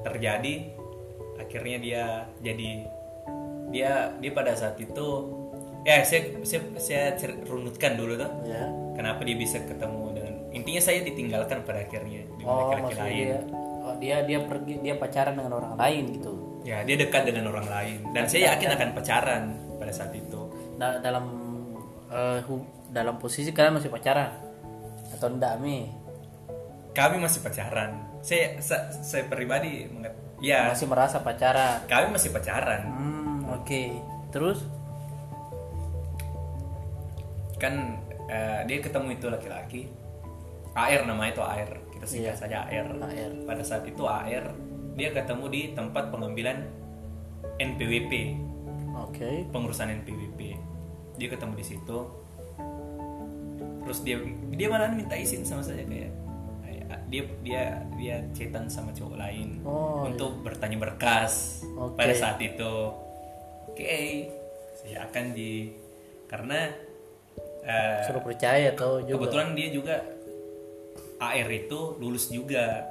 terjadi 0.00 0.74
akhirnya 1.36 1.78
dia 1.78 2.04
jadi 2.40 2.88
dia 3.70 4.10
dia 4.18 4.30
pada 4.34 4.52
saat 4.54 4.76
itu 4.78 5.08
ya 5.86 6.04
saya 6.04 6.36
saya, 6.44 6.62
saya 6.76 7.02
runutkan 7.48 7.96
dulu 7.96 8.20
tuh 8.20 8.30
ya 8.44 8.68
kenapa 8.92 9.24
dia 9.24 9.36
bisa 9.38 9.62
ketemu 9.64 10.12
dengan 10.12 10.34
intinya 10.52 10.82
saya 10.82 11.00
ditinggalkan 11.06 11.64
pada 11.64 11.80
akhirnya 11.86 12.26
dengan 12.36 12.52
oh 12.52 12.68
laki-laki 12.74 13.00
lain. 13.00 13.16
dia 13.16 13.38
oh, 13.80 13.94
dia 13.96 14.16
dia 14.26 14.38
pergi 14.44 14.74
dia 14.84 14.94
pacaran 14.98 15.34
dengan 15.38 15.52
orang 15.56 15.74
lain 15.78 16.04
gitu. 16.20 16.32
Ya 16.60 16.84
dia 16.84 17.00
dekat 17.00 17.24
dengan 17.24 17.48
orang 17.48 17.64
lain. 17.64 17.98
Dan 18.12 18.28
saya 18.28 18.52
yakin 18.52 18.76
akan 18.76 18.88
pacaran 18.92 19.42
pada 19.80 19.92
saat 19.96 20.12
itu. 20.12 20.52
Da- 20.76 21.00
dalam 21.00 21.24
hu- 22.44 22.68
dalam 22.92 23.16
posisi 23.16 23.48
kalian 23.48 23.80
masih 23.80 23.88
pacaran? 23.88 24.36
Atau 25.16 25.32
enggak 25.32 25.56
mi? 25.56 25.88
Kami 26.92 27.16
masih 27.16 27.40
pacaran. 27.40 28.20
Saya 28.20 28.60
sa- 28.60 28.92
saya 28.92 29.24
pribadi 29.24 29.88
mengat 29.88 30.12
ya. 30.44 30.68
Masih 30.68 30.84
merasa 30.84 31.24
pacaran? 31.24 31.88
Kami 31.88 32.12
masih 32.12 32.28
pacaran. 32.28 32.82
Hmm 32.84 33.19
oke 33.60 33.82
terus? 34.30 34.64
Kan 37.56 38.00
eh, 38.26 38.60
dia 38.64 38.78
ketemu 38.80 39.14
itu 39.14 39.26
laki-laki. 39.28 39.82
AR 40.70 41.02
namanya 41.02 41.34
itu 41.34 41.42
AR 41.42 41.70
kita 41.90 42.04
singkat 42.06 42.30
Iya. 42.30 42.38
saja 42.38 42.58
AR 42.64 42.88
AR. 42.94 43.32
pada 43.42 43.60
saat 43.60 43.82
itu 43.84 44.06
AR 44.06 44.54
dia 44.94 45.10
ketemu 45.10 45.44
di 45.50 45.60
tempat 45.74 46.08
pengambilan 46.08 46.62
NPWP 47.58 48.12
oke. 48.94 49.50
Pengurusan 49.50 49.90
NPWP 50.00 50.40
dia 51.16 51.28
ketemu 51.28 51.52
di 51.54 51.66
situ. 51.66 51.98
Terus 53.82 53.98
dia 54.06 54.16
dia 54.48 54.66
malah 54.70 54.88
minta 54.88 55.18
izin 55.18 55.42
sama 55.42 55.60
saya 55.60 55.82
kayak 55.82 56.12
dia 57.10 57.22
dia 57.42 57.62
dia 57.98 58.16
chatan 58.30 58.70
sama 58.70 58.94
cowok 58.94 59.18
lain 59.18 59.58
Oh, 59.66 60.06
untuk 60.06 60.46
bertanya 60.46 60.78
berkas 60.78 61.58
Oke. 61.74 61.98
pada 61.98 62.14
saat 62.14 62.38
itu 62.38 62.72
oke. 63.70 64.02
Saya 64.82 65.06
akan 65.06 65.24
di 65.36 65.70
karena 66.26 66.70
eh, 67.62 68.06
suruh 68.06 68.22
percaya 68.22 68.74
atau 68.74 69.02
juga. 69.02 69.26
kebetulan 69.26 69.48
dia 69.54 69.68
juga 69.70 69.96
AR 71.20 71.48
itu 71.52 72.00
lulus 72.00 72.32
juga 72.32 72.86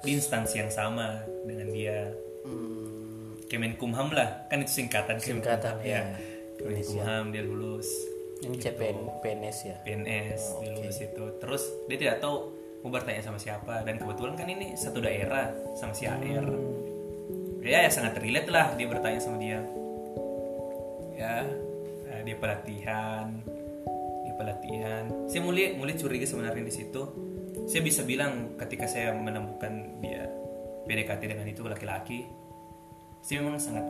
di 0.00 0.16
instansi 0.16 0.60
yang 0.60 0.72
sama 0.72 1.22
dengan 1.44 1.68
dia. 1.70 2.08
Hmm, 2.44 3.36
Kemenkumham 3.46 4.10
lah 4.16 4.48
kan 4.48 4.64
itu 4.64 4.80
singkatan 4.80 5.20
Singkatan, 5.20 5.78
Kemenkumham, 5.78 5.86
ya. 5.86 6.02
Kemenkumham 6.56 7.24
dia 7.30 7.42
lulus. 7.44 7.88
Ini 8.40 8.56
CPN 8.56 9.20
PNS 9.20 9.58
ya? 9.68 9.76
PNS 9.84 10.42
dia 10.64 10.70
lulus 10.72 10.98
itu. 11.04 11.24
Terus 11.36 11.62
dia 11.86 11.96
tidak 12.00 12.16
tahu 12.24 12.56
mau 12.80 12.88
bertanya 12.88 13.20
sama 13.20 13.36
siapa. 13.36 13.84
Dan 13.84 14.00
kebetulan 14.00 14.34
kan 14.34 14.48
ini 14.48 14.72
satu 14.74 15.04
daerah 15.04 15.52
sama 15.76 15.92
si 15.92 16.08
AR 16.08 16.48
ya, 17.64 17.84
ya 17.84 17.90
sangat 17.92 18.16
relate 18.20 18.48
lah 18.48 18.72
dia 18.74 18.88
bertanya 18.88 19.20
sama 19.20 19.36
dia 19.36 19.60
ya 21.20 21.44
eh, 22.08 22.20
dia 22.24 22.36
pelatihan 22.40 23.28
dia 24.24 24.34
pelatihan. 24.36 25.04
Saya 25.28 25.42
mulai 25.44 25.76
mulai 25.76 25.96
curiga 25.96 26.24
sebenarnya 26.24 26.64
di 26.64 26.74
situ. 26.74 27.02
Saya 27.68 27.82
bisa 27.84 28.02
bilang 28.06 28.56
ketika 28.56 28.88
saya 28.88 29.12
menemukan 29.12 30.00
dia 30.00 30.28
PDKT 30.88 31.22
dengan 31.28 31.46
itu 31.46 31.62
laki-laki 31.66 32.24
saya 33.20 33.44
memang 33.44 33.60
sangat 33.60 33.84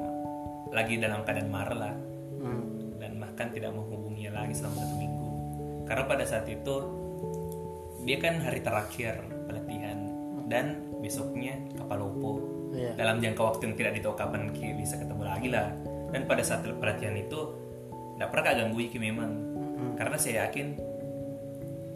lagi 0.74 0.99
dalam 0.99 1.22
keadaan 1.22 1.51
marah 1.51 1.78
lah. 1.78 1.95
Hmm. 2.41 2.97
dan 2.97 3.20
bahkan 3.20 3.53
tidak 3.53 3.68
menghubunginya 3.76 4.41
lagi 4.41 4.57
selama 4.57 4.81
satu 4.81 4.97
minggu. 4.97 5.28
Karena 5.85 6.05
pada 6.09 6.24
saat 6.24 6.49
itu 6.49 6.76
dia 8.09 8.16
kan 8.16 8.41
hari 8.41 8.64
terakhir 8.64 9.20
pelatihan. 9.45 10.09
Dan 10.49 10.97
besoknya 11.05 11.61
kapal 11.76 12.01
lopo 12.01 12.61
Iya. 12.70 12.95
dalam 12.95 13.18
jangka 13.18 13.43
waktu 13.43 13.62
yang 13.66 13.76
tidak 13.76 13.93
ditahu 13.99 14.14
kapan 14.14 14.43
Ki 14.55 14.70
bisa 14.78 14.95
ketemu 14.95 15.22
lagi 15.26 15.49
lah 15.51 15.74
dan 16.11 16.26
pada 16.26 16.42
saat 16.42 16.66
pelatihan 16.66 17.14
itu 17.14 17.40
tidak 18.14 18.28
pernah 18.36 18.44
kak 18.44 18.54
ganggu 18.61 18.78
Ki 18.90 18.98
memang 19.00 19.30
karena 19.96 20.16
saya 20.20 20.46
yakin 20.46 20.66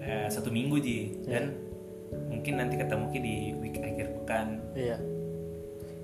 eh, 0.00 0.26
satu 0.30 0.48
minggu 0.48 0.76
ji. 0.80 1.20
Dan 1.26 1.52
mungkin 2.30 2.56
nanti 2.56 2.80
ketemu 2.80 3.04
Ki 3.12 3.18
di 3.20 3.36
week 3.60 3.76
akhir 3.82 4.08
pekan. 4.22 4.48
Iya. 4.72 4.96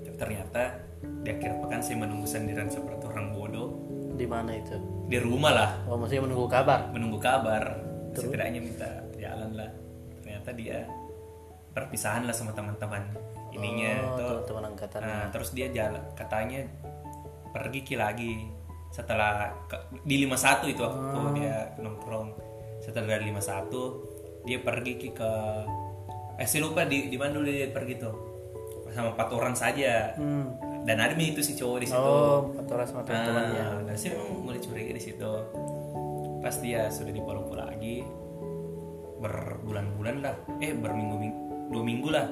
Tapi 0.05 0.15
ternyata 0.19 0.63
di 1.25 1.29
akhir 1.33 1.51
pekan 1.65 1.81
saya 1.81 1.97
menunggu 2.05 2.27
sendirian 2.29 2.69
seperti 2.69 3.09
orang 3.09 3.33
bodoh. 3.33 3.69
Di 4.13 4.27
mana 4.29 4.53
itu? 4.53 4.77
Di 5.09 5.17
rumah 5.17 5.51
lah. 5.55 5.69
Oh 5.89 5.97
maksudnya 5.97 6.27
menunggu 6.29 6.45
kabar? 6.45 6.91
Menunggu 6.93 7.17
kabar. 7.17 7.63
Setidaknya 8.13 8.59
minta 8.61 8.89
jalan 9.17 9.57
lah. 9.57 9.71
Ternyata 10.21 10.49
dia 10.53 10.85
perpisahan 11.71 12.27
lah 12.27 12.35
sama 12.35 12.51
teman-teman 12.51 12.99
ininya 13.55 13.93
oh 14.03 14.15
tuh 14.15 14.31
teman-teman 14.47 14.75
angkatan 14.75 14.99
nah 15.03 15.23
terus 15.31 15.55
dia 15.55 15.71
jalan 15.71 16.03
katanya 16.15 16.67
pergi 17.51 17.79
ki 17.81 17.95
lagi. 17.95 18.33
Setelah 18.89 19.51
ke- 19.67 20.03
di 20.03 20.19
51 20.19 20.67
itu 20.67 20.81
waktu 20.81 21.19
dia 21.37 21.55
nongkrong. 21.77 22.27
Setelah 22.79 23.15
dari 23.15 23.29
51 23.29 24.43
dia 24.43 24.57
pergi 24.57 24.93
ki 24.97 25.09
ke 25.11 25.31
eh 26.35 26.47
saya 26.49 26.65
lupa 26.65 26.83
di 26.83 27.07
di 27.07 27.15
mana 27.15 27.37
dulu 27.37 27.45
dia 27.45 27.69
pergi 27.69 27.95
tuh. 27.95 28.15
Sama 28.89 29.13
empat 29.13 29.29
orang 29.31 29.55
saja. 29.55 30.15
Hmm. 30.15 30.69
dan 30.81 30.97
ada 30.97 31.13
nih 31.13 31.29
itu 31.29 31.45
si 31.45 31.53
cowok 31.53 31.77
di 31.77 31.85
situ. 31.85 32.01
Oh 32.01 32.49
empat 32.49 32.65
orang 32.67 32.87
sama 32.89 33.01
teman-temannya 33.05 33.61
Nah, 33.61 33.79
dan 33.85 33.95
saya 33.95 34.17
memang 34.17 34.41
mulai 34.41 34.57
curiga 34.57 34.97
di 34.97 35.03
situ. 35.03 35.31
Pas 36.41 36.57
dia 36.57 36.89
sudah 36.89 37.13
di 37.13 37.21
Palopo 37.21 37.53
lagi, 37.53 38.01
berbulan-bulan 39.21 40.25
lah, 40.25 40.33
eh 40.57 40.73
berminggu 40.73 41.15
dua 41.69 41.83
minggu 41.85 42.09
lah. 42.09 42.25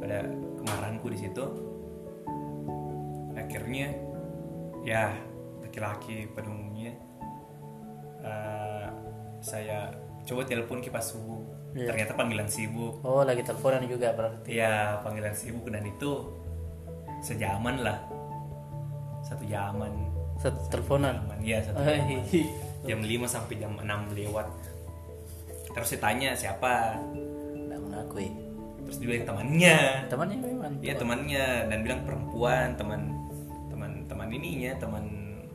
Pada 0.00 0.24
kemarahanku 0.56 1.12
di 1.12 1.18
situ. 1.20 1.44
Akhirnya, 3.36 3.92
ya 4.88 5.12
laki-laki 5.60 6.24
pada 6.32 6.48
umumnya 6.48 6.96
eh, 8.24 8.86
saya 9.44 9.92
coba 10.24 10.48
telepon 10.48 10.80
ke 10.80 10.88
pas 10.88 11.04
subuh 11.04 11.58
Iya. 11.76 11.92
ternyata 11.92 12.12
panggilan 12.16 12.48
sibuk. 12.48 13.04
Oh 13.04 13.20
lagi 13.20 13.44
teleponan 13.44 13.84
juga 13.84 14.16
berarti. 14.16 14.56
Iya 14.56 15.04
panggilan 15.04 15.36
sibuk. 15.36 15.68
Dan 15.68 15.84
itu 15.84 16.32
sejaman 17.20 17.84
lah. 17.84 17.98
Satu 19.20 19.44
jaman. 19.44 19.92
Satu 20.40 20.56
teleponan? 20.72 21.20
Jaman 21.28 21.38
ya 21.44 21.58
satu 21.60 21.84
jaman. 21.84 22.24
iya. 22.32 22.46
jam 22.86 22.98
5 23.04 23.26
sampai 23.28 23.54
jam 23.60 23.72
6 23.76 23.84
lewat. 24.16 24.48
Terus 25.76 25.88
saya 25.92 26.00
tanya 26.00 26.30
siapa? 26.32 26.96
Nggak 27.52 27.80
mengakui. 27.84 28.28
Terus 28.88 28.96
dia 29.04 29.06
bilang 29.12 29.26
temannya. 29.28 29.78
Temannya 30.08 30.36
memang. 30.40 30.72
Iya 30.80 30.94
temannya. 30.96 31.46
Dan 31.68 31.78
bilang 31.84 32.00
perempuan 32.08 32.68
teman 32.80 33.00
teman 34.28 34.44
ininya 34.44 34.72
teman 34.76 35.04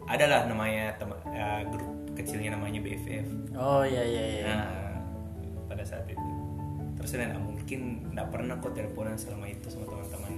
adalah 0.09 0.49
namanya 0.49 0.97
teman 0.97 1.15
ya, 1.29 1.61
grup 1.69 1.93
kecilnya 2.17 2.57
namanya 2.57 2.81
BFF 2.81 3.53
oh 3.53 3.85
iya 3.85 4.01
iya 4.01 4.23
iya. 4.25 4.43
Nah 4.49 4.83
pada 5.73 5.83
saat 5.89 6.05
itu. 6.05 6.29
Terus 7.01 7.09
saya 7.09 7.33
nggak 7.33 7.43
mungkin 7.43 7.81
nggak 8.13 8.27
pernah 8.29 8.55
kok 8.61 8.77
teleponan 8.77 9.17
selama 9.17 9.49
itu 9.49 9.67
sama 9.73 9.89
teman-teman? 9.89 10.33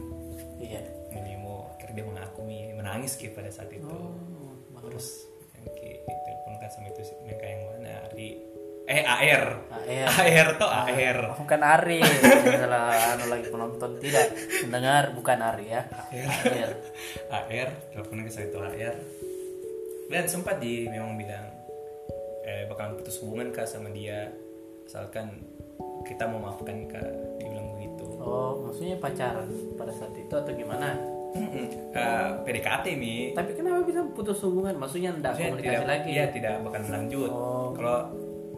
Iya. 0.64 0.82
Ini 1.12 1.32
mau 1.44 1.70
akhirnya 1.76 2.02
dia 2.02 2.06
mengakui 2.08 2.60
menangis 2.72 3.20
ki 3.20 3.36
pada 3.36 3.52
saat 3.52 3.70
itu. 3.76 3.84
Oh, 3.86 4.56
terus 4.88 5.28
yang 5.60 5.68
ki 5.76 6.02
telepon 6.08 6.54
kan 6.64 6.70
sama 6.72 6.88
itu 6.90 7.04
mereka 7.28 7.46
yang 7.46 7.62
mana 7.76 7.92
Ari 8.10 8.40
eh 8.86 9.02
AR 9.02 9.46
AR. 9.86 10.10
AR 10.14 10.48
tuh 10.62 10.70
AR 10.70 11.18
Oh, 11.34 11.42
bukan 11.42 11.62
Ari 11.62 12.02
salah 12.62 13.18
anu 13.18 13.34
lagi 13.34 13.50
penonton. 13.50 13.98
Tidak 13.98 14.26
mendengar 14.70 15.10
bukan 15.18 15.38
Ari 15.42 15.66
ya. 15.74 15.82
Iya. 16.14 16.68
AR 17.34 17.70
teleponnya 17.90 18.30
ke 18.30 18.32
saya 18.32 18.46
itu 18.50 18.58
AR 18.62 18.96
dan 20.06 20.24
sempat 20.30 20.62
di 20.62 20.86
memang 20.86 21.18
bilang 21.18 21.50
eh 22.46 22.70
bakalan 22.70 22.94
putus 23.02 23.18
hubungan 23.26 23.50
kak 23.50 23.66
sama 23.66 23.90
dia. 23.90 24.30
Asalkan 24.86 25.34
kita 26.06 26.30
mau 26.30 26.38
maafkan 26.38 26.86
kak 26.86 27.10
dia 27.42 27.48
bilang 27.50 27.74
begitu. 27.74 28.06
Oh 28.22 28.70
maksudnya 28.70 29.02
pacaran 29.02 29.50
pada 29.74 29.90
saat 29.98 30.14
itu 30.14 30.30
atau 30.30 30.54
gimana? 30.54 30.94
Mm-mm. 31.36 31.68
Eh, 31.92 32.30
PDKT 32.48 32.86
mi. 32.96 33.34
Tapi 33.34 33.58
kenapa 33.58 33.84
bisa 33.84 34.06
putus 34.14 34.40
hubungan? 34.46 34.78
Maksudnya 34.78 35.12
enggak 35.12 35.36
Maksudnya 35.36 35.52
komunikasi 35.52 35.74
tidak 35.76 35.90
lagi? 35.90 36.08
iya 36.14 36.26
tidak 36.32 36.54
bakal 36.64 36.82
lanjut. 36.86 37.32
Oh. 37.34 37.68
kalau 37.76 38.00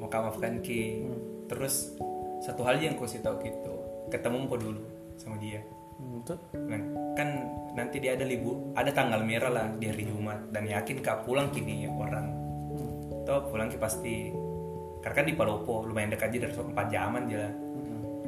kamu 0.08 0.24
maafkan 0.32 0.54
ki 0.64 1.08
terus 1.48 1.96
satu 2.44 2.64
hal 2.64 2.80
yang 2.80 2.96
kasih 3.00 3.24
tahu 3.24 3.40
gitu 3.44 3.74
ketemu 4.12 4.48
kau 4.48 4.60
dulu 4.60 4.82
sama 5.20 5.36
dia 5.40 5.64
Hmm, 5.98 6.22
Nah, 6.70 6.82
kan 7.18 7.30
nanti 7.74 7.98
dia 7.98 8.14
ada 8.14 8.22
libur, 8.22 8.70
ada 8.78 8.94
tanggal 8.94 9.26
merah 9.26 9.50
lah 9.50 9.66
di 9.74 9.90
hari 9.90 10.06
Jumat 10.06 10.54
dan 10.54 10.70
yakin 10.70 11.02
kak 11.02 11.26
pulang 11.26 11.50
kini 11.50 11.90
orang. 11.90 12.30
Toh 13.26 13.50
pulang 13.50 13.66
ki 13.66 13.82
pasti. 13.82 14.30
Karena 15.02 15.16
kan 15.18 15.26
di 15.26 15.34
Palopo 15.34 15.90
lumayan 15.90 16.14
dekat 16.14 16.30
aja 16.30 16.38
dari 16.46 16.54
4 16.54 16.94
jaman 16.94 17.22
aja 17.26 17.38
lah. 17.50 17.54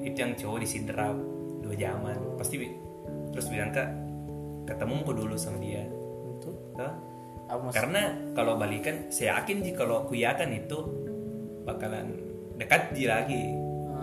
Itu 0.01 0.17
yang 0.17 0.34
cowok 0.34 0.59
di 0.65 0.67
Sidrap 0.67 1.17
2 1.61 1.69
jaman. 1.77 2.17
Pasti 2.41 2.55
terus 3.30 3.45
bilang 3.53 3.69
kak 3.69 3.89
ketemu 4.65 5.05
kok 5.05 5.15
dulu 5.21 5.36
sama 5.38 5.57
dia. 5.61 5.86
itu 5.86 6.49
Toh? 6.73 6.93
Karena 7.69 8.34
kalau 8.34 8.57
balikan 8.57 9.13
saya 9.13 9.41
yakin 9.41 9.61
sih 9.61 9.73
kalau 9.77 10.09
kuyakan 10.09 10.57
itu 10.57 10.77
bakalan 11.70 12.07
dekat 12.55 12.91
dia 12.91 13.15
lagi. 13.15 13.43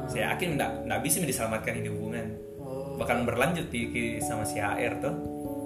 Saya 0.07 0.33
yakin 0.33 0.55
nggak 0.57 1.01
bisa 1.03 1.19
diselamatkan 1.21 1.75
ini 1.75 1.89
hubungan. 1.89 2.27
oh, 2.57 2.95
Bakalan 2.97 3.27
berlanjut 3.27 3.67
di, 3.69 3.91
di- 3.91 4.17
sama 4.19 4.43
si 4.43 4.59
AR 4.59 4.99
tuh. 4.99 5.15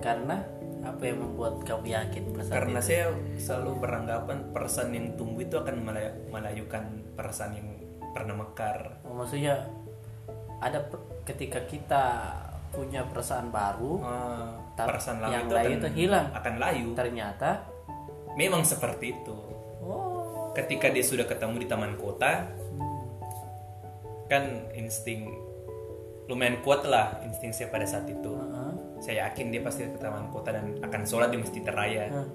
karena 0.00 0.40
apa 0.80 1.02
yang 1.04 1.20
membuat 1.20 1.60
kamu 1.60 1.92
yakin 1.92 2.22
pada 2.32 2.40
saat 2.42 2.54
Karena 2.56 2.78
itu? 2.80 2.88
saya 2.88 3.04
selalu 3.36 3.70
beranggapan 3.78 4.38
perasaan 4.48 4.90
yang 4.90 5.12
tumbuh 5.12 5.44
itu 5.44 5.52
akan 5.54 5.76
melay- 5.78 6.16
melayukan 6.26 6.84
perasaan 7.12 7.52
yang 7.52 7.68
pernah 8.10 8.32
mekar. 8.34 8.96
Oh, 9.04 9.12
maksudnya 9.12 9.68
ada 10.58 10.80
ketika 11.22 11.60
kita 11.62 12.04
punya 12.70 13.04
perasaan 13.04 13.52
baru 13.52 14.00
Ta- 14.72 14.88
perasaan 14.88 15.20
lama 15.20 15.32
yang 15.34 15.44
itu 15.44 15.54
lain 15.54 15.68
akan, 15.68 15.76
itu 15.76 15.88
hilang. 15.94 16.26
akan 16.32 16.54
layu. 16.56 16.88
ternyata 16.96 17.50
Memang 18.30 18.62
seperti 18.62 19.10
itu. 19.12 19.36
Oh 20.50 20.54
Ketika 20.58 20.90
dia 20.90 21.04
sudah 21.06 21.24
ketemu 21.30 21.62
di 21.62 21.66
taman 21.70 21.94
kota, 21.94 22.50
kan 24.30 24.70
insting 24.74 25.26
lumayan 26.30 26.62
kuat 26.62 26.86
lah 26.86 27.18
insting 27.26 27.50
saya 27.50 27.66
pada 27.74 27.82
saat 27.86 28.06
itu. 28.06 28.30
heeh. 28.30 28.72
Saya 29.02 29.26
yakin 29.26 29.50
dia 29.50 29.62
pasti 29.66 29.86
ke 29.90 29.98
taman 29.98 30.30
kota 30.30 30.54
dan 30.54 30.78
akan 30.78 31.02
sholat 31.02 31.34
di 31.34 31.38
masjid 31.42 31.62
raya. 31.66 32.06
Hah. 32.10 32.28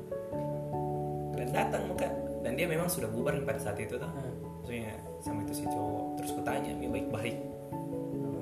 Dan 1.36 1.47
datang 1.55 1.88
muka 1.88 2.07
dan 2.43 2.53
dia 2.59 2.68
memang 2.68 2.91
sudah 2.91 3.07
bubar 3.07 3.39
pada 3.47 3.57
saat 3.57 3.80
itu 3.80 3.95
tuh. 3.95 4.11
Hmm. 4.11 4.36
Maksudnya 4.59 4.93
sama 5.24 5.39
itu 5.47 5.53
si 5.61 5.63
cowok 5.66 6.05
terus 6.20 6.32
kutanya 6.36 6.72
dia 6.76 6.89
baik-baik. 6.91 7.38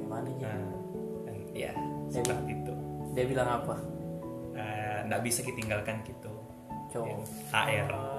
Gimana 0.02 0.30
ya? 0.42 0.50
Nah, 0.50 0.74
dan 1.30 1.36
ya 1.54 1.72
seperti 2.10 2.52
itu. 2.58 2.74
Dia 3.14 3.26
bilang 3.30 3.50
apa? 3.62 3.76
Eh, 4.58 4.98
nggak 5.06 5.22
bisa 5.22 5.46
ditinggalkan 5.46 6.02
gitu. 6.04 6.34
Cowok. 6.90 7.22
HR. 7.54 8.13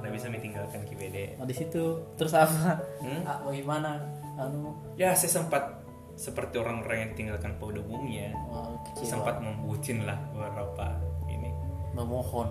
Nggak 0.00 0.12
bisa 0.16 0.26
ditinggalkan 0.28 0.80
KBD. 0.88 1.16
Oh, 1.36 1.46
di 1.46 1.54
situ 1.54 1.82
terus 2.16 2.32
apa? 2.32 2.80
Hmm? 3.00 3.20
Ah, 3.24 3.38
bagaimana? 3.44 4.00
Anu 4.40 4.72
Ya 4.96 5.12
saya 5.12 5.40
sempat 5.40 5.84
seperti 6.16 6.56
orang-orang 6.60 6.96
yang 7.04 7.10
ditinggalkan 7.16 7.56
pada 7.56 7.80
umumnya. 7.80 8.32
oh, 8.48 8.76
kecewa. 8.92 9.08
Sempat 9.20 9.40
membucin 9.40 10.04
lah 10.04 10.16
beberapa 10.32 10.96
ini. 11.28 11.52
memohon 11.92 12.48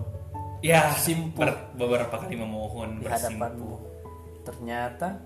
Ya, 0.59 0.91
Simpu. 0.91 1.39
ber- 1.39 1.71
beberapa 1.73 2.19
kali 2.19 2.35
memohon 2.35 2.99
di. 2.99 3.07
Ternyata 4.43 5.23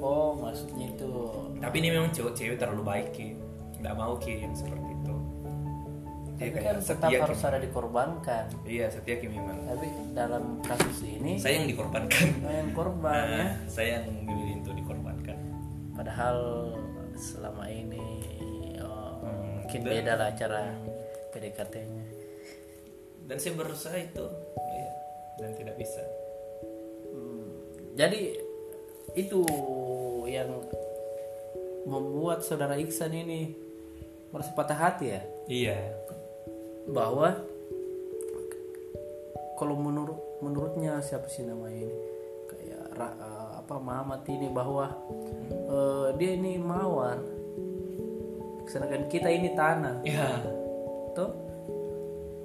oh 0.00 0.32
maksudnya 0.36 0.88
itu 0.88 1.08
Tapi 1.60 1.76
ini 1.84 1.88
memang 1.92 2.08
cewek-cewek 2.08 2.56
terlalu 2.56 2.82
baik 2.84 3.08
ki. 3.12 3.36
Nggak 3.80 3.94
mau 3.96 4.16
ki 4.16 4.40
yang 4.40 4.54
seperti 4.56 4.88
itu. 4.88 4.99
Kayak 6.40 6.52
kan 6.56 6.76
tetap 6.80 7.10
harus 7.12 7.40
ada 7.44 7.58
dikorbankan. 7.60 8.44
Iya 8.64 8.88
setia 8.88 9.20
ki 9.20 9.28
memang. 9.28 9.60
Tapi 9.60 9.86
dalam 10.10 10.64
kasus 10.64 11.04
ini 11.04 11.36
Saya 11.36 11.60
yang 11.60 11.68
dikorbankan. 11.68 12.26
yang 12.40 12.72
korban 12.72 13.12
ya. 13.22 13.36
Nah, 13.36 13.50
saya 13.68 13.88
yang 14.00 14.08
memilih 14.10 14.54
untuk 14.58 14.72
dikorbankan. 14.74 15.36
Padahal 15.92 16.38
selama 17.12 17.68
ini 17.68 18.24
oh, 18.80 19.20
Hmm, 19.20 19.60
mungkin 19.60 19.78
dan- 19.78 19.92
beda 19.92 20.12
lah 20.16 20.30
cara 20.32 20.60
PDKT-nya. 21.30 22.04
Dan 23.20 23.36
saya 23.36 23.52
berusaha 23.54 23.94
itu, 23.94 24.24
iya, 24.56 24.88
dan 25.36 25.50
tidak 25.54 25.76
bisa. 25.76 26.02
Jadi 27.92 28.32
itu 29.12 29.40
yang 30.24 30.48
membuat 31.84 32.40
saudara 32.40 32.74
Iksan 32.74 33.12
ini 33.12 33.52
merasa 34.30 34.50
patah 34.50 34.78
hati 34.78 35.06
ya 35.10 35.20
Iya. 35.46 35.78
Bahwa 36.88 37.36
kalau 39.60 39.76
menurut 39.76 40.16
menurutnya 40.40 41.04
siapa 41.04 41.28
sih 41.28 41.44
namanya 41.44 41.84
ini? 41.84 41.96
Kayak 42.48 42.84
Ra- 42.96 43.18
eh, 43.20 43.50
apa 43.60 43.74
Muhammad 43.76 44.24
ini 44.24 44.48
bahwa 44.48 44.88
eh, 45.50 46.08
dia 46.16 46.30
ini 46.32 46.56
mawar. 46.56 47.20
Sedangkan 48.64 49.04
kita 49.10 49.28
ini 49.28 49.52
tanah. 49.52 50.00
Iya. 50.06 50.28
tuh 51.10 51.30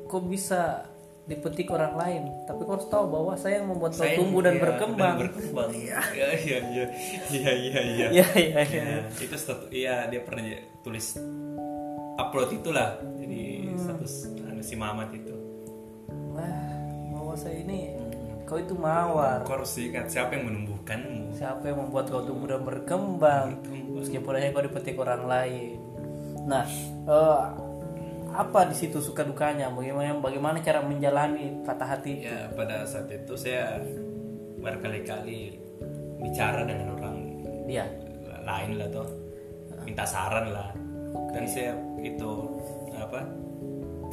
kok 0.09 0.25
bisa 0.25 0.89
dipetik 1.25 1.69
orang 1.73 1.93
lain? 1.97 2.23
Tapi 2.45 2.61
kau 2.65 2.77
harus 2.77 2.89
tahu 2.89 3.05
bahwa 3.09 3.33
saya 3.37 3.61
yang 3.61 3.69
membuat 3.69 3.93
Saya 3.97 4.17
tumbuh 4.17 4.41
dan 4.45 4.57
iya, 4.57 4.61
berkembang. 4.61 5.15
Dan 5.17 5.21
berkembang. 5.29 5.69
Iya, 5.85 5.99
iya, 6.13 6.27
iya, 6.41 6.57
iya, 6.65 6.85
iya, 7.29 7.51
iya. 7.53 7.81
iya. 7.81 8.07
Iya 8.09 8.27
iya 8.37 8.61
Ya, 8.65 8.97
itu 9.21 9.35
status, 9.37 9.69
iya 9.73 10.05
dia 10.09 10.21
pernah 10.21 10.45
tulis 10.81 11.17
upload 12.15 12.49
itulah, 12.55 12.97
status 14.05 14.29
anu, 14.45 14.61
si 14.61 14.75
Mamat 14.77 15.09
itu. 15.17 15.35
Wah, 16.37 16.69
bahwa 17.11 17.33
saya 17.33 17.57
ini 17.65 17.97
kau 18.45 18.61
itu 18.61 18.77
mawar. 18.77 19.41
Kau 19.43 19.57
harus 19.57 19.73
ingat 19.81 20.13
siapa 20.13 20.37
yang 20.37 20.45
menumbuhkanmu. 20.53 21.33
siapa 21.33 21.65
yang 21.65 21.89
membuat 21.89 22.13
kau 22.13 22.21
tumbuh 22.21 22.53
dan 22.53 22.61
berkembang? 22.61 23.57
Meskipun 23.97 24.37
hanya 24.37 24.53
kau 24.53 24.63
dipetik 24.63 24.95
orang 25.01 25.25
lain. 25.25 25.81
Nah 26.45 26.65
eh, 27.09 27.41
apa 28.29 28.59
di 28.69 28.75
situ 28.77 29.01
suka 29.01 29.25
dukanya? 29.25 29.73
Bagaimana 29.73 30.21
bagaimana 30.21 30.61
cara 30.61 30.85
menjalani 30.85 31.65
patah 31.65 31.97
hati 31.97 32.29
Ya 32.29 32.45
pada 32.53 32.85
saat 32.85 33.09
itu 33.09 33.33
saya 33.33 33.81
berkali-kali 34.61 35.57
bicara 36.21 36.63
dengan 36.69 36.93
orang 37.01 37.17
dia 37.65 37.89
lain 38.45 38.77
lah 38.77 38.87
tuh 38.93 39.09
minta 39.81 40.05
saran 40.05 40.53
lah. 40.53 40.69
Dan 41.33 41.49
saya 41.49 41.73
itu 42.05 42.31
apa 42.93 43.44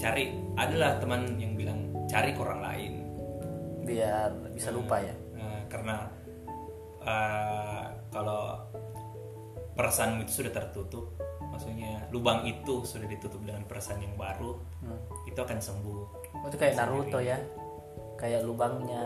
cari 0.03 0.35
adalah 0.59 0.99
teman 0.99 1.39
yang 1.39 1.55
bilang 1.55 1.87
cari 2.11 2.35
ke 2.35 2.41
orang 2.43 2.61
lain. 2.61 2.93
Biar 3.87 4.35
bisa 4.51 4.75
lupa 4.75 4.99
ya. 4.99 5.15
Nah, 5.39 5.63
karena 5.71 5.97
eh, 7.07 7.85
kalau 8.11 8.59
perasaanmu 9.79 10.27
itu 10.27 10.43
sudah 10.43 10.53
tertutup 10.53 11.15
maksudnya 11.53 12.09
lubang 12.09 12.49
itu 12.49 12.81
sudah 12.85 13.05
ditutup 13.09 13.41
dengan 13.45 13.65
perasaan 13.69 14.01
yang 14.01 14.17
baru 14.17 14.57
itu 15.29 15.39
akan 15.39 15.59
sembuh. 15.61 16.03
Oh, 16.43 16.49
itu 16.49 16.57
kayak 16.57 16.81
Naruto 16.81 17.21
ya? 17.21 17.39
Kayak 18.17 18.49
lubangnya 18.49 19.05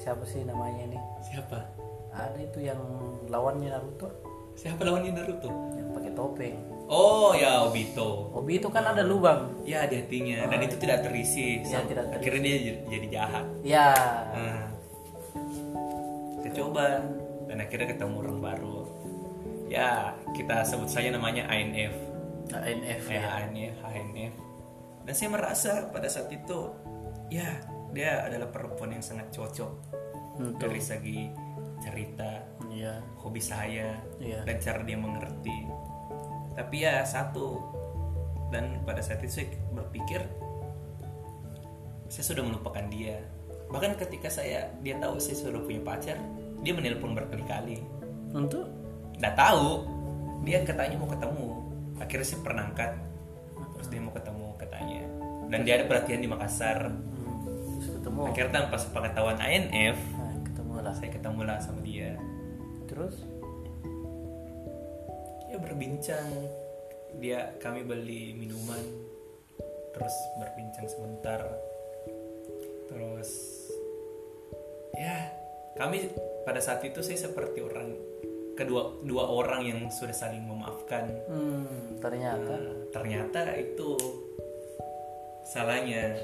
siapa 0.00 0.24
sih 0.24 0.42
namanya 0.42 0.88
ini? 0.88 0.98
Siapa? 1.20 1.58
Ada 2.10 2.38
itu 2.40 2.64
yang 2.64 2.80
lawannya 3.28 3.68
Naruto. 3.70 4.08
Siapa 4.56 4.80
lawannya 4.82 5.12
Naruto? 5.14 5.48
Yang 5.76 5.88
pakai 5.94 6.12
topeng 6.16 6.56
oh 6.90 7.30
ya 7.32 7.62
Obito. 7.64 8.34
Obi 8.34 8.58
itu 8.58 8.66
kan 8.68 8.82
ada 8.84 9.06
lubang. 9.06 9.54
Ya 9.62 9.86
di 9.86 10.02
hatinya. 10.02 10.50
Dan 10.50 10.66
itu 10.66 10.76
tidak 10.76 11.06
terisi. 11.06 11.62
Ya, 11.62 11.80
tidak 11.86 12.10
terisi. 12.10 12.18
akhirnya 12.18 12.42
dia 12.42 12.74
jadi- 12.90 13.10
jahat. 13.10 13.44
Ya. 13.62 13.88
Nah, 14.34 14.62
saya 16.42 16.52
coba. 16.52 16.84
Dan 17.46 17.56
akhirnya 17.58 17.88
ketemu 17.94 18.14
orang 18.20 18.38
baru. 18.42 18.78
Ya 19.70 20.14
kita 20.34 20.66
sebut 20.66 20.90
saja 20.90 21.14
namanya 21.14 21.46
ANF 21.46 21.94
ANF 22.50 23.02
ya 23.06 23.22
ya. 23.22 23.28
ANF 23.46 23.76
ANF 23.86 24.34
dan 25.06 25.14
saya 25.14 25.28
merasa 25.30 25.70
pada 25.94 26.10
saat 26.10 26.26
itu 26.30 26.74
ya 27.30 27.46
dia 27.94 28.26
adalah 28.26 28.50
perempuan 28.50 28.98
yang 28.98 29.02
sangat 29.02 29.30
cocok. 29.30 29.70
Untuk- 30.42 30.58
dari 30.58 30.82
segi 30.82 31.30
cerita 31.80 32.42
iya. 32.68 32.98
hobi 33.22 33.38
saya 33.38 33.94
Iya. 34.18 34.42
dan 34.42 34.56
cara 34.58 34.80
dia 34.82 34.98
mengerti 34.98 35.58
tapi 36.54 36.86
ya 36.86 37.02
satu. 37.06 37.58
Dan 38.50 38.82
pada 38.82 38.98
saat 38.98 39.22
itu 39.22 39.42
saya 39.42 39.46
berpikir 39.70 40.26
saya 42.10 42.24
sudah 42.26 42.42
melupakan 42.42 42.82
dia. 42.90 43.22
Bahkan 43.70 43.94
ketika 44.02 44.26
saya 44.26 44.66
dia 44.82 44.98
tahu 44.98 45.22
saya 45.22 45.38
sudah 45.38 45.62
punya 45.62 45.78
pacar 45.86 46.18
dia 46.60 46.72
menelpon 46.74 47.16
berkali-kali. 47.16 47.80
Untuk? 48.34 48.66
Nggak 49.16 49.34
tahu. 49.38 49.86
Dia 50.44 50.64
katanya 50.64 50.96
mau 50.98 51.08
ketemu. 51.08 51.48
Akhirnya 52.00 52.26
saya 52.26 52.40
pernah 52.42 52.62
angkat. 52.68 52.92
Terus 53.76 53.88
dia 53.88 54.00
mau 54.02 54.12
ketemu 54.12 54.46
katanya. 54.58 55.02
Dan 55.50 55.60
dia 55.66 55.72
ada 55.80 55.84
perhatian 55.88 56.20
di 56.20 56.28
Makassar. 56.28 56.90
Hmm, 56.90 57.36
terus 57.78 57.88
ketemu. 58.00 58.20
Akhirnya 58.28 58.52
tanpa 58.64 58.76
sepengetahuan 58.76 59.38
ANF 59.40 59.98
nah, 60.18 60.34
ketemu 60.44 60.72
lah 60.82 60.94
saya 60.96 61.10
ketemu 61.14 61.40
lah 61.46 61.58
sama 61.62 61.80
dia. 61.80 62.18
Terus 62.90 63.14
berbincang. 65.62 66.28
Dia 67.20 67.54
kami 67.58 67.84
beli 67.84 68.34
minuman 68.34 68.80
terus 69.94 70.14
berbincang 70.38 70.86
sebentar. 70.86 71.40
Terus 72.90 73.30
ya 74.98 75.30
kami 75.78 76.10
pada 76.42 76.58
saat 76.58 76.82
itu 76.82 77.00
saya 77.00 77.30
seperti 77.30 77.62
orang 77.62 77.94
kedua 78.58 79.00
dua 79.06 79.24
orang 79.24 79.62
yang 79.64 79.80
sudah 79.88 80.14
saling 80.14 80.44
memaafkan. 80.44 81.08
Hmm, 81.28 81.96
ternyata. 82.02 82.54
Nah, 82.56 82.76
ternyata 82.92 83.40
itu 83.56 83.96
salahnya. 85.46 86.18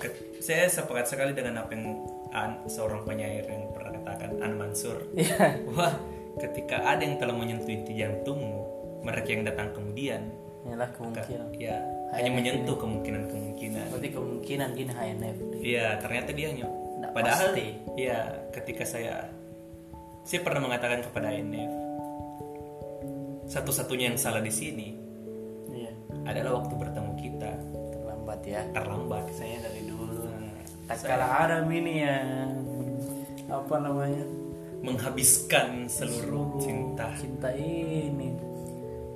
Ke- 0.00 0.42
saya 0.42 0.66
sepakat 0.66 1.06
sekali 1.06 1.30
dengan 1.30 1.62
apa 1.62 1.70
yang 1.76 2.02
An, 2.32 2.64
seorang 2.64 3.04
penyair 3.04 3.44
yang 3.44 3.70
pernah 3.76 3.92
katakan 4.00 4.40
An 4.40 4.56
Mansur. 4.56 5.04
Iya. 5.12 5.62
Wah, 5.76 5.92
ketika 6.40 6.80
ada 6.86 7.02
yang 7.04 7.20
telah 7.20 7.34
menyentuh 7.36 7.68
inti 7.68 7.92
jantungmu, 7.98 8.60
mereka 9.04 9.28
yang 9.32 9.42
datang 9.44 9.68
kemudian, 9.76 10.22
inilah 10.64 10.88
kemungkinan. 10.94 11.48
ya 11.58 11.76
hanya 12.12 12.30
menyentuh 12.32 12.76
kemungkinan-kemungkinan. 12.76 13.84
berarti 13.88 14.08
kemungkinan 14.12 14.68
gini 14.76 14.92
HNF 14.92 15.36
Iya, 15.64 15.86
ternyata 15.98 16.30
dia 16.36 16.46
hanya. 16.52 16.68
Nggak 16.68 17.12
Padahal, 17.16 17.48
pasti. 17.56 17.68
ya 17.96 18.18
ketika 18.52 18.84
saya, 18.84 19.14
saya 20.22 20.40
pernah 20.44 20.60
mengatakan 20.68 21.00
kepada 21.02 21.32
INF, 21.32 21.72
satu-satunya 23.48 24.12
yang 24.12 24.18
salah 24.20 24.40
di 24.44 24.52
sini 24.52 24.88
iya. 25.72 25.92
adalah 26.28 26.62
waktu 26.62 26.74
bertemu 26.78 27.12
kita. 27.16 27.52
Terlambat 27.96 28.40
ya. 28.46 28.60
Terlambat. 28.70 29.24
saya 29.34 29.56
dari 29.60 29.82
dulu. 29.88 30.24
Nah, 30.30 30.62
tak 30.92 30.98
kalah 31.04 31.30
Adam 31.48 31.66
ini 31.72 31.94
ya. 32.06 32.16
Apa 33.50 33.76
namanya 33.82 34.24
menghabiskan 34.82 35.86
seluruh 35.86 36.58
cinta. 36.58 37.14
cinta 37.18 37.50
ini 37.54 38.34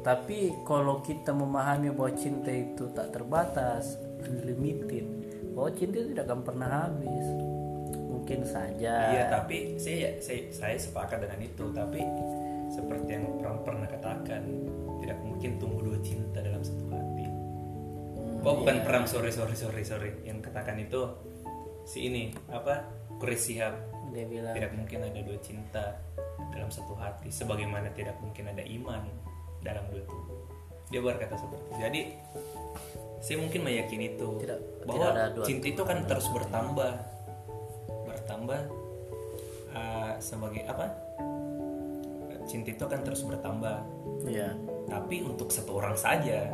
tapi 0.07 0.55
kalau 0.63 1.03
kita 1.03 1.35
memahami 1.35 1.91
bahwa 1.91 2.15
cinta 2.15 2.55
itu 2.55 2.87
tak 2.95 3.11
terbatas 3.11 3.99
unlimited 4.23 5.05
bahwa 5.51 5.75
cinta 5.75 5.99
itu 5.99 6.15
tidak 6.15 6.25
akan 6.31 6.41
pernah 6.47 6.69
habis 6.87 7.27
mungkin 8.27 8.43
saja 8.43 8.95
Iya, 9.15 9.25
tapi 9.31 9.79
saya, 9.79 10.19
saya 10.19 10.51
saya 10.51 10.75
sepakat 10.75 11.23
dengan 11.23 11.47
itu. 11.47 11.71
Tapi 11.71 12.03
seperti 12.75 13.15
yang 13.15 13.39
pernah 13.39 13.63
pernah 13.63 13.87
katakan, 13.87 14.43
tidak 14.99 15.19
mungkin 15.23 15.51
tumbuh 15.63 15.79
dua 15.87 15.99
cinta 16.03 16.43
dalam 16.43 16.59
satu 16.59 16.91
hati. 16.91 17.27
Oh, 18.43 18.67
bukan 18.67 18.83
perang 18.83 19.07
sorry 19.07 19.31
sorry 19.31 19.55
sorry 19.55 19.87
sorry. 19.87 20.11
Yang 20.27 20.51
katakan 20.51 20.83
itu 20.83 21.07
si 21.87 22.11
ini 22.11 22.35
apa? 22.51 22.83
Kuris 23.23 23.47
Sihab. 23.47 23.79
Dia 24.17 24.25
bilang 24.25 24.55
Tidak 24.57 24.73
mungkin 24.73 24.99
ada 25.05 25.21
dua 25.21 25.39
cinta 25.45 25.85
dalam 26.49 26.73
satu 26.73 26.97
hati. 26.97 27.29
Sebagaimana 27.29 27.93
tidak 27.93 28.17
mungkin 28.25 28.49
ada 28.49 28.65
iman 28.65 29.05
dalam 29.61 29.85
dua 29.93 30.03
tubuh. 30.09 30.41
Dia 30.89 31.05
berkata 31.05 31.37
seperti 31.37 31.61
itu. 31.69 31.77
Jadi 31.77 32.01
saya 33.21 33.37
mungkin 33.43 33.61
meyakini 33.67 34.17
itu 34.17 34.29
Tidak- 34.41 34.89
bahwa 34.89 34.97
tidak 34.97 35.13
ada 35.13 35.25
dua 35.35 35.45
cinta 35.45 35.67
itu 35.67 35.83
kan 35.83 35.99
terus 36.07 36.27
bertambah 36.31 36.93
bertambah 38.07 38.61
uh, 39.75 40.13
sebagai 40.23 40.63
apa 40.69 40.87
cinta 42.47 42.71
itu 42.71 42.83
akan 42.87 43.01
terus 43.03 43.27
bertambah 43.27 43.77
ya 44.31 44.55
tapi 44.87 45.27
untuk 45.27 45.51
satu 45.51 45.83
orang 45.83 45.99
saja 45.99 46.47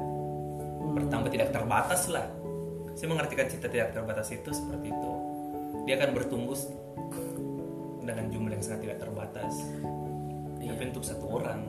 bertambah 0.96 1.28
tidak 1.28 1.52
terbatas 1.52 2.08
lah 2.08 2.24
saya 2.96 3.08
mengartikan 3.12 3.44
cinta 3.48 3.68
tidak 3.68 3.92
terbatas 3.92 4.32
itu 4.32 4.48
seperti 4.48 4.88
itu 4.88 5.12
dia 5.84 6.00
akan 6.00 6.16
bertumbuh 6.16 6.56
dengan 8.02 8.26
jumlah 8.28 8.52
yang 8.58 8.64
sangat 8.64 8.80
tidak 8.90 8.98
terbatas. 9.02 9.54
Tapi 10.58 10.82
untuk 10.90 11.04
satu 11.06 11.26
orang. 11.30 11.60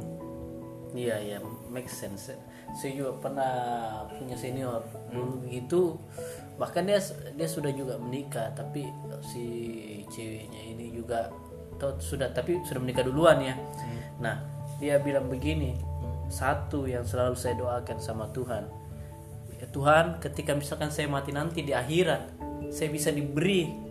Iya 0.93 1.17
iya 1.17 1.37
make 1.73 1.89
sense. 1.89 2.37
Saya 2.77 2.91
juga 2.93 3.17
pernah 3.17 3.53
punya 4.13 4.37
senior. 4.37 4.85
Dulu 5.09 5.45
gitu 5.49 5.97
bahkan 6.53 6.85
dia 6.85 7.01
dia 7.33 7.49
sudah 7.49 7.73
juga 7.73 7.97
menikah 7.97 8.53
tapi 8.53 8.85
si 9.25 9.45
ceweknya 10.13 10.61
ini 10.77 10.93
juga 10.93 11.33
sudah 11.81 12.29
tapi 12.29 12.61
sudah 12.61 12.81
menikah 12.81 13.03
duluan 13.03 13.41
ya. 13.41 13.57
Nah 14.21 14.45
dia 14.77 15.01
bilang 15.01 15.25
begini 15.29 15.73
satu 16.29 16.85
yang 16.85 17.05
selalu 17.05 17.33
saya 17.33 17.57
doakan 17.57 17.97
sama 17.97 18.29
Tuhan. 18.29 18.69
Ya 19.57 19.65
Tuhan 19.73 20.21
ketika 20.21 20.53
misalkan 20.53 20.93
saya 20.93 21.09
mati 21.09 21.33
nanti 21.33 21.65
di 21.65 21.73
akhirat 21.73 22.37
saya 22.69 22.89
bisa 22.93 23.09
diberi 23.09 23.82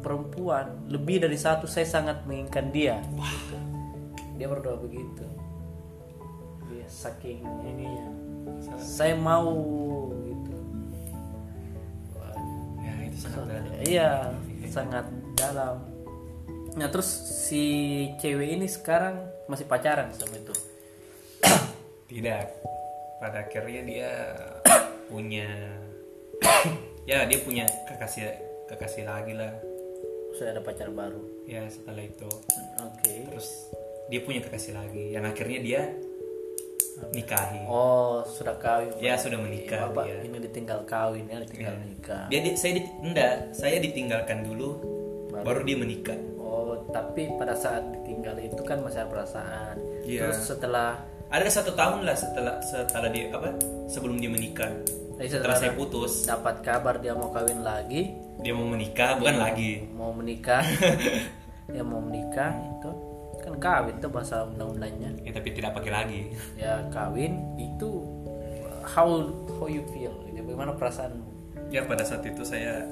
perempuan 0.00 0.88
lebih 0.88 1.22
dari 1.22 1.36
satu 1.36 1.68
saya 1.68 1.86
sangat 1.86 2.24
menginginkan 2.24 2.66
dia 2.72 2.96
Gitu. 3.00 3.56
dia 4.40 4.46
berdoa 4.48 4.76
begitu 4.80 5.24
dia 6.72 6.86
saking 6.88 7.44
ininya 7.64 8.08
saya 8.80 9.14
mau 9.14 9.52
gitu 10.24 10.56
Wah, 12.16 12.34
ya 12.80 12.92
itu 13.04 13.18
sangat 13.20 13.44
dalam 13.46 13.64
iya 13.84 14.10
sangat 14.66 15.06
dalam 15.36 15.76
nah 16.74 16.88
terus 16.88 17.08
si 17.48 17.64
cewek 18.18 18.56
ini 18.58 18.66
sekarang 18.70 19.20
masih 19.50 19.66
pacaran 19.66 20.10
sama 20.14 20.38
itu 20.38 20.54
Tidak. 22.10 22.44
Pada 23.22 23.46
akhirnya 23.46 23.82
dia 23.86 24.10
punya 25.10 25.46
ya 27.10 27.22
dia 27.26 27.38
punya 27.42 27.64
kekasih 27.86 28.34
kekasih 28.66 29.06
lagi 29.06 29.38
lah. 29.38 29.52
Sudah 30.32 30.50
ada 30.50 30.60
pacar 30.60 30.88
baru 30.88 31.20
Ya 31.44 31.66
setelah 31.66 32.00
itu 32.00 32.30
oke 32.76 33.12
terus 33.26 33.48
dia 34.06 34.20
punya 34.20 34.40
kekasih 34.40 34.72
lagi 34.72 35.10
yang 35.10 35.22
akhirnya 35.22 35.58
dia 35.60 35.80
nikahi. 37.10 37.64
oh 37.64 38.20
sudah 38.22 38.54
kawin 38.56 38.92
Ya 38.98 39.16
sudah 39.16 39.36
menikah 39.36 39.88
Bapak 39.88 40.04
dia. 40.04 40.20
ini 40.20 40.38
ditinggal 40.38 40.84
kawin 40.84 41.24
ya 41.24 41.38
ditinggal 41.40 41.74
nikah 41.80 42.24
Dia 42.28 42.40
di- 42.40 42.54
saya 42.54 42.72
di, 42.76 42.82
enggak, 43.00 43.34
saya 43.50 43.76
ditinggalkan 43.78 44.44
dulu 44.44 44.68
baru, 45.32 45.62
dia 45.62 45.74
menikah. 45.74 46.18
oh 46.36 46.84
tapi 46.88 47.32
pada 47.34 47.54
saat 47.54 47.80
ditinggal 47.94 48.36
itu 48.38 48.60
kan 48.60 48.80
masih 48.80 49.00
ada 49.00 49.08
perasaan 49.08 49.76
Iya. 50.02 50.26
terus 50.26 50.38
setelah 50.44 51.00
Ada 51.30 51.46
satu 51.54 51.72
tahun 51.72 52.02
lah 52.02 52.12
setelah 52.12 52.58
setelah 52.60 53.06
dia 53.08 53.30
apa 53.30 53.54
sebelum 53.86 54.18
dia 54.18 54.26
menikah. 54.26 54.66
eh, 55.16 55.24
Setelah 55.24 55.54
saya 55.54 55.72
putus, 55.72 56.26
dapat 56.26 56.58
kabar 56.60 56.98
dia 56.98 57.14
mau 57.14 57.30
kawin 57.30 57.62
lagi 57.62 58.10
dia 58.40 58.52
mau 58.52 58.66
menikah 58.66 59.16
bukan 59.16 59.36
lagi. 59.36 59.72
mau 59.92 60.10
menikah 60.10 60.64
dia 61.66 61.82
mau 61.90 62.00
menikah 62.00 62.52
itu 62.56 62.90
kan 63.40 63.54
kawin 63.56 63.96
itu 63.96 64.08
bahasa 64.08 64.44
undang-undangnya 64.44 65.10
Ya, 65.24 65.32
tapi 65.32 65.48
tidak 65.52 65.72
pakai 65.72 65.92
lagi. 65.92 66.20
ya 66.56 66.84
kawin 66.88 67.40
itu 67.56 68.04
how 68.84 69.24
how 69.56 69.64
you 69.64 69.84
feel 69.92 70.12
gitu. 70.26 70.40
bagaimana 70.42 70.72
perasaan 70.76 71.20
Ya 71.70 71.86
pada 71.86 72.02
saat 72.02 72.26
itu 72.26 72.42
saya 72.42 72.82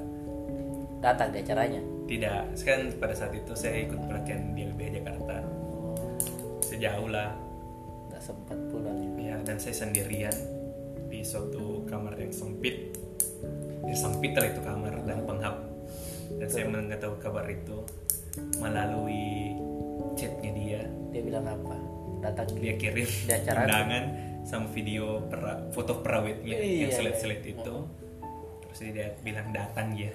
datang 0.99 1.35
di 1.35 1.43
acaranya 1.43 1.83
Tidak, 2.07 2.55
kan 2.63 2.79
pada 2.95 3.11
saat 3.13 3.35
itu 3.35 3.51
saya 3.53 3.83
ikut 3.85 3.99
pelatihan 4.07 4.55
di 4.57 4.65
LBH 4.65 4.89
Jakarta. 4.97 5.35
Sejauh 6.65 7.05
lah, 7.05 7.35
nggak 8.09 8.17
sempat 8.17 8.57
pulang 8.73 8.97
ya 9.19 9.37
dan 9.45 9.61
saya 9.61 9.77
sendirian 9.77 10.33
di 11.05 11.21
suatu 11.21 11.85
kamar 11.85 12.17
yang 12.17 12.33
sempit. 12.33 12.97
Ya 13.89 13.95
sempit 13.95 14.31
lah 14.31 14.45
itu 14.45 14.61
kamar 14.61 14.93
dan 15.03 15.25
penghap. 15.25 15.55
Dan 16.29 16.47
saya 16.47 16.65
mengetahui 16.65 17.19
kabar 17.19 17.45
itu. 17.45 17.77
melalui 18.61 19.57
chatnya 20.13 20.51
dia. 20.53 20.81
Dia 21.09 21.21
bilang 21.21 21.43
apa? 21.43 21.75
Datang 22.21 22.47
dia 22.55 22.77
kirim 22.77 23.07
Di 23.25 23.33
acara 23.33 23.65
undangan 23.65 24.03
sama 24.45 24.67
video 24.69 25.23
pera- 25.27 25.65
foto 25.71 25.99
perawitnya 25.99 26.55
Iya, 26.55 26.87
yang 26.87 26.91
iya. 26.91 26.95
selit-selit 26.95 27.41
itu. 27.43 27.75
Terus 28.63 28.79
dia 28.93 29.11
bilang 29.19 29.49
datang 29.49 29.91
ya 29.91 30.13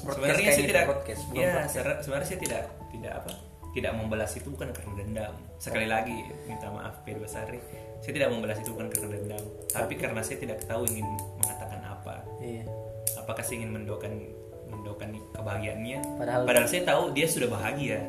Broadcast 0.00 0.16
sebenarnya 0.16 0.48
saya 0.48 0.56
gitu, 0.56 0.70
tidak 0.70 0.84
broadcast, 0.86 1.22
belum 1.28 1.36
ya 1.36 1.50
broadcast. 1.52 2.00
sebenarnya 2.00 2.28
saya 2.30 2.40
tidak 2.40 2.62
tidak 2.88 3.12
apa? 3.20 3.32
Tidak 3.70 3.92
membalas 3.92 4.32
itu 4.32 4.48
bukan 4.48 4.68
karena 4.72 4.92
dendam. 4.96 5.34
Sekali 5.56 5.86
lagi 5.86 6.16
minta 6.46 6.66
maaf 6.70 7.04
Pedro 7.04 7.26
Sari 7.26 7.60
saya 8.00 8.12
tidak 8.16 8.32
membalas 8.32 8.56
itu 8.56 8.72
bukan 8.72 8.88
karena 8.88 9.08
dendam 9.12 9.44
tapi 9.68 9.92
karena 9.94 10.24
saya 10.24 10.40
tidak 10.40 10.64
tahu 10.64 10.88
ingin 10.88 11.04
mengatakan 11.36 11.59
iya. 12.40 12.64
Apakah 13.16 13.40
saya 13.40 13.62
ingin 13.62 13.72
mendoakan 13.72 14.12
mendoakan 14.66 15.08
kebahagiaannya? 15.30 15.98
Padahal- 16.16 16.46
padahal 16.46 16.66
saya 16.66 16.82
tahu 16.84 17.02
dia 17.12 17.26
sudah 17.26 17.48
bahagia. 17.48 18.00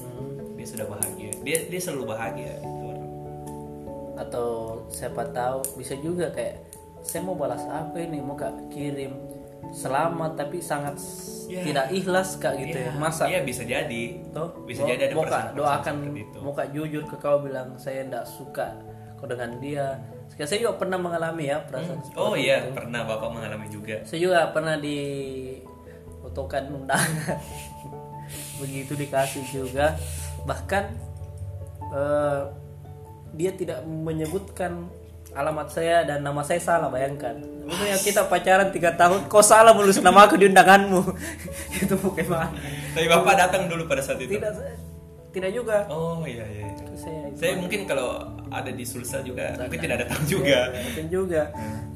Hmm. 0.00 0.54
dia 0.54 0.66
sudah 0.66 0.86
bahagia. 0.86 1.30
Dia 1.42 1.56
dia 1.66 1.80
selalu 1.80 2.04
bahagia 2.08 2.52
itu 2.56 2.80
orang 2.86 3.02
atau 4.14 4.48
siapa 4.88 5.26
tahu 5.28 5.58
bisa 5.74 5.98
juga 5.98 6.30
kayak 6.30 6.62
saya 7.02 7.20
mau 7.20 7.34
balas 7.34 7.60
apa 7.66 7.98
ini? 7.98 8.22
Mau 8.22 8.38
kak 8.38 8.70
kirim 8.70 9.12
selamat 9.74 10.38
tapi 10.38 10.62
sangat 10.62 10.96
Ya. 11.44 11.60
tidak 11.60 11.92
ikhlas 11.92 12.40
kak 12.40 12.56
gitu 12.56 12.78
ya. 12.78 12.88
Iya, 12.88 12.96
masa? 12.96 13.28
Iya 13.28 13.40
bisa 13.44 13.62
jadi. 13.66 14.02
Toh, 14.32 14.64
bisa 14.64 14.80
jadi 14.86 15.12
ada 15.12 15.14
perasaan-perasaan 15.14 15.52
doakan 15.52 15.96
kak 16.54 16.68
jujur 16.72 17.02
ke 17.04 17.16
kau 17.18 17.36
bilang 17.42 17.76
saya 17.76 18.00
tidak 18.06 18.24
suka 18.24 18.72
kau 19.24 19.32
dengan 19.32 19.56
dia. 19.56 19.96
Sekarang 20.28 20.48
saya 20.52 20.60
juga 20.60 20.74
pernah 20.76 20.98
mengalami 21.00 21.48
ya 21.48 21.64
perasaan 21.64 22.04
seperti 22.04 22.20
oh 22.20 22.36
iya 22.36 22.68
itu. 22.68 22.76
pernah 22.76 23.00
bapak 23.08 23.28
mengalami 23.32 23.66
juga. 23.72 23.96
Saya 24.04 24.20
juga 24.20 24.40
pernah 24.52 24.76
di 24.76 24.98
fotokan 26.20 26.68
undangan. 26.68 27.40
Begitu 28.60 28.92
dikasih 28.92 29.44
juga. 29.48 29.96
Bahkan 30.44 30.84
eh, 31.88 32.42
dia 33.32 33.50
tidak 33.56 33.80
menyebutkan 33.88 34.92
alamat 35.32 35.72
saya 35.72 36.04
dan 36.04 36.20
nama 36.20 36.44
saya 36.44 36.60
salah 36.60 36.92
bayangkan. 36.92 37.40
Maksudnya 37.64 37.96
kita 38.04 38.28
pacaran 38.28 38.68
tiga 38.76 38.92
tahun 38.92 39.24
kok 39.24 39.40
salah 39.40 39.72
menulis 39.72 40.04
nama 40.04 40.28
aku 40.28 40.36
di 40.36 40.52
undanganmu? 40.52 41.00
Itu 41.80 41.96
bagaimana? 41.96 42.52
Tapi 42.92 43.06
bapak 43.08 43.34
datang 43.40 43.72
dulu 43.72 43.88
pada 43.88 44.04
saat 44.04 44.20
itu? 44.20 44.36
Tidak 44.36 44.52
tidak 45.34 45.50
juga. 45.50 45.76
Oh 45.90 46.22
iya 46.22 46.46
iya, 46.46 46.70
iya. 46.70 46.94
saya 46.94 47.20
saya 47.34 47.52
mungkin 47.58 47.90
kalau 47.90 48.22
ada 48.54 48.70
di 48.70 48.86
Sulsel 48.86 49.26
juga 49.26 49.58
mungkin 49.58 49.80
tidak 49.82 50.06
datang 50.06 50.22
juga. 50.30 50.70
Mungkin 50.70 51.06
juga. 51.10 51.42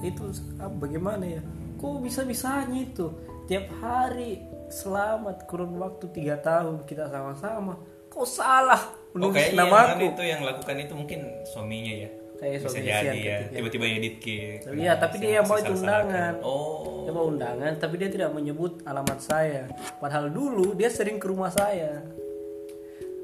Itu 0.03 0.25
ah, 0.59 0.67
bagaimana 0.67 1.25
ya? 1.25 1.41
Kok 1.79 2.03
bisa 2.03 2.27
bisanya 2.27 2.83
itu? 2.83 3.15
Tiap 3.47 3.71
hari 3.79 4.43
selamat 4.69 5.47
kurun 5.47 5.79
waktu 5.79 6.11
tiga 6.11 6.37
tahun 6.43 6.83
kita 6.85 7.07
sama-sama. 7.09 7.79
Kok 8.11 8.27
salah? 8.27 8.83
Oh 9.09 9.33
menulis 9.33 9.41
kayaknya 9.41 9.65
yang 9.65 9.73
namaku 9.73 10.05
itu 10.13 10.23
yang 10.27 10.41
lakukan 10.45 10.77
itu 10.85 10.93
mungkin 10.99 11.21
suaminya 11.47 11.95
ya? 11.95 12.11
Kayak 12.39 12.53
bisa 12.55 12.67
suami 12.71 12.87
jadi 12.87 12.93
ya. 12.93 13.13
ketika- 13.15 13.55
tiba-tiba 13.57 13.85
edit 13.89 14.15
ke 14.23 14.37
Iya, 14.79 14.93
tapi 14.95 15.15
dia 15.19 15.31
yang 15.41 15.47
mau 15.49 15.59
itu 15.59 15.73
undangan. 15.75 16.35
oh. 16.45 17.03
Dia 17.09 17.13
mau 17.15 17.25
undangan 17.31 17.73
tapi 17.81 17.95
dia 17.97 18.11
tidak 18.13 18.31
menyebut 18.35 18.85
alamat 18.85 19.19
saya. 19.23 19.63
Padahal 19.97 20.29
dulu 20.29 20.77
dia 20.77 20.91
sering 20.93 21.17
ke 21.17 21.27
rumah 21.27 21.49
saya 21.49 22.05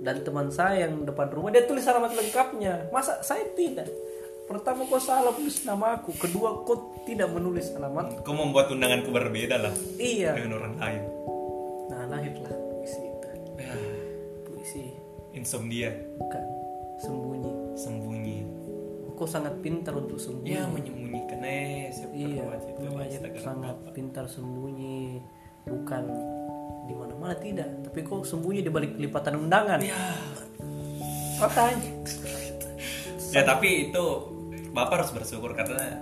dan 0.04 0.20
teman 0.20 0.52
saya 0.52 0.84
yang 0.84 1.08
depan 1.08 1.32
rumah 1.32 1.48
dia 1.48 1.64
tulis 1.64 1.88
alamat 1.88 2.12
lengkapnya. 2.12 2.92
Masa 2.92 3.24
saya 3.24 3.48
tidak? 3.56 3.88
Pertama 4.44 4.84
kau 4.84 5.00
salah 5.00 5.32
tulis 5.32 5.64
namaku 5.64 6.12
kedua 6.20 6.60
kau 6.68 6.92
tidak 7.08 7.32
menulis 7.32 7.72
alamat. 7.72 8.20
Kau 8.20 8.36
membuat 8.36 8.68
undanganku 8.68 9.08
berbeda 9.08 9.56
lah 9.56 9.72
iya. 9.96 10.36
dengan 10.36 10.60
orang 10.60 10.76
lain. 10.76 11.02
Nah 11.88 12.04
lahirlah 12.12 12.52
puisi 12.52 13.00
itu. 13.00 13.28
Ya, 13.56 13.72
puisi. 14.44 14.84
Insomnia. 15.32 15.88
Bukan. 16.20 16.44
Sembunyi. 17.00 17.52
Sembunyi. 17.72 18.38
Kau 19.16 19.24
sangat 19.24 19.56
pintar 19.64 19.96
untuk 19.96 20.20
sembunyi. 20.20 20.52
Ya 20.52 20.68
menyembunyikan. 20.68 21.40
Eh 21.40 21.88
iya 22.12 22.44
itu 22.60 23.40
sangat 23.40 23.80
pintar 23.96 24.28
sembunyi. 24.28 25.24
Bukan 25.64 26.04
di 26.84 26.94
mana-mana 26.94 27.34
tidak 27.38 27.68
tapi 27.88 28.04
kok 28.04 28.28
sembunyi 28.28 28.60
di 28.60 28.70
balik 28.70 28.96
lipatan 29.00 29.40
undangan. 29.40 29.80
Ya 29.80 29.98
makanya 31.34 31.90
ya 33.34 33.42
tapi 33.42 33.90
itu 33.90 34.04
bapak 34.70 35.02
harus 35.02 35.10
bersyukur 35.10 35.50
karena 35.58 35.98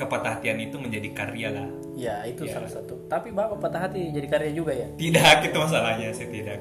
kepatah 0.00 0.40
hatian 0.40 0.56
itu 0.60 0.80
menjadi 0.80 1.08
karya 1.12 1.48
lah. 1.52 1.68
Ya 1.92 2.24
itu 2.24 2.48
salah 2.48 2.72
satu. 2.72 3.04
Tapi 3.04 3.28
bapak 3.34 3.60
patah 3.60 3.88
hati 3.88 4.08
jadi 4.12 4.26
karya 4.28 4.52
juga 4.56 4.72
ya? 4.72 4.88
Tidak 4.96 5.36
itu 5.44 5.56
masalahnya 5.60 6.08
saya 6.16 6.28
tidak. 6.32 6.60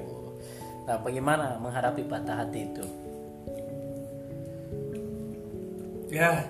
Nah 0.84 0.98
bagaimana 1.00 1.56
menghadapi 1.64 2.04
patah 2.04 2.44
hati 2.44 2.60
itu? 2.68 2.86
Ya 6.12 6.44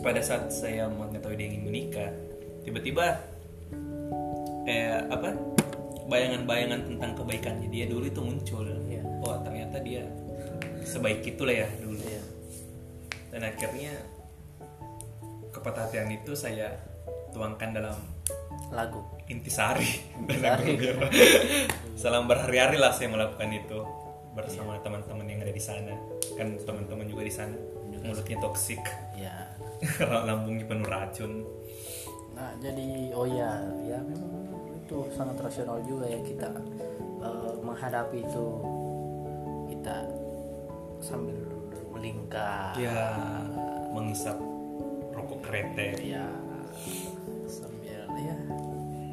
pada 0.00 0.20
saat 0.24 0.48
saya 0.52 0.88
mengetahui 0.88 1.36
dia 1.36 1.46
ingin 1.52 1.62
menikah 1.68 2.10
tiba-tiba 2.64 3.20
kayak 4.64 5.08
apa 5.08 5.28
bayangan-bayangan 6.10 6.80
tentang 6.90 7.10
kebaikannya 7.14 7.68
dia 7.70 7.86
dulu 7.86 8.04
itu 8.06 8.20
muncul. 8.20 8.64
Iya. 8.90 9.02
oh 9.22 9.36
ternyata 9.44 9.78
dia 9.84 10.02
sebaik 10.82 11.22
itulah 11.24 11.54
ya 11.54 11.68
dulu. 11.80 12.00
Iya. 12.00 12.22
dan 13.30 13.46
akhirnya 13.46 13.94
kepatah 15.54 15.86
hatian 15.86 16.10
itu 16.10 16.34
saya 16.34 16.74
tuangkan 17.30 17.70
dalam 17.74 17.98
lagu. 18.74 19.02
Intisari. 19.30 19.86
Intisari. 20.26 20.74
salam 22.02 22.26
berhari-hari 22.26 22.78
lah 22.78 22.90
saya 22.90 23.10
melakukan 23.10 23.50
itu 23.54 23.78
bersama 24.34 24.78
teman-teman 24.82 25.26
yang 25.26 25.40
ada 25.42 25.54
di 25.54 25.62
sana. 25.62 25.94
Kan 26.34 26.58
teman-teman 26.62 27.06
juga 27.06 27.22
di 27.22 27.34
sana. 27.34 27.54
Mulutnya 28.02 28.38
toksik. 28.42 28.82
Ya 29.14 29.54
lambungnya 30.26 30.66
penuh 30.66 30.86
racun. 30.86 31.46
Nah 32.34 32.50
jadi 32.58 33.14
oh 33.14 33.26
ya 33.26 33.50
ya 33.86 33.98
memang 34.02 34.49
itu 34.90 35.06
sangat 35.14 35.38
rasional 35.38 35.78
juga 35.86 36.02
ya 36.02 36.18
kita 36.18 36.50
eh, 37.22 37.54
menghadapi 37.62 38.26
itu. 38.26 38.46
Kita 39.70 39.96
sambil 40.98 41.38
melingkar. 41.94 42.74
Ya 42.74 43.14
mengisap 43.94 44.34
rokok 45.14 45.46
kretek. 45.46 45.94
Ya 46.02 46.26
sambil 47.46 48.02
ya 48.18 48.34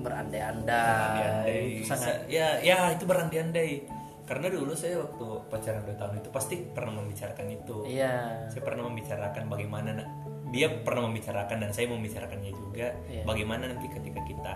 berandai-andai. 0.02 1.86
Sangat. 1.86 2.10
Sa- 2.10 2.26
ya 2.26 2.58
ya 2.66 2.98
itu 2.98 3.06
berandai-andai. 3.06 3.86
Karena 4.26 4.50
dulu 4.50 4.74
saya 4.74 4.98
waktu 4.98 5.24
pacaran 5.48 5.86
dua 5.86 5.96
tahun 5.96 6.20
itu 6.26 6.30
pasti 6.34 6.58
pernah 6.74 6.98
membicarakan 6.98 7.48
itu. 7.54 7.86
Iya. 7.86 8.50
Saya 8.50 8.66
pernah 8.66 8.90
membicarakan 8.90 9.46
bagaimana 9.46 9.94
na- 9.94 10.10
dia 10.50 10.74
pernah 10.82 11.06
membicarakan 11.06 11.64
dan 11.64 11.70
saya 11.70 11.86
membicarakannya 11.94 12.50
juga 12.50 12.98
Iya. 13.14 13.24
bagaimana 13.30 13.70
nanti 13.70 13.86
ketika 13.94 14.26
kita. 14.26 14.54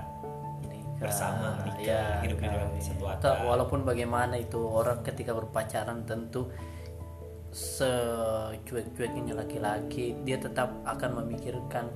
Bersama 1.01 1.57
menikah 1.59 1.81
Ya, 1.81 2.21
hidup 2.21 2.37
di 2.37 2.47
dalam 2.47 2.69
kawin. 2.69 2.83
satu 2.83 3.03
Atau 3.09 3.33
atap 3.33 3.43
walaupun 3.43 3.79
bagaimana 3.81 4.37
itu 4.37 4.61
orang 4.61 5.01
ketika 5.01 5.33
berpacaran 5.33 6.05
tentu 6.05 6.53
secuek-cueknya 7.51 9.33
laki-laki 9.35 10.15
dia 10.21 10.37
tetap 10.37 10.71
akan 10.83 11.19
memikirkan 11.19 11.89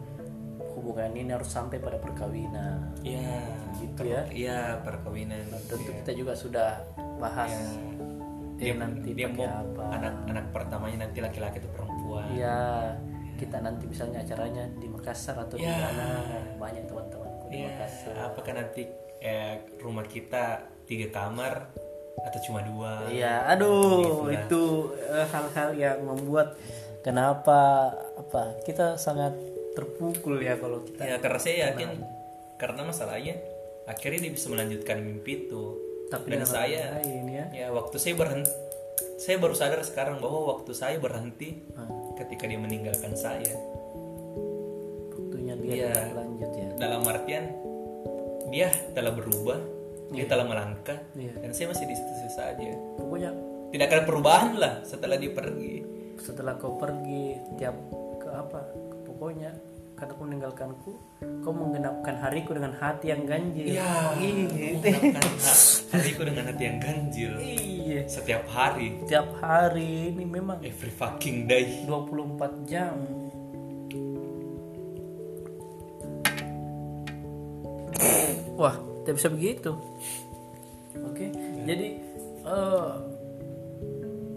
hubungan 0.75 1.15
ini 1.15 1.31
harus 1.31 1.47
sampai 1.47 1.79
pada 1.79 1.95
perkawinan 1.95 2.91
Iya, 2.99 3.39
gitu 3.79 4.01
ya 4.03 4.21
Iya, 4.27 4.59
perkawinan. 4.83 5.47
tentu 5.63 5.79
Iya. 5.87 6.03
kita 6.03 6.11
juga 6.13 6.33
sudah 6.35 6.83
bahas 7.15 7.47
Iya. 7.47 7.71
eh, 8.55 8.71
Dia, 8.71 8.73
nanti 8.75 9.09
dia 9.11 9.27
mau 9.27 9.43
apa 9.45 9.83
anak-anak 9.93 10.45
pertamanya 10.49 10.97
nanti 11.03 11.19
laki-laki 11.19 11.59
itu 11.59 11.67
perempuan. 11.69 12.23
Iya, 12.31 12.59
kita 13.35 13.59
nanti 13.59 13.83
misalnya 13.83 14.23
acaranya 14.23 14.63
di 14.73 14.87
Makassar 14.87 15.35
atau 15.37 15.55
di 15.55 15.63
Ya. 15.63 15.75
mana 15.75 16.07
banyak 16.55 16.87
teman-temanku 16.87 17.24
Makassar. 17.63 18.13
apakah 18.25 18.53
nanti 18.53 18.83
eh, 19.17 19.55
rumah 19.77 20.03
kita 20.03 20.43
tiga 20.83 21.07
kamar 21.09 21.71
atau 22.17 22.39
cuma 22.41 22.59
dua? 22.61 23.07
Iya, 23.07 23.47
aduh 23.47 24.25
Gitu 24.25 24.33
itu 24.33 24.63
eh, 24.99 25.25
hal-hal 25.25 25.69
yang 25.73 25.97
membuat 26.01 26.57
kenapa 27.01 27.91
apa 28.15 28.59
kita 28.61 28.95
sangat 28.95 29.35
terpukul 29.71 30.37
ya 30.37 30.55
kalau 30.55 30.81
kita 30.81 31.01
Ya, 31.01 31.15
karena 31.17 31.37
saya 31.37 31.55
yakin 31.69 32.01
karena 32.55 32.81
masalahnya 32.81 33.35
akhirnya 33.85 34.19
dia 34.21 34.33
bisa 34.33 34.47
melanjutkan 34.47 34.97
mimpi 34.99 35.45
itu. 35.45 35.63
tapi 36.05 36.31
Dan 36.31 36.45
saya 36.45 36.95
lain 36.95 37.25
ya. 37.27 37.45
ya 37.51 37.67
waktu 37.69 37.97
saya 37.97 38.13
berhenti 38.13 38.49
saya 39.17 39.35
baru 39.35 39.51
sadar 39.51 39.81
sekarang 39.81 40.17
bahwa 40.17 40.53
waktu 40.53 40.71
saya 40.71 40.95
berhenti 40.97 41.65
Hmm. 41.73 42.13
ketika 42.15 42.45
dia 42.45 42.55
meninggalkan 42.55 43.11
saya 43.13 43.57
Waktunya 45.09 45.53
dia 45.57 45.91
tidak 45.91 46.13
lanjut 46.15 46.51
ya. 46.53 46.64
Dalam 46.75 47.01
artian 47.03 47.45
dia 48.47 48.67
telah 48.91 49.11
berubah 49.11 49.59
dia 50.07 50.25
telah 50.25 50.45
melangkah 50.45 50.99
Iya. 51.13 51.33
dan 51.39 51.49
saya 51.51 51.71
masih 51.71 51.85
di 51.85 51.95
situ 51.95 52.11
saja 52.29 52.69
Pokoknya 52.95 53.31
tidak 53.69 53.87
ada 53.89 54.03
perubahan 54.03 54.53
lah 54.55 54.73
setelah 54.81 55.15
dia 55.15 55.31
pergi 55.31 55.81
setelah 56.15 56.55
kau 56.55 56.75
pergi 56.75 57.35
tiap 57.55 57.75
ke 58.17 58.29
apa 58.29 58.61
pokoknya 59.03 59.51
karena 59.95 60.11
kau 60.11 60.23
meninggalkanku 60.23 60.91
kau 61.41 61.51
menggenapkan 61.51 62.15
hariku 62.19 62.51
dengan 62.51 62.75
hati 62.75 63.09
yang 63.09 63.23
ganjil 63.23 63.65
Iya. 63.65 63.87
Ha- 65.15 65.59
hariku 65.91 66.21
dengan 66.23 66.43
hati 66.47 66.63
yang 66.63 66.77
ganjil. 66.77 67.31
iya 67.39 68.03
Setiap 68.05 68.43
hari, 68.47 68.99
tiap 69.07 69.31
hari 69.39 70.11
ini 70.11 70.23
memang 70.23 70.59
every 70.59 70.91
fucking 70.91 71.47
day. 71.47 71.87
24 71.87 72.35
jam 72.65 72.95
wah 78.55 78.75
tidak 79.03 79.15
bisa 79.15 79.29
begitu. 79.29 79.71
Oke 81.05 81.29
jadi 81.63 81.87
eh, 82.43 82.91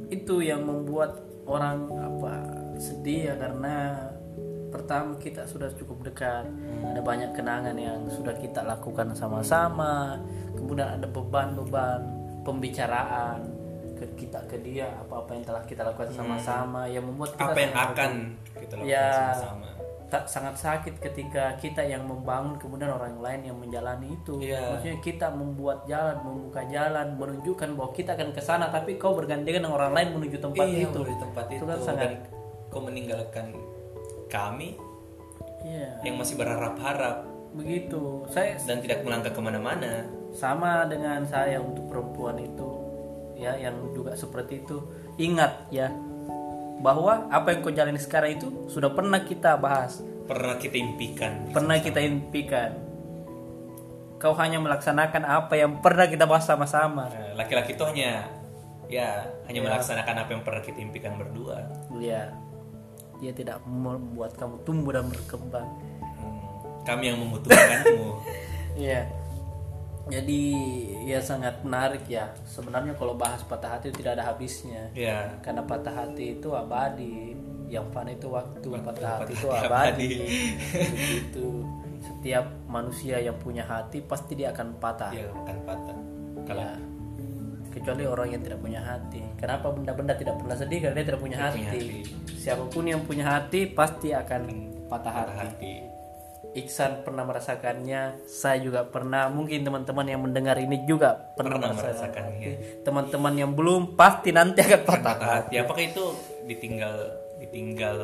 itu 0.08 0.40
yang 0.40 0.64
membuat 0.64 1.20
orang 1.44 1.88
apa 1.92 2.34
sedih 2.78 3.32
ya 3.32 3.34
karena 3.36 4.06
pertama 4.68 5.16
kita 5.16 5.48
sudah 5.48 5.72
cukup 5.74 6.12
dekat. 6.12 6.44
Ada 6.84 7.00
banyak 7.00 7.32
kenangan 7.32 7.76
yang 7.76 8.04
sudah 8.08 8.36
kita 8.36 8.60
lakukan 8.62 9.16
sama-sama. 9.16 10.20
Kemudian 10.52 11.00
ada 11.00 11.08
beban-beban 11.08 12.04
pembicaraan 12.44 13.48
ke 13.96 14.06
kita 14.14 14.44
ke 14.46 14.60
dia 14.62 14.92
apa-apa 14.94 15.34
yang 15.34 15.44
telah 15.44 15.62
kita 15.66 15.82
lakukan 15.82 16.12
sama-sama 16.14 16.86
yang 16.86 17.02
membuat 17.02 17.34
kita 17.34 17.50
Apa 17.50 17.58
yang 17.58 17.74
akan 17.74 18.10
kita 18.54 18.72
lakukan 18.78 18.88
Ya. 18.88 19.08
sama-sama? 19.34 19.67
Tak 20.08 20.24
sangat 20.24 20.56
sakit 20.56 21.04
ketika 21.04 21.52
kita 21.60 21.84
yang 21.84 22.08
membangun 22.08 22.56
kemudian 22.56 22.88
orang 22.88 23.20
lain 23.20 23.44
yang 23.44 23.56
menjalani 23.60 24.16
itu. 24.16 24.40
Iya. 24.40 24.72
maksudnya 24.72 24.98
kita 25.04 25.26
membuat 25.28 25.84
jalan 25.84 26.16
membuka 26.24 26.64
jalan 26.64 27.06
menunjukkan 27.20 27.68
bahwa 27.76 27.90
kita 27.92 28.16
akan 28.16 28.32
ke 28.32 28.40
sana 28.40 28.72
tapi 28.72 28.96
kau 28.96 29.12
bergandengan 29.12 29.60
dengan 29.60 29.76
orang 29.76 29.92
lain 29.92 30.08
menuju 30.16 30.40
tempat 30.40 30.64
Iya, 30.64 30.88
itu. 30.88 31.00
di 31.04 31.16
tempat 31.20 31.46
itu, 31.52 31.60
Itu. 31.60 31.64
kan 31.68 31.78
sangat- 31.84 32.00
dan 32.00 32.12
kau 32.72 32.80
meninggalkan 32.80 33.46
kami 34.28 34.80
iya. 35.64 35.88
yang 36.04 36.16
masih 36.16 36.40
berharap-harap. 36.40 37.28
Begitu. 37.52 38.28
Saya 38.28 38.56
dan 38.64 38.80
tidak 38.80 39.04
melangkah 39.04 39.32
ke 39.32 39.40
mana-mana. 39.40 40.04
sama 40.28 40.84
dengan 40.84 41.24
saya 41.24 41.56
untuk 41.56 41.88
perempuan 41.88 42.36
itu. 42.36 42.68
Ya 43.34 43.56
yang 43.56 43.92
juga 43.96 44.12
seperti 44.12 44.60
itu. 44.60 44.76
Ingat 45.16 45.72
ya 45.72 45.88
bahwa 46.78 47.26
apa 47.28 47.50
yang 47.50 47.60
kau 47.60 47.70
jalani 47.70 47.98
sekarang 47.98 48.34
itu 48.34 48.46
sudah 48.66 48.88
pernah 48.88 49.20
kita 49.20 49.54
bahas 49.54 49.98
Pernah 50.24 50.56
kita 50.56 50.76
impikan. 50.76 51.48
pernah 51.50 51.76
kita 51.76 51.98
impikan 51.98 52.70
kau 54.16 54.34
hanya 54.34 54.58
melaksanakan 54.58 55.22
apa 55.22 55.54
yang 55.54 55.78
pernah 55.78 56.04
kita 56.04 56.24
bahas 56.24 56.44
sama-sama 56.44 57.06
Nah, 57.06 57.34
Laki-laki 57.36 57.72
itu 57.72 57.84
hanya 57.84 58.26
ya 58.88 59.20
hanya 59.44 59.60
melaksanakan 59.62 60.14
apa 60.18 60.30
yang 60.32 60.42
pernah 60.42 60.60
kita 60.60 60.78
impikan 60.78 61.14
berdua. 61.14 61.60
ya 61.96 62.32
dia 63.18 63.32
tidak 63.32 63.58
membuat 63.64 64.34
kamu 64.34 64.62
tumbuh 64.62 64.92
dan 64.92 65.06
berkembang 65.06 65.66
Hmm, 66.18 66.38
kami 66.84 67.10
yang 67.10 67.18
membutuhkanmu. 67.18 68.06
Iya. 68.74 69.06
Jadi 70.08 70.40
ya 71.04 71.20
sangat 71.20 71.60
menarik 71.60 72.08
ya. 72.08 72.32
Sebenarnya 72.48 72.96
kalau 72.96 73.14
bahas 73.14 73.44
patah 73.44 73.76
hati 73.76 73.92
itu 73.92 74.00
tidak 74.00 74.16
ada 74.20 74.32
habisnya. 74.32 74.88
ya. 74.96 75.28
Karena 75.44 75.60
patah 75.64 75.92
hati 76.04 76.40
itu 76.40 76.48
abadi. 76.52 77.36
Yang 77.68 77.86
fana 77.92 78.10
itu 78.16 78.32
waktu, 78.32 78.68
patah 78.80 79.20
hati 79.20 79.32
itu 79.36 79.48
hati 79.52 79.66
abadi. 79.68 80.12
Begitu. 80.72 81.48
Setiap 82.00 82.44
manusia 82.64 83.20
yang 83.20 83.36
punya 83.36 83.60
hati 83.68 84.00
pasti 84.00 84.32
dia 84.32 84.48
akan 84.56 84.80
patah. 84.80 85.12
Ya 85.12 85.28
akan 85.28 85.56
patah. 85.68 85.96
Kalau 86.48 86.64
Ya. 86.64 86.72
Kecuali 87.68 88.02
orang 88.08 88.32
yang 88.32 88.42
tidak 88.42 88.58
punya 88.64 88.80
hati. 88.80 89.22
Kenapa 89.38 89.70
benda-benda 89.70 90.16
tidak 90.16 90.40
pernah 90.40 90.56
sedih 90.56 90.82
karena 90.82 90.98
dia 90.98 91.06
tidak 91.12 91.20
punya 91.22 91.36
Tidak 91.36 91.46
hati. 91.52 91.60
punya 91.60 91.70
hati. 91.70 92.34
Siapa 92.34 92.64
pun 92.66 92.84
yang 92.88 93.00
punya 93.04 93.24
hati 93.28 93.60
pasti 93.70 94.08
akan 94.10 94.42
patah 94.88 95.12
patah 95.12 95.36
hati. 95.36 95.52
hati. 95.52 95.74
Iksan 96.58 97.06
pernah 97.06 97.22
merasakannya, 97.22 98.26
saya 98.26 98.58
juga 98.58 98.82
pernah. 98.82 99.30
Mungkin 99.30 99.62
teman-teman 99.62 100.06
yang 100.10 100.20
mendengar 100.26 100.58
ini 100.58 100.82
juga 100.82 101.14
pernah, 101.38 101.54
Pernah 101.56 101.70
merasakan. 101.78 101.86
merasakannya. 102.34 102.52
Teman-teman 102.82 103.34
yang 103.38 103.52
belum 103.54 103.94
pasti 103.94 104.34
nanti 104.34 104.58
akan 104.66 104.80
patah. 104.82 105.16
Hati. 105.18 105.54
Apakah 105.62 105.84
itu 105.86 106.04
ditinggal 106.50 106.96
ditinggal 107.38 107.96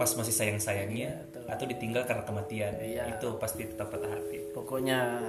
pas 0.00 0.08
masih 0.14 0.32
sayang-sayangnya 0.32 1.10
atau 1.44 1.64
ditinggal 1.68 2.08
karena 2.08 2.24
kematian? 2.24 2.72
Iya. 2.80 3.18
Itu 3.18 3.36
pasti 3.36 3.68
tetap 3.68 3.92
patah 3.92 4.08
hati. 4.08 4.48
Pokoknya 4.56 5.20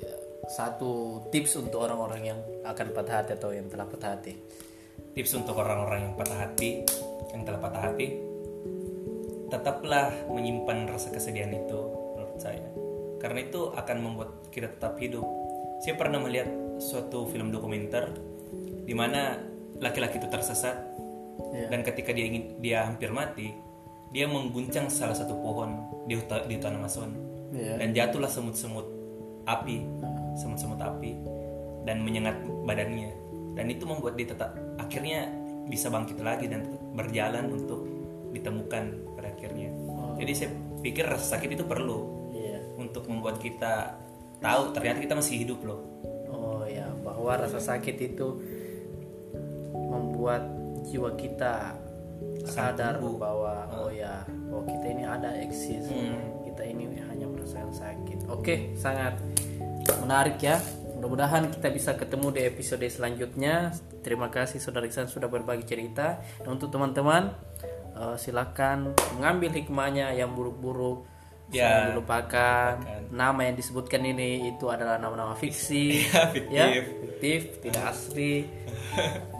ya, 0.00 0.14
satu 0.48 1.20
tips 1.28 1.60
untuk 1.60 1.84
orang-orang 1.84 2.32
yang 2.32 2.38
akan 2.64 2.86
patah 2.96 3.20
hati 3.20 3.36
atau 3.36 3.52
yang 3.52 3.68
telah 3.68 3.84
patah 3.84 4.16
hati. 4.16 4.32
Tips 5.12 5.34
untuk 5.34 5.58
orang-orang 5.58 6.08
yang 6.08 6.14
patah 6.14 6.38
hati, 6.46 6.86
yang 7.34 7.42
telah 7.42 7.58
patah 7.58 7.82
hati, 7.90 8.06
tetaplah 9.48 10.12
menyimpan 10.28 10.88
rasa 10.88 11.08
kesedihan 11.12 11.52
itu 11.52 11.80
menurut 12.16 12.38
saya. 12.40 12.64
Karena 13.18 13.42
itu 13.42 13.72
akan 13.74 13.96
membuat 13.98 14.30
kita 14.54 14.70
tetap 14.70 14.94
hidup. 15.00 15.24
Saya 15.82 15.98
pernah 15.98 16.22
melihat 16.22 16.48
suatu 16.78 17.26
film 17.26 17.50
dokumenter 17.50 18.14
di 18.86 18.94
mana 18.94 19.36
laki-laki 19.82 20.22
itu 20.22 20.28
tersesat 20.30 20.76
Iya. 21.38 21.70
dan 21.70 21.80
ketika 21.86 22.10
dia 22.10 22.26
ingin 22.28 22.58
dia 22.58 22.82
hampir 22.84 23.14
mati, 23.14 23.54
dia 24.10 24.26
mengguncang 24.26 24.90
salah 24.90 25.14
satu 25.14 25.38
pohon 25.38 25.86
di 26.10 26.18
hutan, 26.18 26.44
di 26.50 26.58
hutan 26.58 26.76
Amazon 26.76 27.14
Iya. 27.54 27.78
dan 27.78 27.94
jatuhlah 27.94 28.28
semut-semut 28.28 28.84
api, 29.46 29.86
semut-semut 30.34 30.82
api 30.82 31.14
dan 31.86 32.02
menyengat 32.02 32.36
badannya 32.66 33.14
dan 33.54 33.66
itu 33.70 33.86
membuat 33.86 34.18
dia 34.18 34.28
tetap 34.28 34.50
akhirnya 34.82 35.30
bisa 35.70 35.88
bangkit 35.88 36.18
lagi 36.20 36.50
dan 36.50 36.66
berjalan 36.96 37.54
untuk 37.54 37.86
ditemukan. 38.32 38.84
Jadi 40.18 40.32
saya 40.34 40.50
pikir 40.82 41.06
rasa 41.06 41.38
sakit 41.38 41.54
itu 41.54 41.64
perlu 41.64 42.30
Iya. 42.34 42.58
untuk 42.78 43.06
membuat 43.06 43.38
kita 43.38 43.98
tahu 44.38 44.74
ternyata 44.74 44.98
kita 45.02 45.14
masih 45.18 45.42
hidup 45.46 45.62
loh. 45.66 45.80
Oh 46.28 46.62
ya, 46.66 46.86
bahwa 47.02 47.34
rasa 47.38 47.58
sakit 47.58 47.96
itu 47.98 48.28
membuat 49.72 50.44
jiwa 50.86 51.16
kita 51.16 51.74
sadar 52.46 53.00
bahwa 53.02 53.66
oh 53.74 53.90
ya, 53.90 54.22
oh 54.52 54.62
kita 54.64 54.86
ini 54.90 55.04
ada 55.04 55.30
eksis, 55.42 55.88
kita 56.44 56.62
ini 56.64 56.98
hanya 57.08 57.26
merasakan 57.28 57.72
sakit. 57.72 58.28
Oke, 58.30 58.74
sangat 58.78 59.18
menarik 60.02 60.38
ya. 60.40 60.60
Mudah-mudahan 60.98 61.46
kita 61.54 61.70
bisa 61.70 61.94
ketemu 61.94 62.34
di 62.34 62.40
episode 62.42 62.82
selanjutnya. 62.90 63.70
Terima 64.02 64.34
kasih 64.34 64.58
Saudara 64.58 64.82
Iksan 64.82 65.06
sudah 65.06 65.30
berbagi 65.30 65.62
cerita. 65.62 66.18
Dan 66.42 66.58
untuk 66.58 66.74
teman-teman, 66.74 67.30
eh, 67.98 68.16
silakan 68.16 68.94
mengambil 69.18 69.50
hikmahnya 69.52 70.14
yang 70.14 70.32
buruk-buruk. 70.32 71.04
Ya, 71.48 71.88
dilupakan 71.88 72.76
nama 73.08 73.40
yang 73.40 73.56
disebutkan 73.56 74.04
ini 74.04 74.52
itu 74.52 74.68
adalah 74.68 75.00
nama-nama 75.00 75.32
fiksi, 75.32 76.04
Ya, 76.12 76.28
fiktif. 76.28 76.52
ya, 76.52 76.64
fiktif, 76.84 77.40
tidak 77.64 77.84
asli. 77.88 78.44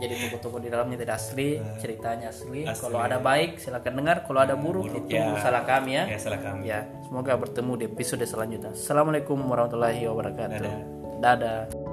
Jadi 0.01 0.13
tokoh-tokoh 0.25 0.57
di 0.57 0.73
dalamnya 0.73 0.97
tidak 0.97 1.21
asli, 1.21 1.61
ceritanya 1.77 2.33
asli. 2.33 2.65
Asli. 2.65 2.81
Kalau 2.81 2.97
ada 2.97 3.21
baik 3.21 3.61
silakan 3.61 3.93
dengar, 4.01 4.25
kalau 4.25 4.41
ada 4.41 4.57
buruk, 4.57 4.89
Buruk, 4.89 5.05
itu 5.05 5.21
ya. 5.21 5.37
salah 5.37 5.61
kami 5.61 6.01
ya. 6.01 6.03
Ya 6.09 6.17
salah 6.17 6.41
kami. 6.41 6.65
Ya, 6.65 6.89
semoga 7.05 7.37
bertemu 7.37 7.71
di 7.77 7.85
episode 7.85 8.25
selanjutnya. 8.25 8.73
Assalamualaikum 8.73 9.37
warahmatullahi 9.45 10.01
wabarakatuh. 10.09 10.65
Dadah. 10.65 10.77
Dadah. 11.21 11.88